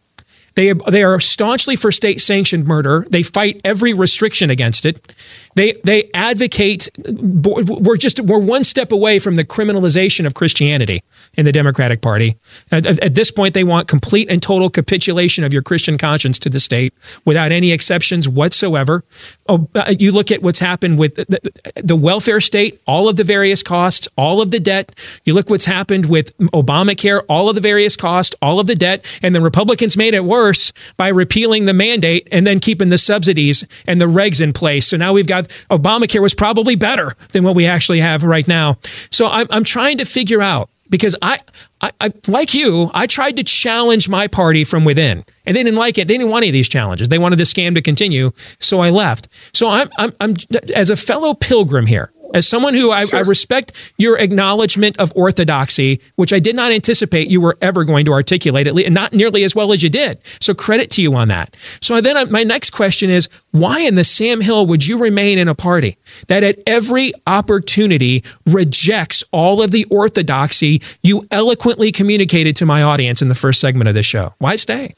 [0.55, 3.07] They, they are staunchly for state sanctioned murder.
[3.11, 5.13] They fight every restriction against it.
[5.57, 11.03] They, they advocate, we're just, we're one step away from the criminalization of Christianity
[11.35, 12.37] in the Democratic Party.
[12.71, 16.51] At, at this point, they want complete and total capitulation of your Christian conscience to
[16.51, 16.93] the state
[17.25, 19.05] without any exceptions whatsoever.
[19.49, 23.25] Oh, uh, you look at what's happened with the, the welfare state, all of the
[23.25, 24.93] various costs, all of the debt.
[25.25, 29.07] You look what's happened with Obamacare, all of the various costs, all of the debt,
[29.23, 32.99] and the Republicans made it worse worse by repealing the mandate and then keeping the
[32.99, 34.87] subsidies and the regs in place.
[34.87, 38.77] So now we've got Obamacare was probably better than what we actually have right now.
[39.11, 41.41] So I'm, I'm trying to figure out because I,
[41.81, 45.79] I, I, like you, I tried to challenge my party from within, and they didn't
[45.79, 46.09] like it.
[46.09, 47.09] They didn't want any of these challenges.
[47.09, 49.29] They wanted the scam to continue, so I left.
[49.55, 50.35] So I'm, I'm, I'm
[50.75, 53.19] as a fellow pilgrim here as someone who I, sure.
[53.19, 58.05] I, respect your acknowledgement of orthodoxy, which I did not anticipate you were ever going
[58.07, 60.19] to articulate, at least, not nearly as well as you did.
[60.41, 61.57] So credit to you on that.
[61.81, 65.39] So then uh, my next question is, why in the Sam Hill would you remain
[65.39, 65.97] in a party
[66.29, 73.23] that at every opportunity rejects all of the orthodoxy you eloquently communicated to my audience
[73.23, 74.35] in the first segment of this show?
[74.39, 74.95] Why stay?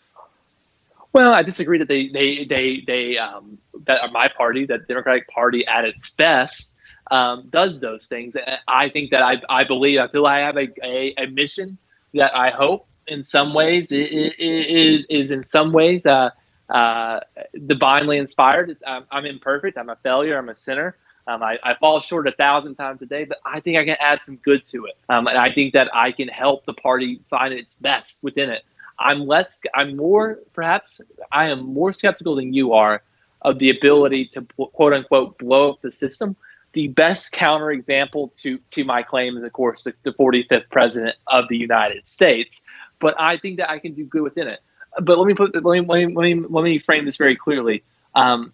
[1.13, 5.67] Well, I disagree that they they they they um, that my party, that Democratic Party,
[5.67, 6.75] at its best,
[7.11, 8.37] um, does those things.
[8.37, 11.79] And I think that I, I believe, I feel I have a, a, a mission
[12.15, 16.31] that I hope in some ways is, is in some ways uh,
[16.69, 17.21] uh,
[17.67, 18.77] divinely inspired.
[18.87, 19.79] I'm, I'm, imperfect.
[19.79, 20.37] I'm a failure.
[20.37, 20.97] I'm a sinner.
[21.29, 23.97] Um, I, I, fall short a thousand times a day, but I think I can
[23.99, 24.97] add some good to it.
[25.09, 28.65] Um, and I think that I can help the party find its best within it.
[28.99, 31.01] I'm less, I'm more, perhaps,
[31.33, 33.03] I am more skeptical than you are
[33.43, 36.37] of the ability to quote unquote blow up the system
[36.77, 41.49] the best counterexample to to my claim is, of course, the, the 45th president of
[41.49, 42.65] the United States.
[42.99, 44.61] But I think that I can do good within it.
[45.01, 47.83] But let me put let me let me let me, frame this very clearly.
[48.15, 48.53] Um,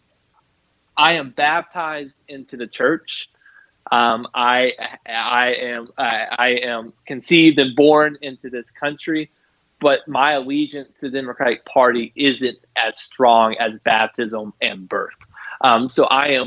[0.97, 3.29] I am baptized into the church.
[3.91, 4.75] Um, I
[5.05, 9.33] I am I, I am conceived and born into this country,
[9.81, 15.19] but my allegiance to the Democratic Party isn't as strong as baptism and birth.
[15.61, 16.47] Um, so I am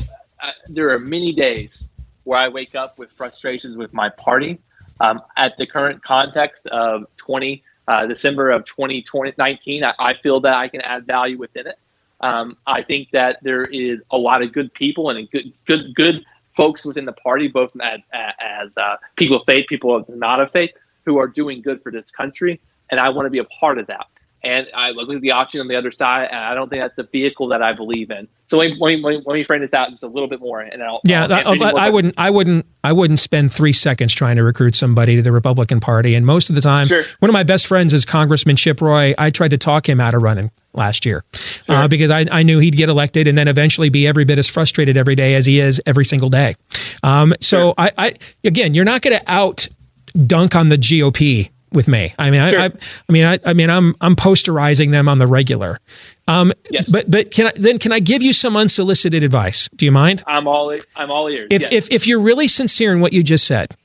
[0.67, 1.89] there are many days
[2.23, 4.59] where I wake up with frustrations with my party.
[4.99, 10.53] Um, at the current context of 20 uh, December of 2019, I, I, feel that
[10.53, 11.77] I can add value within it.
[12.21, 16.25] Um, I think that there is a lot of good people and good good good
[16.53, 20.51] folks within the party, both as as uh, people of faith, people of not of
[20.51, 20.71] faith,
[21.05, 23.87] who are doing good for this country, and I want to be a part of
[23.87, 24.07] that.
[24.45, 26.95] And I look at the option on the other side, and I don't think that's
[26.95, 28.27] the vehicle that I believe in.
[28.45, 30.61] So let me, let me, let me frame this out just a little bit more,
[30.61, 31.25] and I'll yeah.
[31.25, 35.15] I'll I, I wouldn't, I wouldn't, I wouldn't spend three seconds trying to recruit somebody
[35.15, 36.13] to the Republican Party.
[36.13, 37.01] And most of the time, Sure.
[37.19, 39.15] one of my best friends is Congressman Chip Roy.
[39.17, 41.23] I tried to talk him out of running last year
[41.67, 44.47] uh, because I, I knew he'd get elected and then eventually be every bit as
[44.47, 46.55] frustrated every day as he is every single day.
[47.01, 48.13] Um, so I, I,
[48.43, 49.67] again, you're not going to out
[50.27, 52.13] dunk on the GOP with me.
[52.17, 55.27] I mean, I, I, I mean, I, I mean, I'm I'm posterizing them on the
[55.27, 55.79] regular.
[56.27, 56.89] Um, Yes.
[56.89, 59.69] But but can I then can I give you some unsolicited advice?
[59.75, 60.23] Do you mind?
[60.27, 61.47] I'm all I'm all ears.
[61.51, 61.71] If yes.
[61.71, 63.75] if if you're really sincere in what you just said,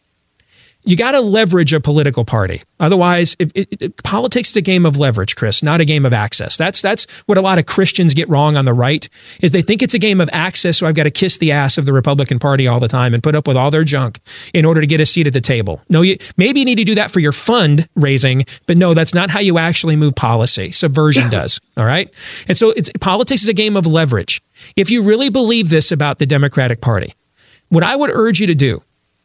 [0.85, 2.62] you got to leverage a political party.
[2.78, 6.12] Otherwise, if, it, it- politics is a game of leverage, Chris, not a game of
[6.12, 6.57] access.
[6.57, 9.07] That's that's what a lot of Christians get wrong on the right
[9.43, 10.78] is they think it's a game of access.
[10.78, 13.23] So I've got to kiss the ass of the Republican Party all the time and
[13.23, 14.20] put up with all their junk
[14.55, 15.82] in order to get a seat at the table.
[15.89, 19.12] No, you maybe you need to do that for your fund raising, but no, that's
[19.15, 20.73] not how you actually move policy.
[20.73, 21.61] Subversion does.
[21.77, 22.12] All right,
[22.48, 24.40] and so it's politics is a game of leverage.
[24.77, 27.15] If you really believe this about the Democratic Party,
[27.69, 28.82] what I would urge you to do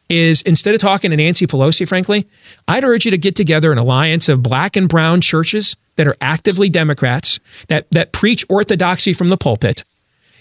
[0.08, 2.26] is instead of talking to Nancy Pelosi, frankly,
[2.68, 6.16] I'd urge you to get together an alliance of black and brown churches that are
[6.20, 9.82] actively Democrats, that, that preach orthodoxy from the pulpit,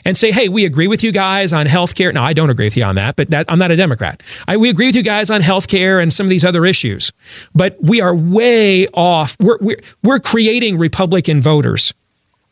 [0.07, 2.11] and say, hey, we agree with you guys on health care.
[2.13, 4.21] No, I don't agree with you on that, but that, I'm not a Democrat.
[4.47, 7.11] I, we agree with you guys on health care and some of these other issues,
[7.55, 9.35] but we are way off.
[9.39, 11.93] We're, we're, we're creating Republican voters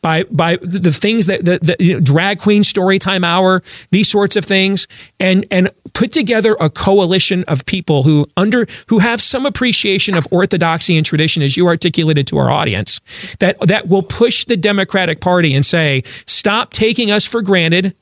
[0.04, 4.06] by by the things that the, the you know, drag queen story time hour these
[4.06, 4.86] sorts of things
[5.18, 10.26] and and put together a coalition of people who under who have some appreciation of
[10.30, 13.00] orthodoxy and tradition as you articulated to our audience
[13.38, 17.96] that that will push the democratic party and say stop taking us for granted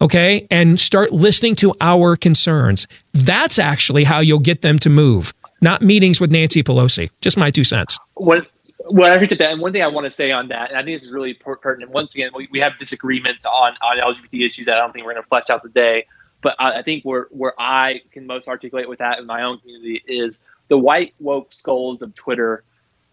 [0.00, 2.86] okay and start listening to our concerns.
[3.12, 5.34] That's actually how you'll get them to move.
[5.60, 7.10] Not meetings with Nancy Pelosi.
[7.20, 7.98] Just my two cents.
[8.14, 8.46] What,
[8.90, 9.52] well, I appreciate that.
[9.52, 11.34] And one thing I want to say on that, and I think this is really
[11.34, 11.90] pertinent.
[11.90, 15.12] Once again, we, we have disagreements on, on LGBT issues that I don't think we're
[15.12, 16.06] going to flesh out today.
[16.42, 19.58] But I, I think where, where I can most articulate with that in my own
[19.58, 22.64] community is the white woke skulls of Twitter.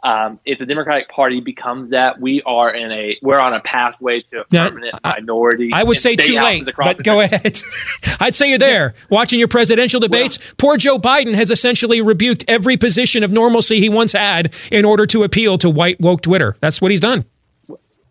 [0.04, 4.22] Um, if the Democratic Party becomes that, we are in a we're on a pathway
[4.22, 5.70] to a permanent minority.
[5.74, 7.62] I would say too late, but go ahead.
[8.20, 10.54] I'd say you're there watching your presidential debates.
[10.58, 15.06] Poor Joe Biden has essentially rebuked every position of normalcy he once had in order
[15.06, 16.56] to appeal to white woke Twitter.
[16.62, 17.26] That's what he's done.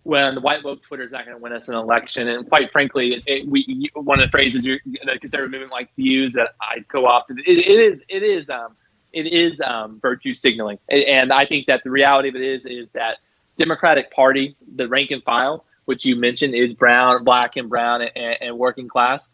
[0.05, 2.29] when the white woke Twitter is not going to win us an election.
[2.29, 4.79] And quite frankly, it, it, we one of the phrases the
[5.21, 7.41] conservative movement likes to use that I co-opted.
[7.41, 8.77] It, it is it is um,
[9.13, 12.93] it is um, virtue signaling, and I think that the reality of it is is
[12.93, 13.19] that
[13.59, 18.37] Democratic Party, the rank and file, which you mentioned, is brown, black, and brown, and,
[18.41, 19.29] and working class.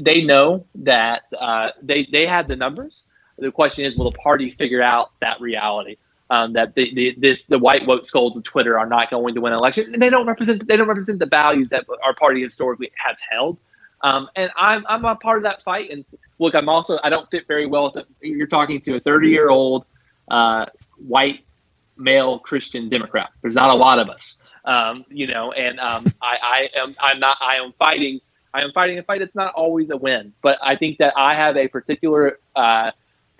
[0.00, 3.06] They know that uh, they they have the numbers.
[3.38, 5.96] The question is, will the party figure out that reality?
[6.30, 9.40] um, that the, the this the white woke skulls of Twitter are not going to
[9.40, 9.92] win an election.
[9.92, 13.58] And they don't represent they don't represent the values that our party historically has held.
[14.02, 15.90] Um, and I'm I'm a part of that fight.
[15.90, 16.04] And
[16.38, 17.84] look, I'm also I don't fit very well.
[17.84, 19.84] With the, you're talking to a 30 year old
[20.30, 20.66] uh,
[20.96, 21.40] white
[21.96, 23.30] male Christian Democrat.
[23.42, 25.52] There's not a lot of us, um, you know.
[25.52, 28.20] And um, I, I am I'm not I am fighting.
[28.52, 31.34] I am fighting a fight It's not always a win, but I think that I
[31.34, 32.90] have a particular, uh,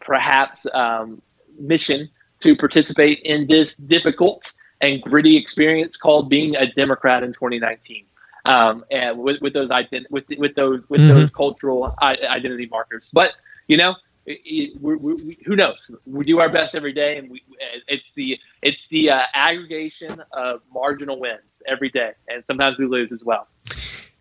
[0.00, 1.20] perhaps, um,
[1.58, 2.08] mission
[2.40, 8.04] to participate in this difficult and gritty experience called being a Democrat in 2019.
[8.44, 11.08] Um, and with, with those ident- with with those with Mhm.
[11.08, 13.32] those cultural I- identity markers, but
[13.68, 13.94] you know,
[14.26, 15.90] it, it, we we who knows?
[16.06, 17.42] We do our best every day, and we
[17.88, 23.12] it's the it's the uh, aggregation of marginal wins every day, and sometimes we lose
[23.12, 23.46] as well.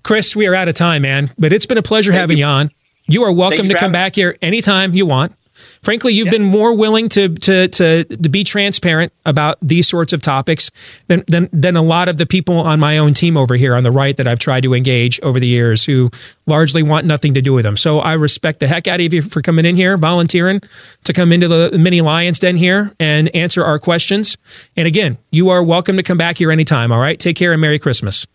[0.04, 1.30] Chris, we are out of time, man.
[1.38, 2.46] But it's been a pleasure having you.
[2.46, 2.72] on.
[3.08, 5.34] You are welcome you to come back here anytime you want.
[5.82, 10.22] Frankly, you've been more willing to, to to to be transparent about these sorts of
[10.22, 10.70] topics
[11.08, 13.84] than, than than a lot of the people on my own team over here on
[13.84, 16.10] the right that I've tried to engage over the years who
[16.48, 17.78] largely want nothing to do with them.
[17.78, 20.62] So I respect the heck out of you for coming in here, volunteering
[21.06, 24.38] to come into the mini Lions Den here and answer our questions.
[24.76, 26.92] And again, you are welcome to come back here anytime.
[26.92, 28.28] All right, take care and Merry Christmas.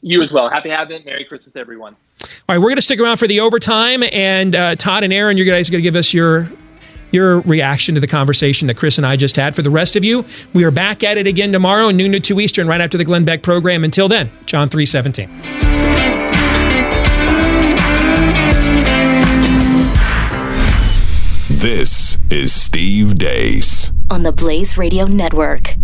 [0.00, 0.48] You as well.
[0.48, 1.04] Happy Advent.
[1.04, 1.96] Merry Christmas, everyone.
[2.22, 5.36] All right, we're going to stick around for the overtime, and uh, Todd and Aaron,
[5.36, 6.50] you guys are going to give us your
[7.12, 9.54] your reaction to the conversation that Chris and I just had.
[9.54, 12.40] For the rest of you, we are back at it again tomorrow, noon to two
[12.40, 13.84] Eastern, right after the Glenn Beck program.
[13.84, 15.30] Until then, John three seventeen.
[21.48, 23.90] This is Steve Deace.
[24.10, 25.74] on the Blaze Radio Network.